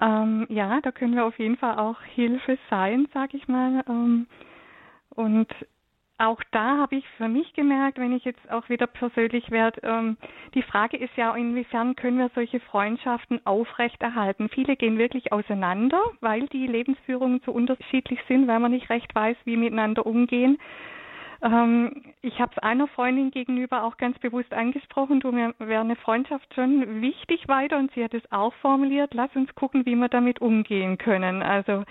Ähm, 0.00 0.46
ja, 0.50 0.80
da 0.82 0.92
können 0.92 1.14
wir 1.14 1.24
auf 1.24 1.38
jeden 1.38 1.56
Fall 1.56 1.78
auch 1.78 2.02
Hilfe 2.02 2.58
sein, 2.68 3.08
sag 3.14 3.32
ich 3.32 3.48
mal. 3.48 3.82
Ähm, 3.88 4.26
und 5.14 5.48
auch 6.22 6.40
da 6.52 6.78
habe 6.78 6.96
ich 6.96 7.08
für 7.16 7.28
mich 7.28 7.52
gemerkt, 7.54 7.98
wenn 7.98 8.12
ich 8.12 8.24
jetzt 8.24 8.50
auch 8.50 8.68
wieder 8.68 8.86
persönlich 8.86 9.50
werde, 9.50 9.80
ähm, 9.82 10.16
die 10.54 10.62
Frage 10.62 10.96
ist 10.96 11.16
ja, 11.16 11.34
inwiefern 11.34 11.96
können 11.96 12.18
wir 12.18 12.30
solche 12.34 12.60
Freundschaften 12.60 13.44
aufrechterhalten? 13.44 14.48
Viele 14.48 14.76
gehen 14.76 14.98
wirklich 14.98 15.32
auseinander, 15.32 16.00
weil 16.20 16.46
die 16.46 16.66
Lebensführungen 16.66 17.40
so 17.44 17.52
unterschiedlich 17.52 18.20
sind, 18.28 18.46
weil 18.46 18.60
man 18.60 18.70
nicht 18.70 18.88
recht 18.88 19.12
weiß, 19.14 19.36
wie 19.44 19.56
miteinander 19.56 20.06
umgehen. 20.06 20.58
Ähm, 21.42 22.02
ich 22.20 22.40
habe 22.40 22.52
es 22.54 22.62
einer 22.62 22.86
Freundin 22.86 23.32
gegenüber 23.32 23.82
auch 23.82 23.96
ganz 23.96 24.18
bewusst 24.20 24.52
angesprochen, 24.54 25.20
du 25.20 25.32
mir 25.32 25.54
wäre 25.58 25.80
eine 25.80 25.96
Freundschaft 25.96 26.54
schon 26.54 27.02
wichtig 27.02 27.48
weiter 27.48 27.78
und 27.78 27.92
sie 27.94 28.04
hat 28.04 28.14
es 28.14 28.22
auch 28.30 28.54
formuliert, 28.54 29.12
lass 29.12 29.34
uns 29.34 29.52
gucken, 29.56 29.84
wie 29.84 29.96
wir 29.96 30.08
damit 30.08 30.40
umgehen 30.40 30.98
können. 30.98 31.42
Also 31.42 31.84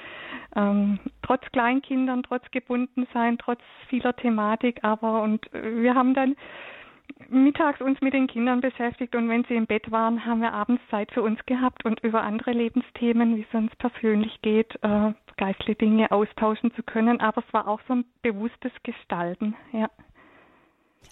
ähm, 0.56 1.00
trotz 1.22 1.44
Kleinkindern, 1.52 2.24
trotz 2.24 2.50
Gebundensein, 2.52 3.38
trotz 3.38 3.62
vieler 3.90 4.16
Thematik, 4.16 4.84
aber 4.84 5.22
und 5.22 5.46
wir 5.52 5.96
haben 5.96 6.14
dann 6.14 6.36
mittags 7.30 7.82
uns 7.82 8.00
mit 8.02 8.14
den 8.14 8.28
Kindern 8.28 8.62
beschäftigt 8.62 9.16
und 9.16 9.30
wenn 9.30 9.44
sie 9.46 9.56
im 9.56 9.66
Bett 9.66 9.92
waren, 9.92 10.26
haben 10.26 10.42
wir 10.42 10.54
abends 10.54 10.82
Zeit 10.90 11.12
für 11.12 11.22
uns 11.22 11.46
gehabt 11.46 11.86
und 11.86 12.00
über 12.02 12.24
andere 12.24 12.52
Lebensthemen, 12.52 13.36
wie 13.36 13.46
es 13.50 13.54
uns 13.54 13.76
persönlich 13.76 14.42
geht, 14.42 14.76
äh, 14.82 15.14
geistliche 15.38 15.76
Dinge 15.76 16.12
austauschen 16.12 16.74
zu 16.74 16.84
können. 16.84 17.20
Aber 17.20 17.44
es 17.46 17.54
war 17.54 17.68
auch 17.68 17.80
so 17.88 17.94
ein 17.94 18.06
bewusstes 18.22 18.72
Gestalten, 18.84 19.56
ja. 19.72 19.90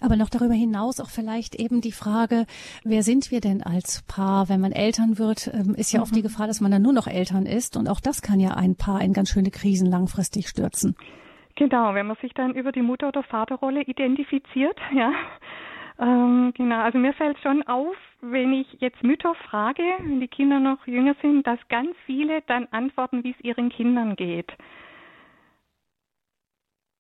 Aber 0.02 0.16
noch 0.16 0.30
darüber 0.30 0.54
hinaus 0.54 1.00
auch 1.00 1.10
vielleicht 1.10 1.56
eben 1.56 1.82
die 1.82 1.92
Frage, 1.92 2.46
wer 2.84 3.04
sind 3.04 3.32
wir 3.32 3.42
denn 3.42 3.62
als 3.64 4.04
Paar? 4.08 4.48
Wenn 4.48 4.62
man 4.62 4.72
Eltern 4.72 5.18
wird, 5.18 5.52
ähm, 5.54 5.76
ist 5.76 5.92
ja 5.92 6.00
mhm. 6.00 6.04
oft 6.04 6.16
die 6.16 6.22
Gefahr, 6.22 6.48
dass 6.48 6.62
man 6.62 6.72
dann 6.72 6.82
nur 6.82 6.94
noch 6.94 7.08
Eltern 7.08 7.46
ist. 7.46 7.76
Und 7.76 7.90
auch 7.90 8.00
das 8.00 8.22
kann 8.22 8.40
ja 8.40 8.52
ein 8.52 8.76
Paar 8.76 9.02
in 9.02 9.14
ganz 9.14 9.30
schöne 9.30 9.52
Krisen 9.52 9.90
langfristig 9.90 10.48
stürzen. 10.48 10.96
Genau, 11.56 11.94
wenn 11.94 12.08
man 12.08 12.16
sich 12.22 12.34
dann 12.34 12.54
über 12.54 12.72
die 12.72 12.82
Mutter- 12.82 13.10
oder 13.10 13.24
Vaterrolle 13.24 13.82
identifiziert, 13.82 14.78
ja, 14.96 15.12
Ähm, 16.00 16.54
genau, 16.56 16.82
also 16.82 16.98
mir 16.98 17.14
fällt 17.14 17.38
schon 17.40 17.62
auf, 17.64 17.96
wenn 18.22 18.54
ich 18.54 18.68
jetzt 18.80 19.04
Mütter 19.04 19.36
frage, 19.36 19.84
wenn 20.00 20.22
die 20.22 20.30
Kinder 20.30 20.60
noch 20.60 20.88
jünger 20.88 21.16
sind, 21.22 21.46
dass 21.46 21.60
ganz 21.68 21.96
viele 22.06 22.42
dann 22.44 22.68
antworten, 22.72 23.24
wie 23.24 23.32
es 23.32 23.44
ihren 23.44 23.70
Kindern 23.70 24.16
geht. 24.16 24.52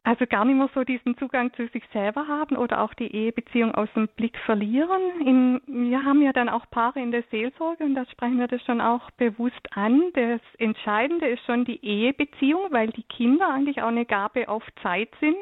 Also 0.03 0.25
gar 0.25 0.43
nicht 0.43 0.55
mehr 0.55 0.69
so 0.73 0.83
diesen 0.83 1.17
Zugang 1.17 1.53
zu 1.53 1.67
sich 1.67 1.83
selber 1.93 2.27
haben 2.27 2.57
oder 2.57 2.81
auch 2.81 2.93
die 2.93 3.13
Ehebeziehung 3.13 3.75
aus 3.75 3.89
dem 3.95 4.07
Blick 4.07 4.37
verlieren. 4.39 5.01
In, 5.23 5.61
wir 5.67 6.03
haben 6.03 6.21
ja 6.21 6.33
dann 6.33 6.49
auch 6.49 6.65
Paare 6.71 6.99
in 6.99 7.11
der 7.11 7.23
Seelsorge 7.29 7.83
und 7.83 7.95
da 7.95 8.05
sprechen 8.07 8.39
wir 8.39 8.47
das 8.47 8.63
schon 8.63 8.81
auch 8.81 9.11
bewusst 9.11 9.61
an. 9.75 10.01
Das 10.13 10.41
Entscheidende 10.57 11.27
ist 11.27 11.45
schon 11.45 11.63
die 11.63 11.85
Ehebeziehung, 11.85 12.71
weil 12.71 12.87
die 12.87 13.03
Kinder 13.03 13.53
eigentlich 13.53 13.81
auch 13.81 13.89
eine 13.89 14.05
Gabe 14.05 14.49
auf 14.49 14.63
Zeit 14.81 15.09
sind. 15.19 15.37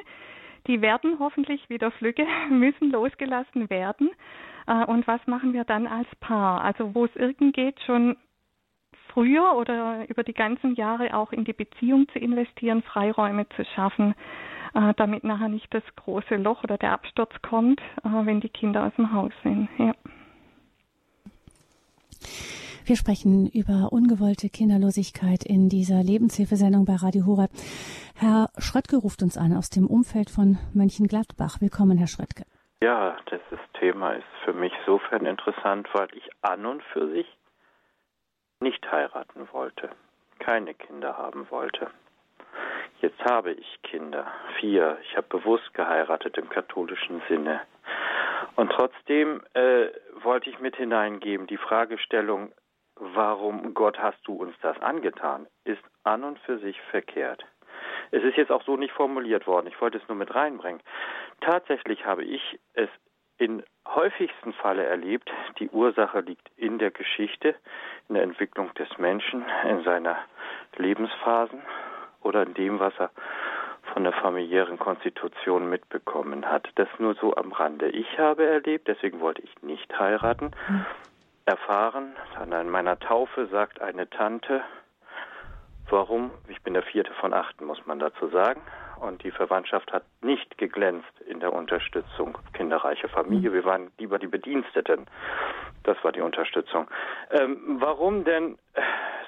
Die 0.67 0.81
werden 0.81 1.17
hoffentlich 1.19 1.69
wieder 1.69 1.91
flügge, 1.91 2.25
müssen 2.49 2.91
losgelassen 2.91 3.69
werden. 3.69 4.09
Äh, 4.67 4.85
und 4.85 5.07
was 5.07 5.25
machen 5.27 5.53
wir 5.53 5.63
dann 5.63 5.87
als 5.87 6.07
Paar? 6.19 6.61
Also 6.61 6.93
wo 6.93 7.05
es 7.05 7.15
irgend 7.15 7.55
geht, 7.55 7.79
schon 7.81 8.17
früher 9.09 9.55
oder 9.55 10.07
über 10.09 10.23
die 10.23 10.33
ganzen 10.33 10.75
Jahre 10.75 11.15
auch 11.15 11.31
in 11.31 11.45
die 11.45 11.53
Beziehung 11.53 12.07
zu 12.09 12.19
investieren, 12.19 12.83
Freiräume 12.83 13.47
zu 13.49 13.65
schaffen, 13.75 14.13
äh, 14.73 14.93
damit 14.95 15.23
nachher 15.23 15.49
nicht 15.49 15.73
das 15.73 15.83
große 15.95 16.35
Loch 16.35 16.63
oder 16.63 16.77
der 16.77 16.91
Absturz 16.91 17.31
kommt, 17.41 17.79
äh, 18.03 18.25
wenn 18.25 18.41
die 18.41 18.49
Kinder 18.49 18.85
aus 18.85 18.93
dem 18.95 19.11
Haus 19.11 19.31
sind. 19.43 19.69
Ja. 19.77 19.93
Wir 22.87 22.95
sprechen 22.95 23.51
über 23.51 23.91
ungewollte 23.91 24.47
Kinderlosigkeit 24.47 25.43
in 25.43 25.67
dieser 25.67 26.01
Lebenshilfesendung 26.03 26.85
bei 26.85 26.95
Radio 26.95 27.25
Horeb. 27.25 27.51
Herr 28.15 28.47
Schröttke 28.59 28.95
ruft 28.95 29.21
uns 29.21 29.37
an 29.37 29.51
aus 29.51 29.69
dem 29.69 29.87
Umfeld 29.87 30.29
von 30.29 30.57
Mönchengladbach. 30.73 31.59
Willkommen, 31.59 31.97
Herr 31.97 32.07
Schröttke. 32.07 32.45
Ja, 32.79 33.17
dieses 33.29 33.59
Thema 33.77 34.13
ist 34.13 34.31
für 34.45 34.53
mich 34.53 34.71
sofern 34.85 35.25
interessant, 35.25 35.89
weil 35.91 36.07
ich 36.13 36.29
an 36.41 36.65
und 36.65 36.81
für 36.93 37.11
sich 37.11 37.27
nicht 38.61 38.89
heiraten 38.89 39.49
wollte, 39.51 39.89
keine 40.39 40.73
Kinder 40.73 41.17
haben 41.17 41.45
wollte. 41.51 41.87
Jetzt 43.01 43.19
habe 43.25 43.51
ich 43.51 43.81
Kinder, 43.83 44.27
vier. 44.61 44.97
Ich 45.03 45.17
habe 45.17 45.27
bewusst 45.27 45.73
geheiratet 45.73 46.37
im 46.37 46.47
katholischen 46.47 47.21
Sinne. 47.27 47.59
Und 48.55 48.71
trotzdem 48.71 49.41
äh, 49.55 49.87
wollte 50.23 50.49
ich 50.49 50.59
mit 50.59 50.77
hineingeben, 50.77 51.47
die 51.47 51.57
Fragestellung, 51.57 52.53
warum 52.99 53.73
Gott 53.73 53.99
hast 53.99 54.19
du 54.25 54.33
uns 54.33 54.55
das 54.61 54.79
angetan, 54.81 55.47
ist 55.63 55.81
an 56.03 56.23
und 56.23 56.39
für 56.39 56.59
sich 56.59 56.79
verkehrt. 56.91 57.45
Es 58.11 58.23
ist 58.23 58.37
jetzt 58.37 58.51
auch 58.51 58.63
so 58.63 58.77
nicht 58.77 58.93
formuliert 58.93 59.47
worden. 59.47 59.67
Ich 59.67 59.79
wollte 59.81 59.97
es 59.97 60.07
nur 60.07 60.17
mit 60.17 60.33
reinbringen. 60.33 60.81
Tatsächlich 61.41 62.05
habe 62.05 62.23
ich 62.23 62.59
es 62.73 62.89
in 63.37 63.63
häufigsten 63.87 64.53
Falle 64.53 64.83
erlebt, 64.85 65.31
die 65.59 65.69
Ursache 65.69 66.21
liegt 66.21 66.49
in 66.55 66.79
der 66.79 66.91
Geschichte, 66.91 67.55
in 68.09 68.15
der 68.15 68.23
Entwicklung 68.23 68.73
des 68.75 68.97
Menschen, 68.97 69.45
in 69.69 69.83
seiner 69.83 70.17
Lebensphasen 70.75 71.61
oder 72.23 72.43
in 72.43 72.53
dem, 72.55 72.79
was 72.79 72.93
er 72.97 73.11
von 73.93 74.03
der 74.03 74.13
familiären 74.13 74.79
Konstitution 74.79 75.69
mitbekommen 75.69 76.49
hat. 76.49 76.67
Das 76.75 76.89
nur 76.97 77.13
so 77.15 77.35
am 77.35 77.51
Rande. 77.51 77.89
Ich 77.89 78.17
habe 78.17 78.45
erlebt, 78.45 78.87
deswegen 78.87 79.19
wollte 79.19 79.41
ich 79.43 79.61
nicht 79.61 79.97
heiraten, 79.97 80.51
hm. 80.65 80.85
Erfahren, 81.47 82.15
an 82.37 82.69
meiner 82.69 82.99
Taufe 82.99 83.47
sagt 83.47 83.81
eine 83.81 84.09
Tante, 84.09 84.61
warum, 85.89 86.31
ich 86.49 86.61
bin 86.61 86.73
der 86.73 86.83
vierte 86.83 87.13
von 87.15 87.33
achten, 87.33 87.65
muss 87.65 87.85
man 87.85 87.99
dazu 87.99 88.27
sagen, 88.27 88.61
und 88.99 89.23
die 89.23 89.31
Verwandtschaft 89.31 89.91
hat 89.93 90.03
nicht 90.21 90.57
geglänzt 90.57 91.21
in 91.27 91.39
der 91.39 91.53
Unterstützung 91.53 92.37
kinderreiche 92.53 93.07
Familie. 93.07 93.53
Wir 93.53 93.63
waren 93.63 93.91
lieber 93.99 94.17
die 94.17 94.27
Bediensteten. 94.27 95.05
Das 95.83 96.03
war 96.03 96.11
die 96.11 96.21
Unterstützung. 96.21 96.87
Ähm, 97.29 97.77
warum 97.79 98.25
denn 98.25 98.57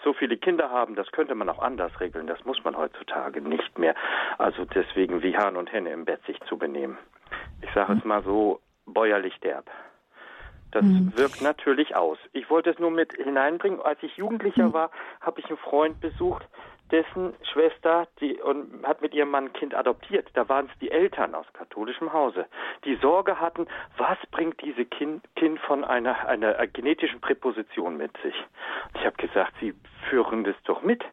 so 0.04 0.14
viele 0.14 0.38
Kinder 0.38 0.72
haben, 0.72 0.96
das 0.96 1.12
könnte 1.12 1.36
man 1.36 1.50
auch 1.50 1.60
anders 1.60 2.00
regeln. 2.00 2.28
Das 2.28 2.44
muss 2.46 2.64
man 2.64 2.76
heutzutage 2.76 3.42
nicht 3.42 3.78
mehr. 3.78 3.96
Also 4.40 4.66
deswegen 4.66 5.22
wie 5.22 5.38
Hahn 5.38 5.56
und 5.56 5.72
Henne 5.72 5.92
im 5.92 6.06
Bett 6.06 6.26
sich 6.26 6.40
zu 6.42 6.58
benehmen. 6.58 6.98
Ich 7.62 7.72
sage 7.74 7.94
es 7.94 8.04
mal 8.04 8.24
so 8.24 8.60
bäuerlich 8.88 9.40
derb. 9.42 9.70
Das 10.72 10.84
mhm. 10.84 11.12
wirkt 11.16 11.42
natürlich 11.42 11.96
aus. 11.96 12.18
Ich 12.34 12.50
wollte 12.50 12.70
es 12.70 12.80
nur 12.80 12.92
mit 12.92 13.14
hineinbringen. 13.14 13.82
Als 13.82 14.02
ich 14.04 14.18
Jugendlicher 14.18 14.68
mhm. 14.68 14.74
war, 14.74 14.92
habe 15.22 15.40
ich 15.40 15.48
einen 15.48 15.58
Freund 15.58 16.00
besucht, 16.00 16.48
dessen 16.92 17.34
Schwester 17.52 18.08
die 18.20 18.40
und 18.42 18.86
hat 18.86 19.02
mit 19.02 19.14
ihrem 19.14 19.30
Mann 19.30 19.46
ein 19.46 19.54
Kind 19.54 19.76
adoptiert. 19.76 20.28
Da 20.34 20.50
waren 20.50 20.68
es 20.72 20.80
die 20.80 20.92
Eltern 20.92 21.36
aus 21.36 21.46
katholischem 21.54 22.14
Hause, 22.14 22.46
die 22.86 22.96
Sorge 22.96 23.40
hatten, 23.40 23.68
was 23.98 24.18
bringt 24.32 24.62
diese 24.62 24.86
Kind, 24.86 25.24
kind 25.36 25.60
von 25.60 25.84
einer, 25.84 26.28
einer 26.28 26.66
genetischen 26.68 27.22
Präposition 27.22 27.98
mit 27.98 28.12
sich. 28.24 28.36
ich 28.96 29.06
habe 29.06 29.18
gesagt, 29.18 29.54
sie 29.60 29.74
führen 30.10 30.44
das 30.44 30.56
doch 30.64 30.82
mit 30.82 31.04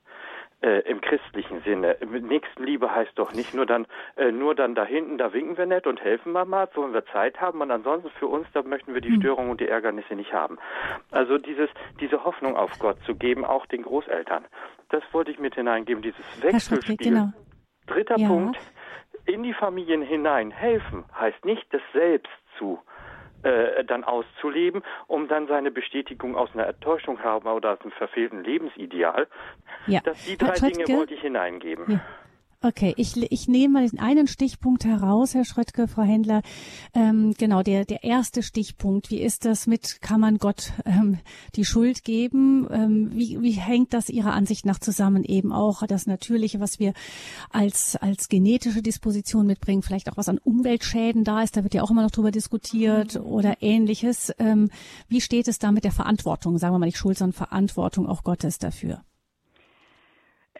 äh, 0.62 0.80
im 0.90 1.00
christlichen 1.00 1.61
Sinne. 1.62 1.96
Nächstenliebe 2.00 2.94
heißt 2.94 3.12
doch 3.16 3.32
nicht 3.32 3.54
nur 3.54 3.66
dann, 3.66 3.86
äh, 4.16 4.32
nur 4.32 4.54
dann 4.54 4.74
da 4.74 4.84
hinten, 4.84 5.18
da 5.18 5.32
winken 5.32 5.57
wir 5.57 5.66
nett 5.66 5.86
und 5.86 6.00
helfen 6.00 6.32
wir 6.32 6.44
mal, 6.44 6.68
wollen 6.74 6.92
wir 6.92 7.04
Zeit 7.07 7.40
haben 7.40 7.61
und 7.61 7.70
ansonsten 7.70 8.11
für 8.18 8.26
uns, 8.26 8.46
da 8.52 8.62
möchten 8.62 8.94
wir 8.94 9.00
die 9.00 9.11
hm. 9.11 9.20
Störungen 9.20 9.50
und 9.50 9.61
die 9.61 9.68
Ärgernisse 9.68 10.14
nicht 10.14 10.32
haben. 10.32 10.59
Also 11.11 11.38
dieses, 11.38 11.68
diese 12.00 12.24
Hoffnung 12.24 12.57
auf 12.57 12.70
Gott 12.78 12.98
zu 13.04 13.14
geben, 13.14 13.44
auch 13.44 13.66
den 13.66 13.82
Großeltern, 13.82 14.44
das 14.88 15.02
wollte 15.12 15.30
ich 15.30 15.38
mit 15.38 15.54
hineingeben, 15.54 16.02
dieses 16.02 16.24
Wechselspiel. 16.42 16.96
Genau. 16.96 17.32
Dritter 17.86 18.18
ja. 18.18 18.28
Punkt, 18.28 18.59
in 19.26 19.42
die 19.42 19.54
Familien 19.54 20.02
hinein 20.02 20.50
helfen 20.50 21.04
heißt 21.18 21.44
nicht 21.44 21.66
das 21.72 21.82
Selbst 21.92 22.32
zu 22.59 22.80
äh, 23.47 23.84
dann 23.84 24.03
auszuleben, 24.03 24.82
um 25.07 25.28
dann 25.28 25.47
seine 25.47 25.70
Bestätigung 25.70 26.36
aus 26.36 26.51
einer 26.55 26.66
Enttäuschung 26.66 27.22
haben 27.22 27.47
oder 27.49 27.74
aus 27.74 27.80
einem 27.82 27.92
verfehlten 27.92 28.42
Lebensideal. 28.42 29.28
Ja. 29.86 30.01
Das, 30.03 30.24
die 30.24 30.36
drei 30.36 30.55
Dinge 30.55 30.88
wollte 30.88 31.14
ich 31.14 31.20
hineingeben. 31.20 31.84
Ja. 31.88 32.01
Okay, 32.62 32.94
ich, 32.96 33.16
ich 33.30 33.48
nehme 33.48 33.74
mal 33.74 33.90
einen 33.98 34.26
Stichpunkt 34.26 34.84
heraus, 34.84 35.34
Herr 35.34 35.44
Schröttke, 35.44 35.88
Frau 35.88 36.02
Händler. 36.02 36.42
Ähm, 36.94 37.34
genau, 37.36 37.62
der, 37.62 37.84
der 37.84 38.02
erste 38.02 38.42
Stichpunkt. 38.42 39.11
Wie 39.11 39.20
ist 39.20 39.44
das 39.44 39.66
mit, 39.66 40.00
kann 40.00 40.20
man 40.20 40.38
Gott 40.38 40.72
ähm, 40.86 41.18
die 41.54 41.66
Schuld 41.66 42.02
geben? 42.02 42.66
Ähm, 42.70 43.11
wie, 43.12 43.40
wie 43.42 43.52
hängt 43.52 43.92
das 43.92 44.09
Ihrer 44.09 44.32
Ansicht 44.32 44.64
nach 44.64 44.78
zusammen? 44.78 45.22
Eben 45.22 45.52
auch 45.52 45.86
das 45.86 46.07
Natürliche, 46.07 46.59
was 46.59 46.78
wir 46.78 46.94
als, 47.50 47.94
als 47.96 48.28
genetische 48.28 48.82
Disposition 48.82 49.46
mitbringen, 49.46 49.82
vielleicht 49.82 50.11
auch 50.11 50.16
was 50.16 50.28
an 50.28 50.38
Umweltschäden 50.38 51.24
da 51.24 51.42
ist, 51.42 51.57
da 51.57 51.62
wird 51.62 51.74
ja 51.74 51.82
auch 51.82 51.90
immer 51.90 52.02
noch 52.02 52.11
drüber 52.11 52.30
diskutiert 52.30 53.16
mhm. 53.16 53.26
oder 53.26 53.57
ähnliches. 53.61 54.32
Ähm, 54.38 54.70
wie 55.09 55.20
steht 55.20 55.46
es 55.48 55.59
da 55.59 55.72
mit 55.72 55.84
der 55.84 55.92
Verantwortung, 55.92 56.57
sagen 56.59 56.74
wir 56.74 56.78
mal 56.78 56.86
nicht 56.86 56.98
Schuld, 56.98 57.18
sondern 57.18 57.34
Verantwortung 57.34 58.07
auch 58.09 58.24
Gottes 58.24 58.59
dafür? 58.59 59.02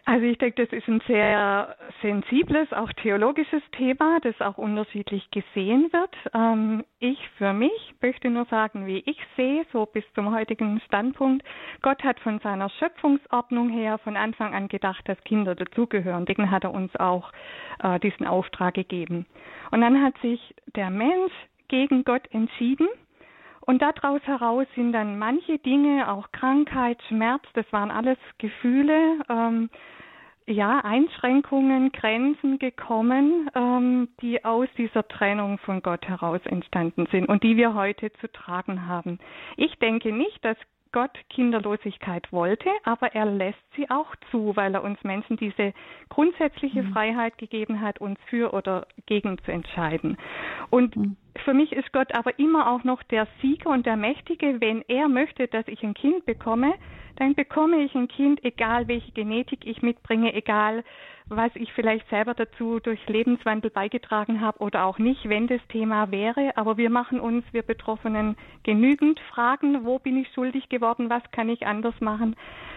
Also 0.09 0.25
ich 0.25 0.37
denke, 0.37 0.65
das 0.65 0.71
ist 0.71 0.87
ein 0.87 1.01
sehr 1.05 1.75
sensibles, 2.01 2.71
auch 2.71 2.89
theologisches 2.93 3.61
Thema, 3.73 4.21
das 4.21 4.39
auch 4.39 4.57
unterschiedlich 4.57 5.29
gesehen 5.31 5.91
wird. 5.91 6.15
Ähm, 6.33 6.85
ich 6.99 7.19
für 7.37 7.51
mich 7.51 7.93
möchte 8.01 8.29
nur 8.29 8.45
sagen, 8.45 8.87
wie 8.87 8.99
ich 8.99 9.19
sehe, 9.35 9.65
so 9.73 9.85
bis 9.85 10.05
zum 10.15 10.33
heutigen 10.33 10.79
Standpunkt, 10.85 11.45
Gott 11.81 12.01
hat 12.05 12.21
von 12.21 12.39
seiner 12.39 12.69
Schöpfungsordnung 12.69 13.67
her 13.67 13.97
von 13.97 14.15
Anfang 14.15 14.55
an 14.55 14.69
gedacht, 14.69 15.01
dass 15.09 15.21
Kinder 15.25 15.55
dazugehören. 15.55 16.25
Deswegen 16.25 16.51
hat 16.51 16.63
er 16.63 16.73
uns 16.73 16.95
auch 16.95 17.33
äh, 17.83 17.99
diesen 17.99 18.25
Auftrag 18.25 18.75
gegeben. 18.75 19.25
Und 19.71 19.81
dann 19.81 20.01
hat 20.01 20.17
sich 20.21 20.55
der 20.73 20.89
Mensch 20.89 21.33
gegen 21.67 22.05
Gott 22.05 22.23
entschieden. 22.31 22.87
Und 23.59 23.81
daraus 23.81 24.21
heraus 24.21 24.67
sind 24.73 24.93
dann 24.93 25.19
manche 25.19 25.57
Dinge, 25.59 26.09
auch 26.09 26.31
Krankheit, 26.31 26.97
Schmerz, 27.09 27.43
das 27.55 27.65
waren 27.73 27.91
alles 27.91 28.17
Gefühle, 28.37 29.19
ähm, 29.27 29.69
ja, 30.47 30.79
Einschränkungen, 30.79 31.91
Grenzen 31.91 32.57
gekommen, 32.57 33.49
ähm, 33.53 34.07
die 34.21 34.43
aus 34.45 34.69
dieser 34.77 35.07
Trennung 35.07 35.57
von 35.59 35.81
Gott 35.81 36.07
heraus 36.07 36.39
entstanden 36.45 37.07
sind 37.11 37.27
und 37.27 37.43
die 37.43 37.57
wir 37.57 37.73
heute 37.73 38.11
zu 38.13 38.31
tragen 38.31 38.87
haben. 38.87 39.19
Ich 39.57 39.77
denke 39.79 40.13
nicht, 40.13 40.43
dass 40.43 40.57
Gott 40.93 41.11
Kinderlosigkeit 41.29 42.31
wollte, 42.31 42.69
aber 42.83 43.13
er 43.13 43.25
lässt 43.25 43.59
sie 43.75 43.89
auch 43.89 44.15
zu, 44.31 44.55
weil 44.55 44.73
er 44.73 44.83
uns 44.83 45.03
Menschen 45.03 45.35
diese 45.35 45.73
grundsätzliche 46.09 46.81
mhm. 46.81 46.93
Freiheit 46.93 47.37
gegeben 47.37 47.81
hat, 47.81 47.99
uns 47.99 48.17
für 48.29 48.53
oder 48.53 48.87
gegen 49.05 49.37
zu 49.39 49.51
entscheiden. 49.51 50.17
Und 50.69 50.95
mhm. 50.95 51.17
für 51.43 51.53
mich 51.53 51.73
ist 51.73 51.91
Gott 51.91 52.15
aber 52.15 52.39
immer 52.39 52.71
auch 52.71 52.85
noch 52.85 53.03
der 53.03 53.27
Sieger 53.41 53.69
und 53.69 53.85
der 53.85 53.97
Mächtige, 53.97 54.61
wenn 54.61 54.81
er 54.87 55.09
möchte, 55.09 55.47
dass 55.49 55.67
ich 55.67 55.83
ein 55.83 55.93
Kind 55.93 56.25
bekomme, 56.25 56.73
dann 57.17 57.35
bekomme 57.35 57.77
ich 57.83 57.93
ein 57.95 58.07
Kind, 58.07 58.43
egal 58.43 58.87
welche 58.87 59.11
Genetik 59.11 59.65
ich 59.65 59.81
mitbringe, 59.81 60.33
egal 60.33 60.83
was 61.29 61.51
ich 61.55 61.73
vielleicht 61.73 62.07
selber 62.09 62.33
dazu 62.33 62.79
durch 62.79 63.05
Lebenswandel 63.07 63.69
beigetragen 63.69 64.39
habe 64.39 64.59
oder 64.59 64.85
auch 64.85 64.97
nicht, 64.97 65.27
wenn 65.27 65.47
das 65.47 65.61
Thema 65.69 66.09
wäre. 66.11 66.55
Aber 66.55 66.77
wir 66.77 66.89
machen 66.89 67.19
uns, 67.19 67.43
wir 67.51 67.63
Betroffenen, 67.63 68.37
genügend 68.63 69.19
Fragen, 69.31 69.83
wo 69.83 69.99
bin 69.99 70.17
ich 70.17 70.31
schuldig 70.33 70.69
geworden, 70.69 71.09
was 71.09 71.23
kann 71.31 71.49
ich 71.49 71.65
anders 71.67 71.99
machen. 71.99 72.35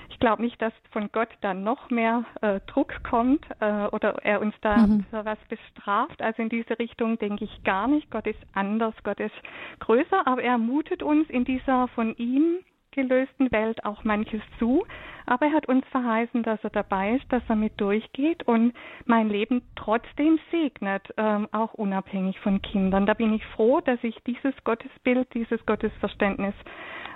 Ich 0.08 0.18
glaube 0.18 0.42
nicht, 0.42 0.60
dass 0.60 0.72
von 0.90 1.10
Gott 1.12 1.28
dann 1.42 1.62
noch 1.62 1.90
mehr 1.90 2.24
äh, 2.40 2.58
Druck 2.66 3.04
kommt 3.04 3.46
äh, 3.60 3.86
oder 3.92 4.16
er 4.24 4.40
uns 4.40 4.54
da 4.60 4.78
mhm. 4.78 5.04
für 5.10 5.24
was 5.24 5.38
bestraft. 5.48 6.20
Also 6.20 6.42
in 6.42 6.48
diese 6.48 6.78
Richtung 6.78 7.18
denke 7.18 7.44
ich 7.44 7.62
gar 7.62 7.86
nicht. 7.86 8.10
Gott 8.10 8.26
ist 8.26 8.40
anders, 8.52 8.94
Gott 9.04 9.20
ist 9.20 9.34
größer, 9.78 10.26
aber 10.26 10.42
er 10.42 10.58
mutet 10.58 11.02
uns 11.02 11.30
in 11.30 11.44
dieser 11.44 11.86
von 11.88 12.16
ihm 12.16 12.58
gelösten 12.92 13.50
Welt 13.52 13.84
auch 13.84 14.04
manches 14.04 14.42
zu. 14.58 14.84
Aber 15.26 15.46
er 15.46 15.52
hat 15.52 15.68
uns 15.68 15.86
verheißen, 15.88 16.42
dass 16.42 16.62
er 16.64 16.70
dabei 16.70 17.16
ist, 17.16 17.32
dass 17.32 17.42
er 17.48 17.56
mit 17.56 17.80
durchgeht 17.80 18.42
und 18.44 18.72
mein 19.04 19.28
Leben 19.28 19.62
trotzdem 19.76 20.38
segnet, 20.50 21.12
ähm, 21.16 21.48
auch 21.52 21.74
unabhängig 21.74 22.38
von 22.40 22.60
Kindern. 22.62 23.06
Da 23.06 23.14
bin 23.14 23.32
ich 23.32 23.44
froh, 23.46 23.80
dass 23.80 24.02
ich 24.02 24.16
dieses 24.26 24.54
Gottesbild, 24.64 25.32
dieses 25.34 25.64
Gottesverständnis 25.66 26.54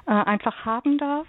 äh, 0.06 0.12
einfach 0.12 0.64
haben 0.64 0.98
darf. 0.98 1.26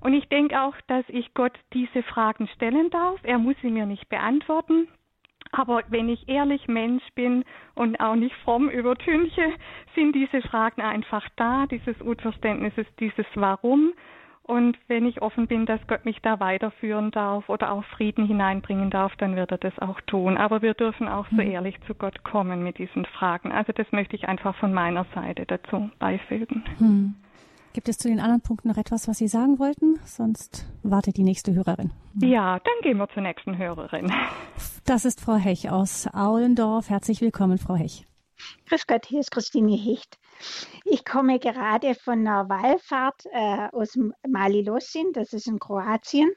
Und 0.00 0.14
ich 0.14 0.28
denke 0.28 0.60
auch, 0.60 0.74
dass 0.88 1.04
ich 1.08 1.32
Gott 1.34 1.56
diese 1.72 2.02
Fragen 2.02 2.48
stellen 2.48 2.90
darf. 2.90 3.20
Er 3.22 3.38
muss 3.38 3.56
sie 3.62 3.70
mir 3.70 3.86
nicht 3.86 4.08
beantworten. 4.08 4.88
Aber 5.50 5.82
wenn 5.88 6.08
ich 6.08 6.28
ehrlich 6.28 6.68
Mensch 6.68 7.02
bin 7.14 7.44
und 7.74 8.00
auch 8.00 8.14
nicht 8.14 8.34
fromm 8.44 8.68
übertünche, 8.68 9.52
sind 9.94 10.14
diese 10.14 10.40
Fragen 10.42 10.82
einfach 10.82 11.28
da, 11.36 11.66
dieses 11.66 12.00
Unverständnis, 12.00 12.72
dieses 13.00 13.26
Warum. 13.34 13.92
Und 14.44 14.76
wenn 14.88 15.06
ich 15.06 15.22
offen 15.22 15.46
bin, 15.46 15.66
dass 15.66 15.80
Gott 15.86 16.04
mich 16.04 16.20
da 16.20 16.40
weiterführen 16.40 17.10
darf 17.12 17.48
oder 17.48 17.72
auch 17.72 17.84
Frieden 17.84 18.26
hineinbringen 18.26 18.90
darf, 18.90 19.14
dann 19.16 19.36
wird 19.36 19.52
er 19.52 19.58
das 19.58 19.78
auch 19.78 20.00
tun. 20.02 20.36
Aber 20.36 20.62
wir 20.62 20.74
dürfen 20.74 21.08
auch 21.08 21.26
so 21.28 21.36
mhm. 21.36 21.50
ehrlich 21.52 21.80
zu 21.86 21.94
Gott 21.94 22.24
kommen 22.24 22.62
mit 22.64 22.78
diesen 22.78 23.04
Fragen. 23.04 23.52
Also 23.52 23.72
das 23.72 23.90
möchte 23.92 24.16
ich 24.16 24.28
einfach 24.28 24.56
von 24.56 24.74
meiner 24.74 25.06
Seite 25.14 25.46
dazu 25.46 25.90
beifügen. 25.98 26.64
Hm. 26.78 27.14
Gibt 27.74 27.88
es 27.88 27.96
zu 27.96 28.08
den 28.08 28.20
anderen 28.20 28.42
Punkten 28.42 28.68
noch 28.68 28.76
etwas, 28.76 29.08
was 29.08 29.16
Sie 29.16 29.28
sagen 29.28 29.58
wollten? 29.58 29.98
Sonst 30.04 30.66
wartet 30.82 31.16
die 31.16 31.22
nächste 31.22 31.54
Hörerin. 31.54 31.90
Ja, 32.20 32.58
dann 32.58 32.74
gehen 32.82 32.98
wir 32.98 33.08
zur 33.08 33.22
nächsten 33.22 33.56
Hörerin. 33.56 34.12
Das 34.84 35.06
ist 35.06 35.22
Frau 35.22 35.36
Hech 35.36 35.70
aus 35.70 36.06
Aulendorf. 36.12 36.90
Herzlich 36.90 37.22
willkommen, 37.22 37.56
Frau 37.56 37.74
Hech. 37.74 38.06
Grüß 38.68 38.86
Gott, 38.86 39.06
hier 39.06 39.20
ist 39.20 39.30
Christine 39.30 39.74
Hecht. 39.74 40.18
Ich 40.84 41.04
komme 41.06 41.38
gerade 41.38 41.94
von 41.94 42.26
einer 42.26 42.48
Wallfahrt 42.50 43.24
äh, 43.32 43.68
aus 43.72 43.96
Malilosin, 44.28 45.12
das 45.14 45.32
ist 45.32 45.46
in 45.46 45.58
Kroatien. 45.58 46.30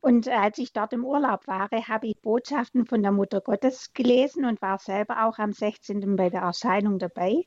Und 0.00 0.28
als 0.28 0.58
ich 0.58 0.72
dort 0.72 0.92
im 0.92 1.04
Urlaub 1.04 1.46
war, 1.48 1.68
habe 1.70 2.06
ich 2.06 2.20
Botschaften 2.20 2.86
von 2.86 3.02
der 3.02 3.10
Mutter 3.10 3.40
Gottes 3.40 3.92
gelesen 3.94 4.44
und 4.44 4.62
war 4.62 4.78
selber 4.78 5.26
auch 5.26 5.38
am 5.38 5.52
16. 5.52 6.14
bei 6.14 6.30
der 6.30 6.42
Erscheinung 6.42 6.98
dabei. 6.98 7.44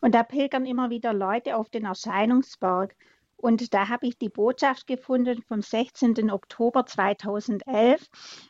Und 0.00 0.14
da 0.14 0.24
pilgern 0.24 0.66
immer 0.66 0.90
wieder 0.90 1.12
Leute 1.12 1.56
auf 1.56 1.70
den 1.70 1.84
Erscheinungsberg. 1.84 2.96
Und 3.36 3.74
da 3.74 3.88
habe 3.88 4.06
ich 4.08 4.18
die 4.18 4.28
Botschaft 4.28 4.88
gefunden 4.88 5.42
vom 5.42 5.62
16. 5.62 6.30
Oktober 6.30 6.84
2011, 6.84 8.08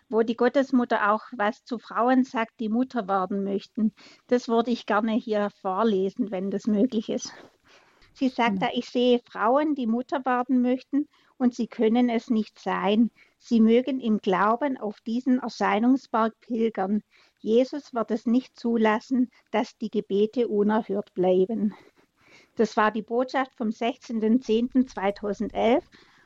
wo 0.08 0.22
die 0.22 0.36
Gottesmutter 0.36 1.12
auch 1.12 1.24
was 1.32 1.64
zu 1.64 1.78
Frauen 1.78 2.24
sagt, 2.24 2.60
die 2.60 2.68
Mutter 2.70 3.08
werden 3.08 3.44
möchten. 3.44 3.92
Das 4.28 4.48
würde 4.48 4.70
ich 4.70 4.86
gerne 4.86 5.12
hier 5.12 5.50
vorlesen, 5.60 6.30
wenn 6.30 6.50
das 6.50 6.66
möglich 6.66 7.10
ist. 7.10 7.32
Sie 8.14 8.28
sagt 8.28 8.62
da, 8.62 8.68
ich 8.72 8.88
sehe 8.88 9.20
Frauen, 9.30 9.74
die 9.74 9.88
Mutter 9.88 10.24
werden 10.24 10.62
möchten 10.62 11.08
und 11.44 11.54
sie 11.54 11.66
können 11.66 12.08
es 12.08 12.30
nicht 12.30 12.58
sein. 12.58 13.10
Sie 13.38 13.60
mögen 13.60 14.00
im 14.00 14.16
Glauben 14.16 14.78
auf 14.78 15.02
diesen 15.02 15.40
Erscheinungsberg 15.40 16.32
pilgern. 16.40 17.02
Jesus 17.38 17.92
wird 17.92 18.10
es 18.12 18.24
nicht 18.24 18.58
zulassen, 18.58 19.30
dass 19.50 19.76
die 19.76 19.90
Gebete 19.90 20.48
unerhört 20.48 21.12
bleiben. 21.12 21.74
Das 22.56 22.78
war 22.78 22.90
die 22.90 23.02
Botschaft 23.02 23.54
vom 23.56 23.68
16.10.2011 23.68 25.82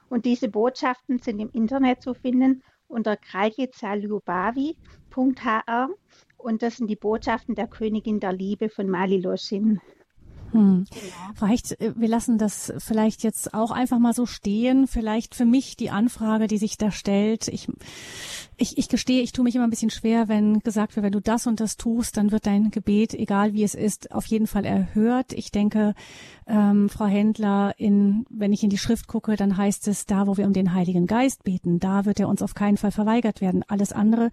und 0.08 0.24
diese 0.24 0.48
Botschaften 0.48 1.18
sind 1.18 1.40
im 1.40 1.50
Internet 1.50 2.00
zu 2.00 2.14
finden 2.14 2.62
unter 2.86 3.16
kraljicalubavi.hr 3.16 5.88
und 6.36 6.62
das 6.62 6.76
sind 6.76 6.86
die 6.86 6.94
Botschaften 6.94 7.56
der 7.56 7.66
Königin 7.66 8.20
der 8.20 8.34
Liebe 8.34 8.68
von 8.68 8.88
Mali 8.88 9.18
Losin. 9.18 9.80
Hm. 10.52 10.86
Genau. 10.90 11.34
Frau 11.34 11.46
Hecht, 11.46 11.80
äh, 11.80 11.92
wir 11.96 12.08
lassen 12.08 12.38
das 12.38 12.72
vielleicht 12.78 13.22
jetzt 13.22 13.54
auch 13.54 13.70
einfach 13.70 13.98
mal 13.98 14.14
so 14.14 14.26
stehen. 14.26 14.86
Vielleicht 14.86 15.34
für 15.34 15.44
mich 15.44 15.76
die 15.76 15.90
Anfrage, 15.90 16.46
die 16.46 16.58
sich 16.58 16.78
da 16.78 16.90
stellt. 16.90 17.48
Ich, 17.48 17.68
ich, 18.56 18.78
ich 18.78 18.88
gestehe, 18.88 19.22
ich 19.22 19.32
tue 19.32 19.44
mich 19.44 19.54
immer 19.54 19.66
ein 19.66 19.70
bisschen 19.70 19.90
schwer, 19.90 20.28
wenn 20.28 20.60
gesagt 20.60 20.96
wird, 20.96 21.04
wenn 21.04 21.12
du 21.12 21.20
das 21.20 21.46
und 21.46 21.60
das 21.60 21.76
tust, 21.76 22.16
dann 22.16 22.32
wird 22.32 22.46
dein 22.46 22.70
Gebet, 22.70 23.14
egal 23.14 23.52
wie 23.52 23.62
es 23.62 23.74
ist, 23.74 24.12
auf 24.12 24.26
jeden 24.26 24.46
Fall 24.46 24.64
erhört. 24.64 25.32
Ich 25.32 25.50
denke, 25.50 25.94
ähm, 26.46 26.88
Frau 26.88 27.06
Händler, 27.06 27.74
in, 27.76 28.24
wenn 28.30 28.52
ich 28.52 28.62
in 28.62 28.70
die 28.70 28.78
Schrift 28.78 29.06
gucke, 29.06 29.36
dann 29.36 29.56
heißt 29.56 29.88
es, 29.88 30.06
da 30.06 30.26
wo 30.26 30.36
wir 30.36 30.46
um 30.46 30.52
den 30.52 30.72
Heiligen 30.72 31.06
Geist 31.06 31.44
beten, 31.44 31.78
da 31.78 32.04
wird 32.04 32.20
er 32.20 32.28
uns 32.28 32.42
auf 32.42 32.54
keinen 32.54 32.76
Fall 32.76 32.92
verweigert 32.92 33.40
werden. 33.40 33.64
Alles 33.68 33.92
andere 33.92 34.30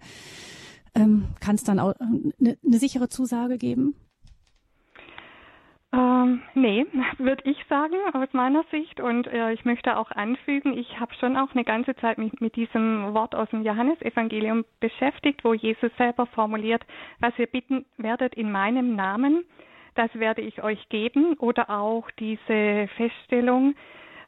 ähm, 0.94 1.28
kann 1.40 1.56
es 1.56 1.64
dann 1.64 1.78
auch 1.78 1.94
eine, 2.00 2.52
äh, 2.52 2.56
eine 2.64 2.78
sichere 2.78 3.08
Zusage 3.08 3.58
geben? 3.58 3.94
Ähm, 5.96 6.42
nee, 6.54 6.84
würde 7.18 7.48
ich 7.48 7.56
sagen, 7.68 7.96
aus 8.12 8.28
meiner 8.32 8.64
Sicht. 8.70 9.00
Und 9.00 9.26
äh, 9.26 9.52
ich 9.52 9.64
möchte 9.64 9.96
auch 9.96 10.10
anfügen, 10.10 10.76
ich 10.76 11.00
habe 11.00 11.14
schon 11.14 11.36
auch 11.36 11.52
eine 11.54 11.64
ganze 11.64 11.96
Zeit 11.96 12.18
mit, 12.18 12.40
mit 12.40 12.56
diesem 12.56 13.14
Wort 13.14 13.34
aus 13.34 13.48
dem 13.50 13.62
Johannesevangelium 13.62 14.64
beschäftigt, 14.80 15.44
wo 15.44 15.54
Jesus 15.54 15.90
selber 15.96 16.26
formuliert, 16.26 16.84
was 17.20 17.32
ihr 17.38 17.46
bitten 17.46 17.86
werdet 17.96 18.34
in 18.34 18.52
meinem 18.52 18.94
Namen, 18.94 19.44
das 19.94 20.14
werde 20.14 20.42
ich 20.42 20.62
euch 20.62 20.88
geben. 20.90 21.34
Oder 21.38 21.70
auch 21.70 22.10
diese 22.18 22.88
Feststellung, 22.96 23.74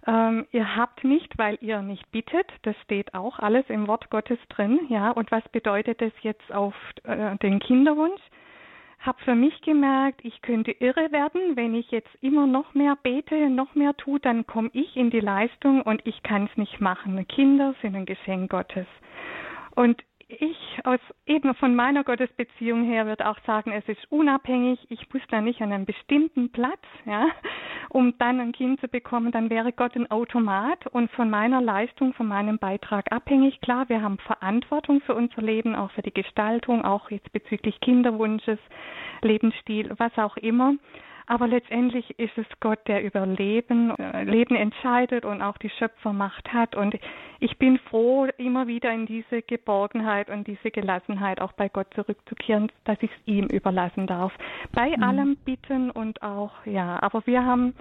ähm, 0.06 0.46
ihr 0.52 0.76
habt 0.76 1.04
nicht, 1.04 1.36
weil 1.36 1.58
ihr 1.60 1.82
nicht 1.82 2.10
bittet. 2.10 2.46
Das 2.62 2.76
steht 2.84 3.12
auch 3.12 3.38
alles 3.38 3.66
im 3.68 3.86
Wort 3.86 4.08
Gottes 4.08 4.38
drin. 4.48 4.80
Ja, 4.88 5.10
und 5.10 5.30
was 5.30 5.46
bedeutet 5.50 6.00
das 6.00 6.12
jetzt 6.22 6.50
auf 6.50 6.74
äh, 7.04 7.36
den 7.38 7.58
Kinderwunsch? 7.58 8.22
Habe 9.00 9.22
für 9.24 9.34
mich 9.34 9.60
gemerkt, 9.62 10.20
ich 10.24 10.42
könnte 10.42 10.72
irre 10.72 11.12
werden, 11.12 11.56
wenn 11.56 11.74
ich 11.74 11.90
jetzt 11.90 12.10
immer 12.20 12.46
noch 12.46 12.74
mehr 12.74 12.96
bete, 13.02 13.48
noch 13.48 13.74
mehr 13.74 13.96
tue, 13.96 14.20
dann 14.20 14.46
komme 14.46 14.70
ich 14.72 14.96
in 14.96 15.10
die 15.10 15.20
Leistung 15.20 15.82
und 15.82 16.06
ich 16.06 16.22
kann 16.22 16.48
es 16.50 16.56
nicht 16.56 16.80
machen. 16.80 17.26
Kinder 17.28 17.74
sind 17.80 17.94
ein 17.94 18.06
Geschenk 18.06 18.50
Gottes. 18.50 18.86
Und 19.74 20.02
ich 20.28 20.56
aus 20.84 21.00
eben 21.26 21.54
von 21.54 21.74
meiner 21.74 22.04
Gottesbeziehung 22.04 22.84
her 22.84 23.06
würde 23.06 23.28
auch 23.28 23.38
sagen, 23.46 23.72
es 23.72 23.88
ist 23.88 24.10
unabhängig. 24.10 24.78
Ich 24.90 25.12
muss 25.12 25.22
da 25.30 25.40
nicht 25.40 25.62
an 25.62 25.72
einem 25.72 25.86
bestimmten 25.86 26.52
Platz, 26.52 26.82
ja, 27.06 27.28
um 27.90 28.14
dann 28.18 28.40
ein 28.40 28.52
Kind 28.52 28.80
zu 28.80 28.88
bekommen. 28.88 29.32
Dann 29.32 29.50
wäre 29.50 29.72
Gott 29.72 29.96
ein 29.96 30.10
Automat 30.10 30.86
und 30.88 31.10
von 31.12 31.30
meiner 31.30 31.60
Leistung, 31.60 32.14
von 32.14 32.26
meinem 32.26 32.58
Beitrag 32.58 33.12
abhängig. 33.12 33.60
Klar, 33.60 33.88
wir 33.88 34.02
haben 34.02 34.18
Verantwortung 34.18 35.00
für 35.00 35.14
unser 35.14 35.42
Leben, 35.42 35.74
auch 35.74 35.90
für 35.92 36.02
die 36.02 36.14
Gestaltung, 36.14 36.84
auch 36.84 37.10
jetzt 37.10 37.32
bezüglich 37.32 37.80
Kinderwunsches, 37.80 38.58
Lebensstil, 39.22 39.92
was 39.98 40.16
auch 40.18 40.36
immer. 40.36 40.74
Aber 41.28 41.46
letztendlich 41.46 42.18
ist 42.18 42.36
es 42.38 42.46
Gott, 42.58 42.78
der 42.88 43.04
über 43.04 43.26
Leben, 43.26 43.90
äh, 43.98 44.24
Leben 44.24 44.56
entscheidet 44.56 45.26
und 45.26 45.42
auch 45.42 45.58
die 45.58 45.68
Schöpfermacht 45.68 46.50
hat. 46.54 46.74
Und 46.74 46.98
ich 47.38 47.58
bin 47.58 47.78
froh, 47.90 48.26
immer 48.38 48.66
wieder 48.66 48.90
in 48.90 49.04
diese 49.04 49.42
Geborgenheit 49.42 50.30
und 50.30 50.46
diese 50.46 50.70
Gelassenheit 50.70 51.42
auch 51.42 51.52
bei 51.52 51.68
Gott 51.68 51.92
zurückzukehren, 51.94 52.72
dass 52.84 52.96
ich 53.02 53.10
es 53.10 53.26
ihm 53.26 53.44
überlassen 53.46 54.06
darf. 54.06 54.32
Bei 54.72 54.96
mhm. 54.96 55.02
allem 55.02 55.36
Bitten 55.44 55.90
und 55.90 56.22
auch, 56.22 56.52
ja, 56.64 56.98
aber 57.02 57.22
wir 57.26 57.44
haben 57.44 57.74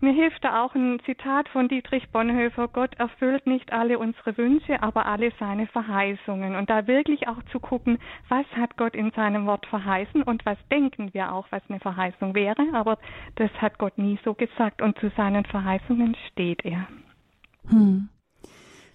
mir 0.00 0.12
hilft 0.12 0.44
da 0.44 0.62
auch 0.62 0.74
ein 0.74 1.00
Zitat 1.04 1.48
von 1.48 1.68
Dietrich 1.68 2.10
Bonhoeffer, 2.10 2.68
Gott 2.68 2.94
erfüllt 2.96 3.46
nicht 3.46 3.72
alle 3.72 3.98
unsere 3.98 4.36
Wünsche, 4.36 4.82
aber 4.82 5.06
alle 5.06 5.32
seine 5.38 5.66
Verheißungen. 5.66 6.54
Und 6.54 6.70
da 6.70 6.86
wirklich 6.86 7.28
auch 7.28 7.42
zu 7.52 7.60
gucken, 7.60 7.98
was 8.28 8.46
hat 8.56 8.76
Gott 8.76 8.94
in 8.94 9.10
seinem 9.12 9.46
Wort 9.46 9.66
verheißen 9.66 10.22
und 10.22 10.44
was 10.46 10.58
denken 10.70 11.12
wir 11.12 11.32
auch, 11.32 11.46
was 11.50 11.62
eine 11.68 11.80
Verheißung 11.80 12.34
wäre. 12.34 12.66
Aber 12.72 12.98
das 13.36 13.50
hat 13.60 13.78
Gott 13.78 13.98
nie 13.98 14.18
so 14.24 14.34
gesagt 14.34 14.82
und 14.82 14.98
zu 14.98 15.10
seinen 15.16 15.44
Verheißungen 15.44 16.16
steht 16.30 16.64
er. 16.64 16.86
Hm 17.68 18.08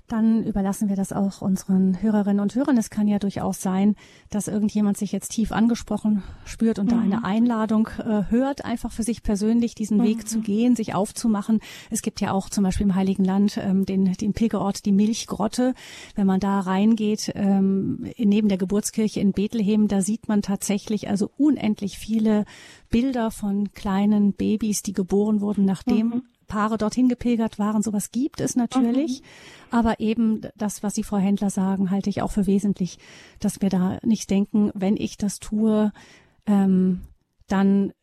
dann 0.08 0.44
überlassen 0.44 0.88
wir 0.88 0.96
das 0.96 1.12
auch 1.12 1.42
unseren 1.42 2.02
Hörerinnen 2.02 2.40
und 2.40 2.54
Hörern. 2.54 2.78
Es 2.78 2.90
kann 2.90 3.08
ja 3.08 3.18
durchaus 3.18 3.62
sein, 3.62 3.96
dass 4.30 4.48
irgendjemand 4.48 4.98
sich 4.98 5.12
jetzt 5.12 5.32
tief 5.32 5.52
angesprochen 5.52 6.24
spürt 6.46 6.78
und 6.78 6.86
mhm. 6.86 6.90
da 6.90 7.00
eine 7.00 7.24
Einladung 7.24 7.90
äh, 8.00 8.24
hört, 8.30 8.64
einfach 8.66 8.92
für 8.92 9.04
sich 9.04 9.24
persönlich 9.24 9.74
diesen 9.74 9.98
mhm. 9.98 10.04
Weg 10.04 10.28
zu 10.28 10.42
gehen, 10.42 10.76
sich 10.76 10.94
aufzumachen. 10.94 11.60
Es 11.90 12.04
gibt 12.04 12.22
ja 12.22 12.32
auch 12.32 12.50
zum 12.50 12.64
Beispiel 12.64 12.86
im 12.86 12.96
Heiligen 12.96 13.24
Land 13.24 13.58
ähm, 13.58 13.86
den, 13.86 14.14
den 14.14 14.34
Pilgerort, 14.34 14.86
die 14.86 14.92
Milchgrotte. 14.92 15.74
Wenn 16.16 16.28
man 16.28 16.40
da 16.40 16.60
reingeht, 16.60 17.32
ähm, 17.34 18.06
neben 18.18 18.48
der 18.48 18.60
Geburtskirche 18.60 19.20
in 19.20 19.32
Bethlehem, 19.32 19.88
da 19.88 20.02
sieht 20.02 20.28
man 20.28 20.42
tatsächlich 20.44 21.10
also 21.10 21.32
unendlich 21.38 21.98
viele 21.98 22.46
Bilder 22.90 23.32
von 23.32 23.72
kleinen 23.72 24.34
Babys, 24.34 24.84
die 24.84 24.94
geboren 24.94 25.42
wurden, 25.42 25.66
nachdem 25.66 26.08
mhm. 26.08 26.22
Paare 26.48 26.78
dorthin 26.78 27.10
gepilgert 27.10 27.60
waren. 27.60 27.82
Sowas 27.82 28.12
gibt 28.12 28.42
es 28.42 28.56
natürlich. 28.56 29.22
Mhm. 29.22 29.26
Aber 29.72 30.00
eben 30.00 30.42
das, 30.56 30.84
was 30.84 30.96
Sie, 30.96 31.04
Frau 31.04 31.18
Händler, 31.18 31.50
sagen, 31.50 31.92
halte 31.92 32.10
ich 32.10 32.22
auch 32.22 32.32
für 32.32 32.48
wesentlich, 32.48 32.98
dass 33.40 33.62
wir 33.62 33.70
da 33.70 34.00
nicht 34.04 34.30
denken, 34.30 34.72
wenn 34.74 34.98
ich 34.98 35.18
das 35.18 35.40
tue, 35.40 35.92
ähm, 36.46 37.02
dann 37.48 37.94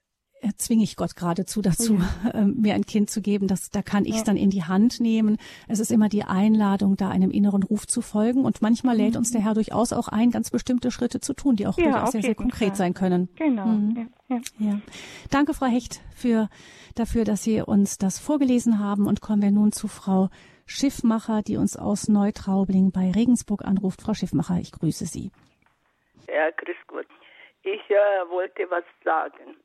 zwinge 0.56 0.82
ich 0.82 0.96
Gott 0.96 1.16
geradezu 1.16 1.62
dazu, 1.62 1.98
ja. 2.24 2.30
äh, 2.34 2.44
mir 2.44 2.74
ein 2.74 2.84
Kind 2.84 3.10
zu 3.10 3.20
geben. 3.20 3.46
Das, 3.46 3.70
da 3.70 3.82
kann 3.82 4.04
ich 4.04 4.14
es 4.14 4.18
ja. 4.18 4.24
dann 4.24 4.36
in 4.36 4.50
die 4.50 4.64
Hand 4.64 5.00
nehmen. 5.00 5.38
Es 5.68 5.78
ist 5.78 5.90
immer 5.90 6.08
die 6.08 6.24
Einladung, 6.24 6.96
da 6.96 7.08
einem 7.08 7.30
inneren 7.30 7.62
Ruf 7.62 7.86
zu 7.86 8.00
folgen. 8.00 8.44
Und 8.44 8.62
manchmal 8.62 8.96
lädt 8.96 9.16
uns 9.16 9.30
der 9.30 9.42
Herr 9.42 9.54
durchaus 9.54 9.92
auch 9.92 10.08
ein, 10.08 10.30
ganz 10.30 10.50
bestimmte 10.50 10.90
Schritte 10.90 11.20
zu 11.20 11.34
tun, 11.34 11.56
die 11.56 11.66
auch 11.66 11.78
ja, 11.78 11.90
durchaus 11.90 12.12
sehr, 12.12 12.22
sehr 12.22 12.34
konkret 12.34 12.68
Fall. 12.68 12.76
sein 12.76 12.94
können. 12.94 13.28
Genau. 13.36 13.66
Mhm. 13.66 14.10
Ja, 14.58 14.80
Danke, 15.30 15.52
Frau 15.52 15.66
Hecht, 15.66 16.00
für, 16.14 16.48
dafür, 16.94 17.24
dass 17.24 17.42
Sie 17.42 17.60
uns 17.60 17.98
das 17.98 18.18
vorgelesen 18.18 18.78
haben. 18.78 19.06
Und 19.06 19.20
kommen 19.20 19.42
wir 19.42 19.50
nun 19.50 19.72
zu 19.72 19.88
Frau 19.88 20.28
Schiffmacher, 20.66 21.42
die 21.42 21.56
uns 21.56 21.76
aus 21.76 22.08
Neutraubling 22.08 22.92
bei 22.92 23.10
Regensburg 23.10 23.64
anruft. 23.64 24.00
Frau 24.02 24.14
Schiffmacher, 24.14 24.58
ich 24.58 24.72
grüße 24.72 25.06
Sie. 25.06 25.30
Ja, 26.28 26.50
grüß 26.50 26.76
Gott. 26.86 27.06
Ich 27.62 27.90
äh, 27.90 28.30
wollte 28.30 28.66
was 28.70 28.84
sagen. 29.04 29.56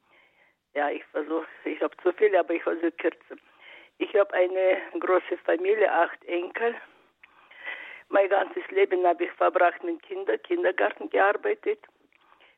Ja, 0.77 0.91
ich 0.91 1.03
versuche, 1.05 1.47
ich 1.65 1.81
habe 1.81 1.97
zu 2.03 2.13
viel, 2.13 2.35
aber 2.35 2.53
ich 2.53 2.61
versuche 2.61 2.91
kürzer. 2.91 3.37
Ich 3.97 4.13
habe 4.15 4.31
eine 4.35 4.77
große 4.99 5.35
Familie, 5.43 5.91
acht 5.91 6.23
Enkel. 6.25 6.75
Mein 8.09 8.29
ganzes 8.29 8.63
Leben 8.69 9.03
habe 9.03 9.23
ich 9.23 9.31
verbracht 9.31 9.83
mit 9.83 10.03
Kindern, 10.03 10.39
Kindergarten 10.43 11.09
gearbeitet. 11.09 11.79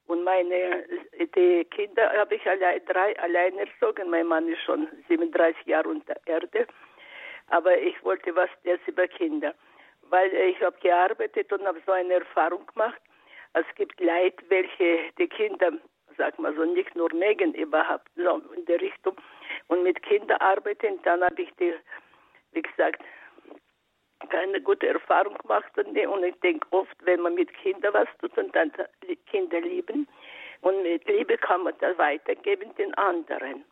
Und 0.08 0.26
meine 0.26 0.86
die 1.34 1.64
Kinder 1.66 2.12
habe 2.12 2.36
ich 2.36 2.46
allein, 2.46 2.82
drei 2.88 3.18
allein 3.20 3.58
erzogen. 3.58 4.10
Mein 4.10 4.28
Mann 4.28 4.50
ist 4.50 4.64
schon 4.64 4.90
37 5.08 5.66
Jahre 5.66 5.88
unter 5.88 6.16
Erde. 6.26 6.68
Aber 7.48 7.78
ich 7.80 8.04
wollte 8.04 8.36
was 8.36 8.50
jetzt 8.64 8.86
über 8.86 9.08
Kinder. 9.08 9.56
Weil 10.10 10.34
ich 10.34 10.62
habe 10.62 10.78
gearbeitet 10.82 11.54
und 11.54 11.66
habe 11.66 11.82
so 11.86 11.94
eine 11.94 12.16
Erfahrung 12.16 12.66
gemacht. 12.66 13.02
Es 13.54 13.66
gibt 13.76 13.98
Leid, 14.02 14.36
welche 14.50 15.10
die 15.18 15.30
Kinder, 15.30 15.72
sag 16.20 16.38
mal 16.38 16.54
so, 16.56 16.64
nicht 16.66 16.96
nur 16.96 17.12
mögen 17.14 17.56
überhaupt, 17.56 18.08
so 18.16 18.42
in 18.56 18.66
der 18.66 18.80
Richtung. 18.80 19.16
Und 19.68 19.82
mit 19.82 20.02
Kindern 20.04 20.38
arbeiten, 20.38 21.00
dann 21.04 21.24
habe 21.24 21.42
ich 21.42 21.50
die, 21.60 21.74
wie 22.52 22.62
gesagt, 22.62 23.02
keine 24.30 24.62
gute 24.62 24.88
Erfahrung 24.88 25.36
gemacht. 25.40 25.72
Und 25.76 26.24
ich 26.24 26.40
denke 26.42 26.68
oft, 26.70 26.96
wenn 27.06 27.22
man 27.22 27.34
mit 27.34 27.52
Kindern 27.56 27.94
was 27.94 28.08
tut 28.20 28.38
und 28.38 28.56
dann 28.56 28.72
Kinder 29.26 29.62
lieben, 29.62 30.08
und 30.62 30.84
mit 30.84 31.08
Liebe 31.08 31.38
kann 31.38 31.64
man 31.64 31.74
das 31.80 31.98
weitergeben 31.98 32.76
den 32.76 32.94
anderen. 32.96 33.64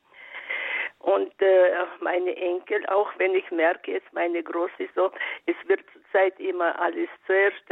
Und 1.00 1.34
äh, 1.42 1.86
meine 2.00 2.36
Enkel, 2.36 2.86
auch 2.88 3.12
wenn 3.18 3.36
ich 3.36 3.50
merke, 3.52 3.92
jetzt 3.92 4.12
meine 4.14 4.42
Große 4.42 4.90
so, 4.96 5.12
es 5.46 5.56
wird 5.68 5.82
zurzeit 5.92 6.40
immer 6.40 6.80
alles 6.80 7.10
zuerst, 7.26 7.64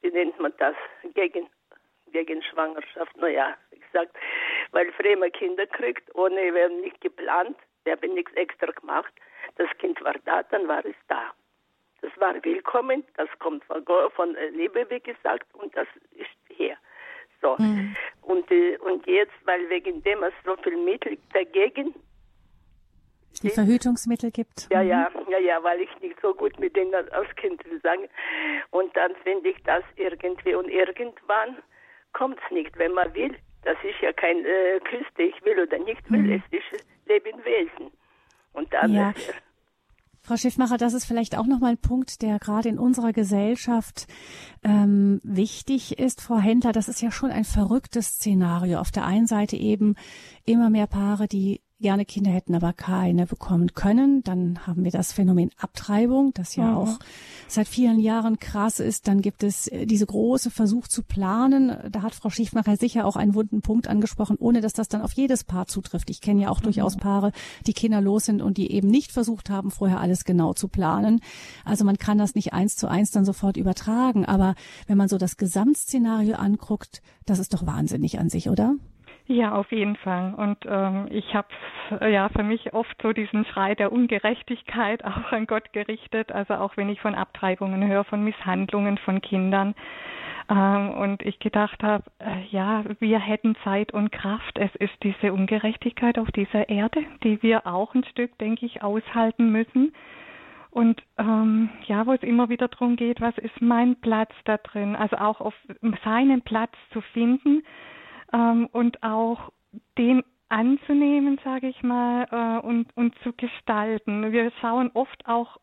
wie 0.00 0.10
nennt 0.10 0.38
man 0.38 0.52
das, 0.58 0.74
gegen, 1.14 1.48
gegen 2.12 2.42
Schwangerschaft, 2.42 3.16
naja, 3.16 3.56
gesagt, 3.94 4.16
weil 4.72 4.90
Fremer 4.92 5.30
Kinder 5.30 5.66
kriegt, 5.66 6.14
ohne, 6.14 6.52
wir 6.54 6.64
haben 6.64 6.80
nicht 6.80 7.00
geplant, 7.00 7.56
wir 7.84 7.92
haben 7.92 8.14
nichts 8.14 8.32
extra 8.34 8.70
gemacht. 8.72 9.12
Das 9.56 9.68
Kind 9.78 10.02
war 10.02 10.14
da, 10.24 10.42
dann 10.44 10.66
war 10.68 10.84
es 10.84 10.96
da. 11.08 11.32
Das 12.02 12.12
war 12.18 12.34
willkommen, 12.42 13.04
das 13.16 13.28
kommt 13.38 13.64
von, 13.64 13.84
von 14.14 14.36
Liebe, 14.52 14.86
wie 14.90 15.00
gesagt, 15.00 15.46
und 15.54 15.74
das 15.76 15.86
ist 16.12 16.28
hier. 16.48 16.76
So. 17.40 17.56
Mhm. 17.58 17.96
Und, 18.22 18.50
äh, 18.50 18.76
und 18.78 19.06
jetzt, 19.06 19.34
weil 19.44 19.68
wegen 19.70 20.02
dem 20.02 20.22
es 20.22 20.34
so 20.44 20.56
viel 20.56 20.76
Mittel 20.76 21.16
dagegen 21.32 21.94
die 23.42 23.50
Verhütungsmittel 23.50 24.30
gibt. 24.30 24.68
Ja, 24.70 24.80
ja, 24.80 25.10
mhm. 25.10 25.30
ja, 25.30 25.38
ja, 25.38 25.62
weil 25.62 25.80
ich 25.80 25.90
nicht 26.00 26.16
so 26.22 26.34
gut 26.34 26.58
mit 26.58 26.76
denen 26.76 26.94
auskenne, 26.94 27.56
sagen. 27.82 28.08
Und 28.70 28.96
dann 28.96 29.14
finde 29.24 29.50
ich 29.50 29.62
das 29.64 29.82
irgendwie 29.96 30.54
und 30.54 30.68
irgendwann 30.68 31.58
kommt 32.12 32.38
es 32.44 32.50
nicht, 32.50 32.78
wenn 32.78 32.92
man 32.92 33.12
will. 33.14 33.36
Das 33.64 33.76
ist 33.82 34.00
ja 34.02 34.12
kein 34.12 34.44
äh, 34.44 34.80
Küste, 34.80 35.22
ich 35.22 35.44
will 35.44 35.58
oder 35.60 35.78
nicht 35.78 36.10
will, 36.10 36.22
mhm. 36.22 36.32
es 36.32 36.42
ist 36.50 36.84
Lebewesen. 37.06 37.90
Und 38.52 38.72
dann 38.72 38.92
ja. 38.92 39.12
Frau 40.26 40.38
Schiffmacher, 40.38 40.78
das 40.78 40.94
ist 40.94 41.04
vielleicht 41.04 41.36
auch 41.36 41.44
nochmal 41.44 41.72
ein 41.72 41.78
Punkt, 41.78 42.22
der 42.22 42.38
gerade 42.38 42.70
in 42.70 42.78
unserer 42.78 43.12
Gesellschaft 43.12 44.06
ähm, 44.62 45.20
wichtig 45.22 45.98
ist. 45.98 46.22
Frau 46.22 46.38
Händler, 46.38 46.72
das 46.72 46.88
ist 46.88 47.02
ja 47.02 47.10
schon 47.10 47.30
ein 47.30 47.44
verrücktes 47.44 48.06
Szenario. 48.06 48.78
Auf 48.78 48.90
der 48.90 49.04
einen 49.04 49.26
Seite 49.26 49.56
eben 49.56 49.96
immer 50.46 50.70
mehr 50.70 50.86
Paare, 50.86 51.28
die 51.28 51.60
gerne 51.84 52.06
Kinder 52.06 52.30
hätten, 52.30 52.54
aber 52.54 52.72
keine 52.72 53.26
bekommen 53.26 53.74
können. 53.74 54.22
Dann 54.22 54.66
haben 54.66 54.84
wir 54.84 54.90
das 54.90 55.12
Phänomen 55.12 55.50
Abtreibung, 55.58 56.32
das 56.32 56.56
ja 56.56 56.64
mhm. 56.64 56.76
auch 56.78 56.98
seit 57.46 57.68
vielen 57.68 58.00
Jahren 58.00 58.38
krass 58.38 58.80
ist. 58.80 59.06
Dann 59.06 59.20
gibt 59.20 59.42
es 59.42 59.66
äh, 59.66 59.84
diese 59.84 60.06
große 60.06 60.50
Versuch 60.50 60.88
zu 60.88 61.02
planen. 61.02 61.76
Da 61.92 62.00
hat 62.00 62.14
Frau 62.14 62.30
Schiefmacher 62.30 62.78
sicher 62.78 63.04
auch 63.04 63.16
einen 63.16 63.34
wunden 63.34 63.60
Punkt 63.60 63.86
angesprochen, 63.86 64.36
ohne 64.38 64.62
dass 64.62 64.72
das 64.72 64.88
dann 64.88 65.02
auf 65.02 65.12
jedes 65.12 65.44
Paar 65.44 65.66
zutrifft. 65.66 66.08
Ich 66.08 66.22
kenne 66.22 66.40
ja 66.40 66.48
auch 66.48 66.60
mhm. 66.60 66.64
durchaus 66.64 66.96
Paare, 66.96 67.32
die 67.66 67.74
kinderlos 67.74 68.24
sind 68.24 68.40
und 68.40 68.56
die 68.56 68.72
eben 68.72 68.88
nicht 68.88 69.12
versucht 69.12 69.50
haben, 69.50 69.70
vorher 69.70 70.00
alles 70.00 70.24
genau 70.24 70.54
zu 70.54 70.68
planen. 70.68 71.20
Also 71.66 71.84
man 71.84 71.98
kann 71.98 72.16
das 72.16 72.34
nicht 72.34 72.54
eins 72.54 72.76
zu 72.76 72.88
eins 72.88 73.10
dann 73.10 73.26
sofort 73.26 73.58
übertragen. 73.58 74.24
Aber 74.24 74.54
wenn 74.86 74.96
man 74.96 75.08
so 75.08 75.18
das 75.18 75.36
Gesamtszenario 75.36 76.36
anguckt, 76.36 77.02
das 77.26 77.38
ist 77.38 77.52
doch 77.52 77.66
wahnsinnig 77.66 78.18
an 78.18 78.30
sich, 78.30 78.48
oder? 78.48 78.74
Ja, 79.26 79.52
auf 79.52 79.72
jeden 79.72 79.96
Fall. 79.96 80.34
Und 80.36 80.58
ähm, 80.66 81.06
ich 81.10 81.34
habe 81.34 81.48
äh, 82.00 82.12
ja 82.12 82.28
für 82.28 82.42
mich 82.42 82.74
oft 82.74 82.94
so 83.00 83.14
diesen 83.14 83.46
Schrei 83.46 83.74
der 83.74 83.90
Ungerechtigkeit 83.90 85.02
auch 85.04 85.32
an 85.32 85.46
Gott 85.46 85.72
gerichtet. 85.72 86.30
Also 86.30 86.54
auch 86.54 86.76
wenn 86.76 86.90
ich 86.90 87.00
von 87.00 87.14
Abtreibungen 87.14 87.86
höre, 87.86 88.04
von 88.04 88.22
Misshandlungen 88.22 88.98
von 88.98 89.22
Kindern. 89.22 89.74
Ähm, 90.50 90.90
und 90.90 91.22
ich 91.22 91.38
gedacht 91.38 91.82
habe, 91.82 92.04
äh, 92.18 92.44
ja, 92.50 92.84
wir 92.98 93.18
hätten 93.18 93.56
Zeit 93.64 93.94
und 93.94 94.12
Kraft. 94.12 94.58
Es 94.58 94.74
ist 94.74 94.92
diese 95.02 95.32
Ungerechtigkeit 95.32 96.18
auf 96.18 96.30
dieser 96.32 96.68
Erde, 96.68 97.02
die 97.22 97.42
wir 97.42 97.66
auch 97.66 97.94
ein 97.94 98.04
Stück, 98.04 98.36
denke 98.36 98.66
ich, 98.66 98.82
aushalten 98.82 99.50
müssen. 99.50 99.94
Und 100.70 101.02
ähm, 101.16 101.70
ja, 101.86 102.04
wo 102.04 102.12
es 102.12 102.22
immer 102.22 102.50
wieder 102.50 102.68
darum 102.68 102.96
geht, 102.96 103.22
was 103.22 103.38
ist 103.38 103.62
mein 103.62 103.96
Platz 104.02 104.32
da 104.44 104.58
drin? 104.58 104.96
Also 104.96 105.16
auch 105.16 105.40
auf 105.40 105.54
seinen 106.04 106.42
Platz 106.42 106.72
zu 106.92 107.00
finden 107.00 107.62
ähm, 108.34 108.68
und 108.72 109.02
auch 109.02 109.52
den 109.96 110.22
anzunehmen, 110.48 111.40
sage 111.42 111.68
ich 111.68 111.82
mal, 111.82 112.26
äh, 112.30 112.66
und, 112.66 112.94
und 112.96 113.14
zu 113.22 113.32
gestalten. 113.32 114.32
Wir 114.32 114.52
schauen 114.60 114.90
oft 114.92 115.26
auch 115.26 115.58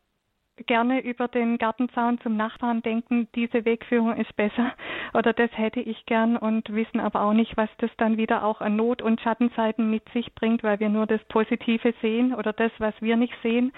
gerne 0.68 1.00
über 1.02 1.28
den 1.28 1.58
Gartenzaun 1.58 2.20
zum 2.22 2.36
Nachbarn 2.36 2.82
denken, 2.82 3.28
diese 3.36 3.66
Wegführung 3.66 4.16
ist 4.18 4.36
besser 4.36 4.74
oder 5.14 5.34
das 5.34 5.50
hätte 5.54 5.80
ich 5.80 6.06
gern 6.06 6.38
und 6.38 6.74
wissen 6.74 7.00
aber 7.00 7.22
auch 7.22 7.34
nicht, 7.34 7.58
was 7.58 7.70
das 7.78 7.92
dann 7.98 8.18
wieder 8.18 8.44
auch 8.44 8.62
an 8.62 8.76
Not- 8.76 9.02
und 9.02 9.22
Schattenseiten 9.22 9.90
mit 9.90 10.08
sich 10.10 10.34
bringt, 10.36 10.64
weil 10.64 10.80
wir 10.80 10.90
nur 10.90 11.08
das 11.08 11.24
Positive 11.26 11.94
sehen 12.02 12.34
oder 12.34 12.54
das, 12.54 12.72
was 12.80 12.94
wir 13.02 13.18
nicht 13.18 13.34
sehen 13.42 13.72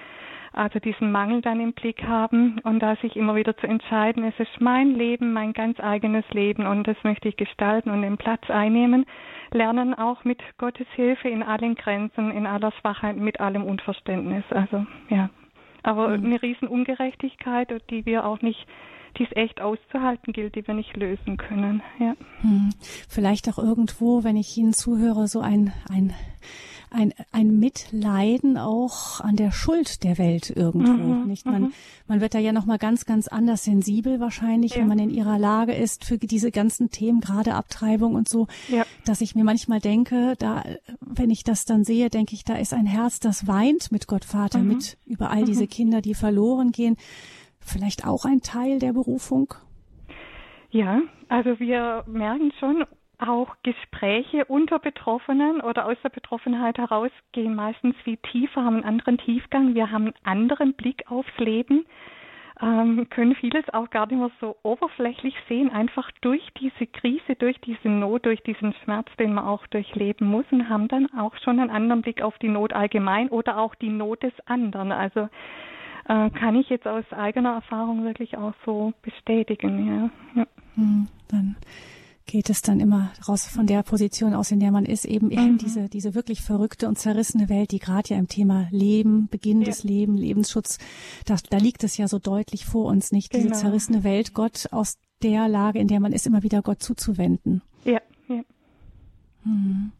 also 0.53 0.79
diesen 0.79 1.11
Mangel 1.11 1.41
dann 1.41 1.59
im 1.59 1.73
Blick 1.73 2.03
haben 2.03 2.59
und 2.63 2.79
da 2.79 2.95
sich 2.97 3.15
immer 3.15 3.35
wieder 3.35 3.57
zu 3.57 3.67
entscheiden, 3.67 4.23
es 4.23 4.39
ist 4.39 4.61
mein 4.61 4.95
Leben, 4.95 5.33
mein 5.33 5.53
ganz 5.53 5.79
eigenes 5.79 6.25
Leben 6.29 6.65
und 6.65 6.87
das 6.87 6.97
möchte 7.03 7.27
ich 7.27 7.35
gestalten 7.35 7.89
und 7.89 8.03
den 8.03 8.17
Platz 8.17 8.49
einnehmen, 8.49 9.05
lernen 9.51 9.93
auch 9.93 10.23
mit 10.23 10.39
Gottes 10.57 10.87
Hilfe 10.95 11.27
in 11.27 11.43
allen 11.43 11.75
Grenzen, 11.75 12.31
in 12.31 12.45
aller 12.45 12.71
Schwachheit, 12.71 13.17
mit 13.17 13.39
allem 13.39 13.63
Unverständnis. 13.63 14.43
Also 14.51 14.85
ja, 15.09 15.29
aber 15.81 16.17
mhm. 16.17 16.25
eine 16.25 16.41
Riesenungerechtigkeit, 16.41 17.69
die 17.89 18.05
wir 18.05 18.25
auch 18.25 18.41
nicht 18.41 18.67
die 19.17 19.25
es 19.25 19.35
echt 19.35 19.61
auszuhalten 19.61 20.33
gilt, 20.33 20.55
die 20.55 20.65
wir 20.67 20.73
nicht 20.73 20.97
lösen 20.97 21.37
können. 21.37 21.83
Ja. 21.99 22.15
Hm. 22.41 22.71
Vielleicht 23.07 23.47
auch 23.47 23.59
irgendwo, 23.59 24.23
wenn 24.23 24.37
ich 24.37 24.57
Ihnen 24.57 24.73
zuhöre, 24.73 25.27
so 25.27 25.39
ein, 25.39 25.71
ein 25.89 26.13
ein, 26.93 27.13
ein 27.31 27.59
Mitleiden 27.59 28.57
auch 28.57 29.19
an 29.19 29.35
der 29.35 29.51
Schuld 29.51 30.03
der 30.03 30.17
Welt 30.17 30.49
irgendwo. 30.49 30.91
Mhm, 30.91 31.27
nicht 31.27 31.45
man, 31.45 31.63
mhm. 31.63 31.73
man 32.07 32.21
wird 32.21 32.33
da 32.33 32.39
ja 32.39 32.53
noch 32.53 32.65
mal 32.65 32.77
ganz, 32.77 33.05
ganz 33.05 33.27
anders 33.27 33.63
sensibel 33.63 34.19
wahrscheinlich, 34.19 34.75
ja. 34.75 34.81
wenn 34.81 34.87
man 34.87 34.99
in 34.99 35.09
ihrer 35.09 35.39
Lage 35.39 35.73
ist 35.73 36.05
für 36.05 36.17
diese 36.17 36.51
ganzen 36.51 36.89
Themen, 36.89 37.21
gerade 37.21 37.55
Abtreibung 37.55 38.15
und 38.15 38.29
so, 38.29 38.47
ja. 38.69 38.85
dass 39.05 39.21
ich 39.21 39.35
mir 39.35 39.43
manchmal 39.43 39.79
denke, 39.79 40.35
da, 40.37 40.63
wenn 40.99 41.31
ich 41.31 41.43
das 41.43 41.65
dann 41.65 41.83
sehe, 41.83 42.09
denke 42.09 42.35
ich, 42.35 42.43
da 42.43 42.55
ist 42.55 42.73
ein 42.73 42.85
Herz, 42.85 43.19
das 43.19 43.47
weint 43.47 43.91
mit 43.91 44.07
Gott 44.07 44.25
Vater, 44.25 44.59
mhm. 44.59 44.67
mit 44.69 44.97
über 45.05 45.31
all 45.31 45.45
diese 45.45 45.63
mhm. 45.63 45.69
Kinder, 45.69 46.01
die 46.01 46.13
verloren 46.13 46.71
gehen. 46.71 46.95
Vielleicht 47.59 48.05
auch 48.05 48.25
ein 48.25 48.41
Teil 48.41 48.79
der 48.79 48.93
Berufung? 48.93 49.53
Ja, 50.69 51.01
also 51.29 51.59
wir 51.59 52.03
merken 52.07 52.51
schon, 52.59 52.83
auch 53.27 53.55
Gespräche 53.63 54.45
unter 54.45 54.79
Betroffenen 54.79 55.61
oder 55.61 55.85
aus 55.85 55.97
der 56.03 56.09
Betroffenheit 56.09 56.77
heraus 56.77 57.11
gehen 57.31 57.55
meistens 57.55 57.95
viel 58.03 58.17
tiefer, 58.17 58.63
haben 58.63 58.75
einen 58.75 58.85
anderen 58.85 59.17
Tiefgang. 59.17 59.75
Wir 59.75 59.91
haben 59.91 60.05
einen 60.05 60.15
anderen 60.23 60.73
Blick 60.73 61.09
aufs 61.09 61.37
Leben, 61.37 61.85
ähm, 62.61 63.07
können 63.09 63.35
vieles 63.35 63.67
auch 63.73 63.89
gar 63.89 64.05
nicht 64.07 64.17
mehr 64.17 64.31
so 64.39 64.55
oberflächlich 64.63 65.35
sehen, 65.49 65.71
einfach 65.71 66.09
durch 66.21 66.41
diese 66.59 66.87
Krise, 66.87 67.35
durch 67.37 67.59
diese 67.61 67.89
Not, 67.89 68.25
durch 68.25 68.41
diesen 68.43 68.73
Schmerz, 68.83 69.07
den 69.19 69.33
man 69.33 69.45
auch 69.45 69.65
durchleben 69.67 70.27
muss 70.27 70.45
und 70.51 70.69
haben 70.69 70.87
dann 70.87 71.07
auch 71.17 71.35
schon 71.43 71.59
einen 71.59 71.69
anderen 71.69 72.01
Blick 72.01 72.21
auf 72.21 72.37
die 72.39 72.49
Not 72.49 72.73
allgemein 72.73 73.29
oder 73.29 73.57
auch 73.57 73.75
die 73.75 73.89
Not 73.89 74.23
des 74.23 74.33
anderen. 74.45 74.91
Also 74.91 75.29
äh, 76.07 76.29
kann 76.29 76.55
ich 76.55 76.69
jetzt 76.69 76.87
aus 76.87 77.05
eigener 77.11 77.53
Erfahrung 77.53 78.03
wirklich 78.03 78.37
auch 78.37 78.53
so 78.65 78.93
bestätigen. 79.01 80.11
Ja. 80.35 80.41
ja. 80.41 80.47
Hm, 80.75 81.07
dann 81.29 81.55
geht 82.25 82.49
es 82.49 82.61
dann 82.61 82.79
immer 82.79 83.11
raus 83.27 83.45
von 83.45 83.67
der 83.67 83.83
Position 83.83 84.33
aus, 84.33 84.51
in 84.51 84.59
der 84.59 84.71
man 84.71 84.85
ist, 84.85 85.05
eben 85.05 85.29
in 85.29 85.53
mhm. 85.53 85.57
diese, 85.57 85.89
diese 85.89 86.15
wirklich 86.15 86.41
verrückte 86.41 86.87
und 86.87 86.97
zerrissene 86.97 87.49
Welt, 87.49 87.71
die 87.71 87.79
gerade 87.79 88.09
ja 88.09 88.17
im 88.17 88.27
Thema 88.27 88.67
Leben, 88.71 89.27
Beginn 89.27 89.61
ja. 89.61 89.65
des 89.65 89.83
Lebens, 89.83 90.19
Lebensschutz, 90.19 90.77
da, 91.25 91.35
da 91.49 91.57
liegt 91.57 91.83
es 91.83 91.97
ja 91.97 92.07
so 92.07 92.19
deutlich 92.19 92.65
vor 92.65 92.85
uns, 92.85 93.11
nicht? 93.11 93.33
Diese 93.33 93.47
genau. 93.47 93.57
zerrissene 93.57 94.03
Welt, 94.03 94.33
Gott 94.33 94.67
aus 94.71 94.97
der 95.21 95.47
Lage, 95.47 95.79
in 95.79 95.87
der 95.87 95.99
man 95.99 96.13
ist, 96.13 96.27
immer 96.27 96.43
wieder 96.43 96.61
Gott 96.61 96.81
zuzuwenden. 96.81 97.61
Ja, 97.85 98.01
ja. 98.27 98.41
Hm. 99.43 99.91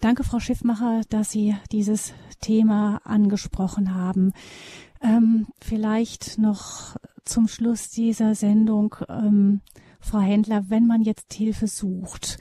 Danke, 0.00 0.24
Frau 0.24 0.40
Schiffmacher, 0.40 1.02
dass 1.10 1.30
Sie 1.30 1.54
dieses 1.70 2.12
Thema 2.40 3.00
angesprochen 3.04 3.94
haben. 3.94 4.32
Ähm, 5.00 5.46
vielleicht 5.60 6.38
noch 6.38 6.96
zum 7.24 7.48
Schluss 7.48 7.90
dieser 7.90 8.34
Sendung, 8.34 8.96
ähm, 9.08 9.60
Frau 10.02 10.20
Händler, 10.20 10.64
wenn 10.68 10.86
man 10.86 11.02
jetzt 11.02 11.32
Hilfe 11.32 11.66
sucht. 11.66 12.38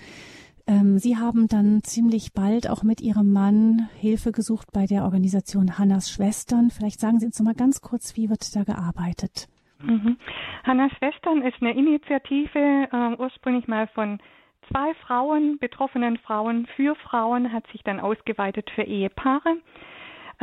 Ähm, 0.68 0.97
Sie 0.97 1.18
haben 1.18 1.47
dann 1.47 1.82
ziemlich 1.84 2.34
bald 2.34 2.70
auch 2.70 2.84
mit 2.84 3.01
Ihrem 3.01 3.32
Mann 3.32 3.89
Hilfe 3.97 4.32
gesucht 4.32 4.68
bei 4.74 4.86
der 4.86 5.03
Organisation 5.03 5.78
Hannas 5.78 6.12
Schwestern. 6.12 6.70
Vielleicht 6.70 6.99
sagen 6.99 7.20
Sie 7.20 7.26
uns 7.26 7.39
noch 7.39 7.45
mal 7.45 7.55
ganz 7.55 7.82
kurz, 7.82 8.16
wie 8.16 8.30
wird 8.30 8.55
da 8.55 8.64
gearbeitet? 8.64 9.47
Mhm. 9.82 10.18
Hannas 10.64 10.91
Schwestern 10.97 11.41
ist 11.41 11.62
eine 11.62 11.74
Initiative, 11.74 12.88
äh, 12.91 13.16
ursprünglich 13.18 13.68
mal 13.68 13.88
von 13.88 14.20
zwei 14.72 14.93
Frauen, 15.05 15.57
betroffenen 15.59 16.18
Frauen 16.18 16.68
für 16.76 16.95
Frauen, 16.95 17.51
hat 17.51 17.66
sich 17.72 17.82
dann 17.84 17.99
ausgeweitet 17.99 18.70
für 18.76 18.84
Ehepaare. 18.84 19.57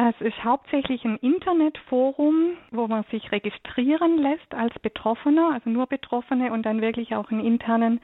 Es 0.01 0.21
ist 0.21 0.45
hauptsächlich 0.45 1.05
ein 1.05 1.17
Internetforum, 1.17 2.53
wo 2.71 2.87
man 2.87 3.03
sich 3.11 3.33
registrieren 3.33 4.19
lässt 4.19 4.55
als 4.55 4.79
Betroffener, 4.79 5.51
also 5.55 5.71
nur 5.71 5.89
Betroffene 5.89 6.53
und 6.53 6.65
dann 6.65 6.81
wirklich 6.81 7.17
auch 7.17 7.33
einen 7.33 7.45
internen, 7.45 8.01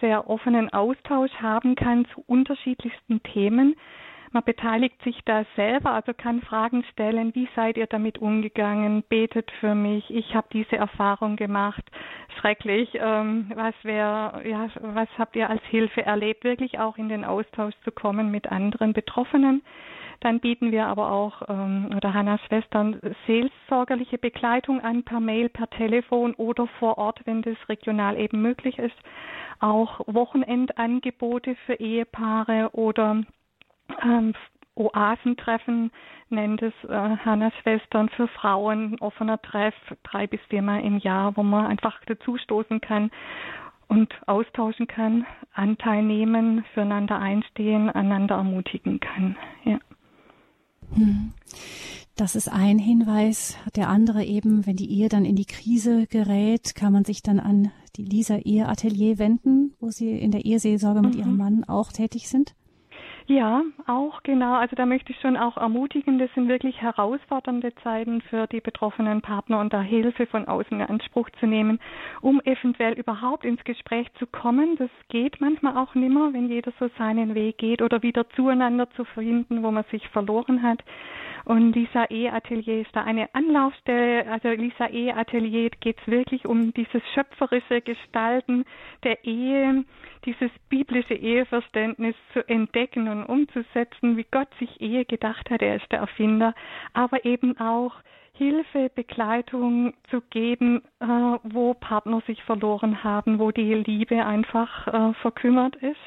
sehr 0.00 0.30
offenen 0.30 0.72
Austausch 0.72 1.34
haben 1.42 1.74
kann 1.74 2.06
zu 2.14 2.24
unterschiedlichsten 2.26 3.22
Themen. 3.24 3.76
Man 4.32 4.42
beteiligt 4.42 5.02
sich 5.02 5.20
da 5.26 5.44
selber, 5.54 5.90
also 5.90 6.14
kann 6.14 6.40
Fragen 6.40 6.82
stellen, 6.92 7.34
wie 7.34 7.46
seid 7.54 7.76
ihr 7.76 7.88
damit 7.88 8.16
umgegangen, 8.16 9.04
betet 9.10 9.50
für 9.60 9.74
mich, 9.74 10.08
ich 10.08 10.34
habe 10.34 10.48
diese 10.50 10.76
Erfahrung 10.76 11.36
gemacht, 11.36 11.84
schrecklich, 12.40 12.88
ähm, 12.94 13.52
was 13.54 13.74
wäre, 13.82 14.48
ja, 14.48 14.68
was 14.80 15.08
habt 15.18 15.36
ihr 15.36 15.50
als 15.50 15.62
Hilfe 15.64 16.06
erlebt, 16.06 16.42
wirklich 16.42 16.78
auch 16.78 16.96
in 16.96 17.10
den 17.10 17.22
Austausch 17.22 17.74
zu 17.84 17.92
kommen 17.92 18.30
mit 18.30 18.50
anderen 18.50 18.94
Betroffenen. 18.94 19.62
Dann 20.24 20.40
bieten 20.40 20.72
wir 20.72 20.86
aber 20.86 21.12
auch 21.12 21.42
ähm, 21.50 21.90
oder 21.94 22.14
Hannas 22.14 22.40
Schwestern 22.46 22.98
seelsorgerliche 23.26 24.16
Begleitung 24.16 24.80
an 24.80 25.02
per 25.02 25.20
Mail, 25.20 25.50
per 25.50 25.68
Telefon 25.68 26.32
oder 26.36 26.66
vor 26.78 26.96
Ort, 26.96 27.20
wenn 27.26 27.42
das 27.42 27.58
regional 27.68 28.18
eben 28.18 28.40
möglich 28.40 28.78
ist. 28.78 28.96
Auch 29.60 30.00
Wochenendangebote 30.06 31.56
für 31.66 31.74
Ehepaare 31.74 32.70
oder 32.72 33.22
ähm, 34.02 34.32
Oasentreffen 34.76 35.92
nennt 36.30 36.62
es 36.62 36.72
äh, 36.84 36.88
Hannas 36.88 37.52
Schwestern 37.60 38.08
für 38.08 38.26
Frauen, 38.28 38.98
offener 39.00 39.42
Treff, 39.42 39.74
drei 40.04 40.26
bis 40.26 40.40
viermal 40.48 40.80
im 40.80 40.96
Jahr, 40.96 41.36
wo 41.36 41.42
man 41.42 41.66
einfach 41.66 42.00
dazustoßen 42.06 42.80
kann 42.80 43.10
und 43.88 44.14
austauschen 44.26 44.86
kann, 44.86 45.26
Anteil 45.52 46.02
nehmen, 46.02 46.64
füreinander 46.72 47.18
einstehen, 47.18 47.90
einander 47.90 48.36
ermutigen 48.36 49.00
kann. 49.00 49.36
Ja. 49.64 49.78
Hm. 50.92 51.32
Das 52.16 52.36
ist 52.36 52.48
ein 52.48 52.78
Hinweis. 52.78 53.56
Der 53.74 53.88
andere 53.88 54.24
eben, 54.24 54.66
wenn 54.66 54.76
die 54.76 54.90
Ehe 54.90 55.08
dann 55.08 55.24
in 55.24 55.34
die 55.34 55.46
Krise 55.46 56.06
gerät, 56.06 56.76
kann 56.76 56.92
man 56.92 57.04
sich 57.04 57.22
dann 57.22 57.40
an 57.40 57.72
die 57.96 58.04
Lisa 58.04 58.36
Eheatelier 58.36 59.18
wenden, 59.18 59.74
wo 59.80 59.90
Sie 59.90 60.10
in 60.10 60.30
der 60.30 60.44
Eheseelsorge 60.44 61.00
mit 61.00 61.14
mhm. 61.14 61.20
Ihrem 61.20 61.36
Mann 61.36 61.64
auch 61.64 61.90
tätig 61.90 62.28
sind. 62.28 62.54
Ja, 63.26 63.62
auch 63.86 64.22
genau. 64.22 64.52
Also 64.54 64.76
da 64.76 64.84
möchte 64.84 65.10
ich 65.10 65.20
schon 65.20 65.38
auch 65.38 65.56
ermutigen, 65.56 66.18
das 66.18 66.28
sind 66.34 66.46
wirklich 66.46 66.82
herausfordernde 66.82 67.74
Zeiten 67.76 68.20
für 68.20 68.46
die 68.46 68.60
betroffenen 68.60 69.22
Partner 69.22 69.60
und 69.60 69.72
da 69.72 69.80
Hilfe 69.80 70.26
von 70.26 70.46
außen 70.46 70.78
in 70.78 70.86
Anspruch 70.86 71.30
zu 71.40 71.46
nehmen, 71.46 71.80
um 72.20 72.42
eventuell 72.44 72.92
überhaupt 72.92 73.46
ins 73.46 73.64
Gespräch 73.64 74.12
zu 74.18 74.26
kommen. 74.26 74.76
Das 74.76 74.90
geht 75.08 75.40
manchmal 75.40 75.78
auch 75.78 75.94
nimmer, 75.94 76.34
wenn 76.34 76.50
jeder 76.50 76.72
so 76.78 76.90
seinen 76.98 77.34
Weg 77.34 77.56
geht 77.56 77.80
oder 77.80 78.02
wieder 78.02 78.28
zueinander 78.30 78.90
zu 78.90 79.06
finden, 79.06 79.62
wo 79.62 79.70
man 79.70 79.84
sich 79.90 80.06
verloren 80.10 80.62
hat. 80.62 80.84
Und 81.44 81.74
Lisa 81.74 82.06
E. 82.08 82.30
Atelier 82.30 82.80
ist 82.80 82.96
da 82.96 83.02
eine 83.02 83.34
Anlaufstelle. 83.34 84.26
Also 84.30 84.48
Lisa 84.48 84.88
E. 84.90 85.12
Atelier 85.12 85.70
geht 85.80 85.98
es 86.00 86.06
wirklich 86.06 86.46
um 86.46 86.72
dieses 86.72 87.02
schöpferische 87.12 87.82
Gestalten 87.82 88.64
der 89.02 89.22
Ehe, 89.24 89.84
dieses 90.24 90.50
biblische 90.70 91.14
Eheverständnis 91.14 92.14
zu 92.32 92.48
entdecken 92.48 93.08
und 93.08 93.24
umzusetzen, 93.24 94.16
wie 94.16 94.26
Gott 94.30 94.48
sich 94.58 94.80
Ehe 94.80 95.04
gedacht 95.04 95.50
hat. 95.50 95.60
Er 95.60 95.76
ist 95.76 95.92
der 95.92 96.00
Erfinder, 96.00 96.54
aber 96.94 97.24
eben 97.26 97.58
auch 97.58 97.94
Hilfe, 98.36 98.90
Begleitung 98.92 99.94
zu 100.10 100.20
geben, 100.20 100.82
äh, 100.98 101.06
wo 101.44 101.74
Partner 101.74 102.20
sich 102.26 102.42
verloren 102.42 103.04
haben, 103.04 103.38
wo 103.38 103.52
die 103.52 103.74
Liebe 103.74 104.26
einfach 104.26 104.88
äh, 104.88 105.14
verkümmert 105.22 105.76
ist 105.76 106.00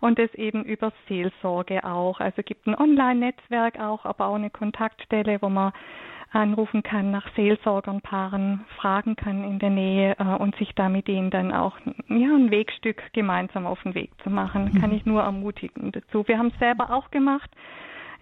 und 0.00 0.18
es 0.18 0.32
eben 0.34 0.64
über 0.64 0.92
Seelsorge 1.08 1.84
auch. 1.84 2.20
Also 2.20 2.42
gibt 2.42 2.66
ein 2.66 2.74
Online-Netzwerk 2.74 3.78
auch, 3.78 4.06
aber 4.06 4.28
auch 4.28 4.36
eine 4.36 4.48
Kontaktstelle, 4.48 5.42
wo 5.42 5.50
man 5.50 5.72
anrufen 6.32 6.82
kann 6.82 7.10
nach 7.10 7.28
Seelsorgern, 7.36 8.00
Paaren, 8.00 8.64
fragen 8.76 9.14
kann 9.14 9.44
in 9.44 9.58
der 9.58 9.70
Nähe 9.70 10.16
äh, 10.18 10.24
und 10.24 10.56
sich 10.56 10.74
da 10.74 10.88
mit 10.88 11.06
ihnen 11.08 11.30
dann 11.30 11.52
auch 11.52 11.78
ja, 12.08 12.34
ein 12.34 12.50
Wegstück 12.50 13.12
gemeinsam 13.12 13.66
auf 13.66 13.82
den 13.82 13.94
Weg 13.94 14.10
zu 14.22 14.30
machen, 14.30 14.70
mhm. 14.72 14.80
kann 14.80 14.92
ich 14.92 15.04
nur 15.04 15.22
ermutigen 15.22 15.92
dazu. 15.92 16.26
Wir 16.26 16.38
haben 16.38 16.48
es 16.48 16.58
selber 16.58 16.90
auch 16.90 17.10
gemacht 17.10 17.50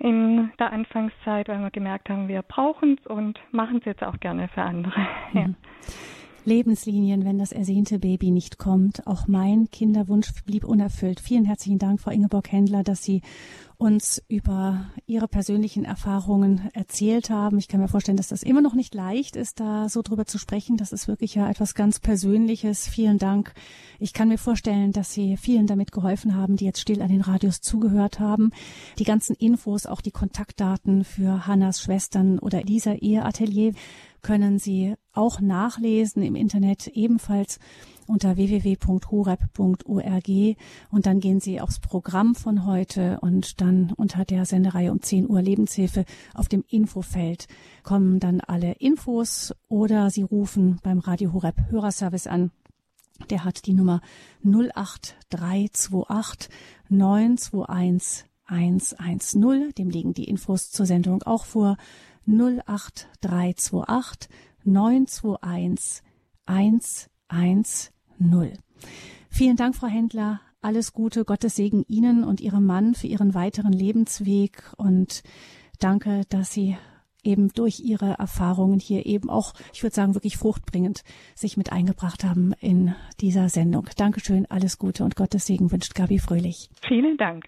in 0.02 0.50
der 0.58 0.72
Anfangszeit, 0.72 1.48
weil 1.48 1.60
wir 1.60 1.70
gemerkt 1.70 2.10
haben, 2.10 2.26
wir 2.26 2.42
brauchen 2.42 2.98
es 3.00 3.06
und 3.06 3.38
machen 3.52 3.78
es 3.78 3.84
jetzt 3.84 4.02
auch 4.02 4.18
gerne 4.18 4.48
für 4.48 4.62
andere. 4.62 5.06
Ja. 5.32 5.46
Lebenslinien, 6.44 7.24
wenn 7.24 7.38
das 7.38 7.52
ersehnte 7.52 7.98
Baby 7.98 8.30
nicht 8.30 8.58
kommt. 8.58 9.06
Auch 9.06 9.28
mein 9.28 9.70
Kinderwunsch 9.70 10.32
blieb 10.44 10.64
unerfüllt. 10.64 11.20
Vielen 11.20 11.44
herzlichen 11.44 11.78
Dank, 11.78 12.00
Frau 12.00 12.10
Ingeborg 12.10 12.50
Händler, 12.50 12.82
dass 12.82 13.04
Sie 13.04 13.22
uns 13.82 14.22
über 14.28 14.86
Ihre 15.06 15.26
persönlichen 15.26 15.84
Erfahrungen 15.84 16.70
erzählt 16.72 17.30
haben. 17.30 17.58
Ich 17.58 17.66
kann 17.66 17.80
mir 17.80 17.88
vorstellen, 17.88 18.16
dass 18.16 18.28
das 18.28 18.44
immer 18.44 18.60
noch 18.60 18.74
nicht 18.74 18.94
leicht 18.94 19.34
ist, 19.34 19.58
da 19.58 19.88
so 19.88 20.02
drüber 20.02 20.24
zu 20.24 20.38
sprechen. 20.38 20.76
Das 20.76 20.92
ist 20.92 21.08
wirklich 21.08 21.34
ja 21.34 21.50
etwas 21.50 21.74
ganz 21.74 21.98
Persönliches. 21.98 22.86
Vielen 22.86 23.18
Dank. 23.18 23.52
Ich 23.98 24.12
kann 24.12 24.28
mir 24.28 24.38
vorstellen, 24.38 24.92
dass 24.92 25.12
Sie 25.12 25.36
vielen 25.36 25.66
damit 25.66 25.90
geholfen 25.90 26.36
haben, 26.36 26.56
die 26.56 26.64
jetzt 26.64 26.80
still 26.80 27.02
an 27.02 27.08
den 27.08 27.22
Radios 27.22 27.60
zugehört 27.60 28.20
haben. 28.20 28.52
Die 28.98 29.04
ganzen 29.04 29.34
Infos, 29.34 29.86
auch 29.86 30.00
die 30.00 30.12
Kontaktdaten 30.12 31.04
für 31.04 31.46
Hannas 31.46 31.82
Schwestern 31.82 32.38
oder 32.38 32.60
Elisa 32.60 32.92
Eheatelier 32.92 33.72
können 34.22 34.58
Sie 34.58 34.94
auch 35.12 35.40
nachlesen 35.40 36.22
im 36.22 36.34
Internet 36.34 36.88
ebenfalls 36.88 37.58
unter 38.06 38.36
www.horeb.org 38.36 40.28
und 40.90 41.06
dann 41.06 41.20
gehen 41.20 41.40
Sie 41.40 41.60
aufs 41.60 41.78
Programm 41.80 42.34
von 42.34 42.66
heute 42.66 43.20
und 43.20 43.60
dann 43.60 43.92
unter 43.96 44.24
der 44.24 44.44
Sendereihe 44.44 44.90
um 44.90 45.02
10 45.02 45.28
Uhr 45.28 45.42
Lebenshilfe 45.42 46.04
auf 46.34 46.48
dem 46.48 46.64
Infofeld 46.68 47.46
kommen 47.82 48.18
dann 48.20 48.40
alle 48.40 48.72
Infos 48.72 49.54
oder 49.68 50.08
Sie 50.10 50.22
rufen 50.22 50.78
beim 50.82 50.98
Radio 50.98 51.32
Horeb 51.32 51.70
Hörerservice 51.70 52.26
an. 52.26 52.50
Der 53.30 53.44
hat 53.44 53.66
die 53.66 53.74
Nummer 53.74 54.00
08328 54.44 56.50
921 56.88 58.26
110. 58.46 59.72
Dem 59.78 59.90
liegen 59.90 60.14
die 60.14 60.24
Infos 60.24 60.70
zur 60.70 60.86
Sendung 60.86 61.22
auch 61.22 61.44
vor. 61.44 61.76
08328 62.26 64.28
921 64.64 66.02
110. 66.46 67.92
Vielen 69.30 69.56
Dank, 69.56 69.74
Frau 69.74 69.86
Händler. 69.86 70.40
Alles 70.60 70.92
Gute, 70.92 71.24
Gottes 71.24 71.56
Segen 71.56 71.84
Ihnen 71.88 72.22
und 72.22 72.40
Ihrem 72.40 72.64
Mann 72.64 72.94
für 72.94 73.08
Ihren 73.08 73.34
weiteren 73.34 73.72
Lebensweg 73.72 74.72
und 74.76 75.22
danke, 75.80 76.22
dass 76.28 76.52
Sie 76.52 76.76
eben 77.24 77.52
durch 77.52 77.80
Ihre 77.80 78.18
Erfahrungen 78.18 78.78
hier 78.78 79.06
eben 79.06 79.30
auch, 79.30 79.54
ich 79.72 79.82
würde 79.82 79.94
sagen, 79.94 80.14
wirklich 80.14 80.36
fruchtbringend 80.36 81.02
sich 81.34 81.56
mit 81.56 81.72
eingebracht 81.72 82.24
haben 82.24 82.52
in 82.60 82.94
dieser 83.20 83.48
Sendung. 83.48 83.88
Dankeschön, 83.96 84.46
alles 84.46 84.78
Gute 84.78 85.04
und 85.04 85.16
Gottes 85.16 85.46
Segen 85.46 85.72
wünscht 85.72 85.94
Gabi 85.94 86.18
Fröhlich. 86.18 86.68
Vielen 86.86 87.16
Dank. 87.16 87.44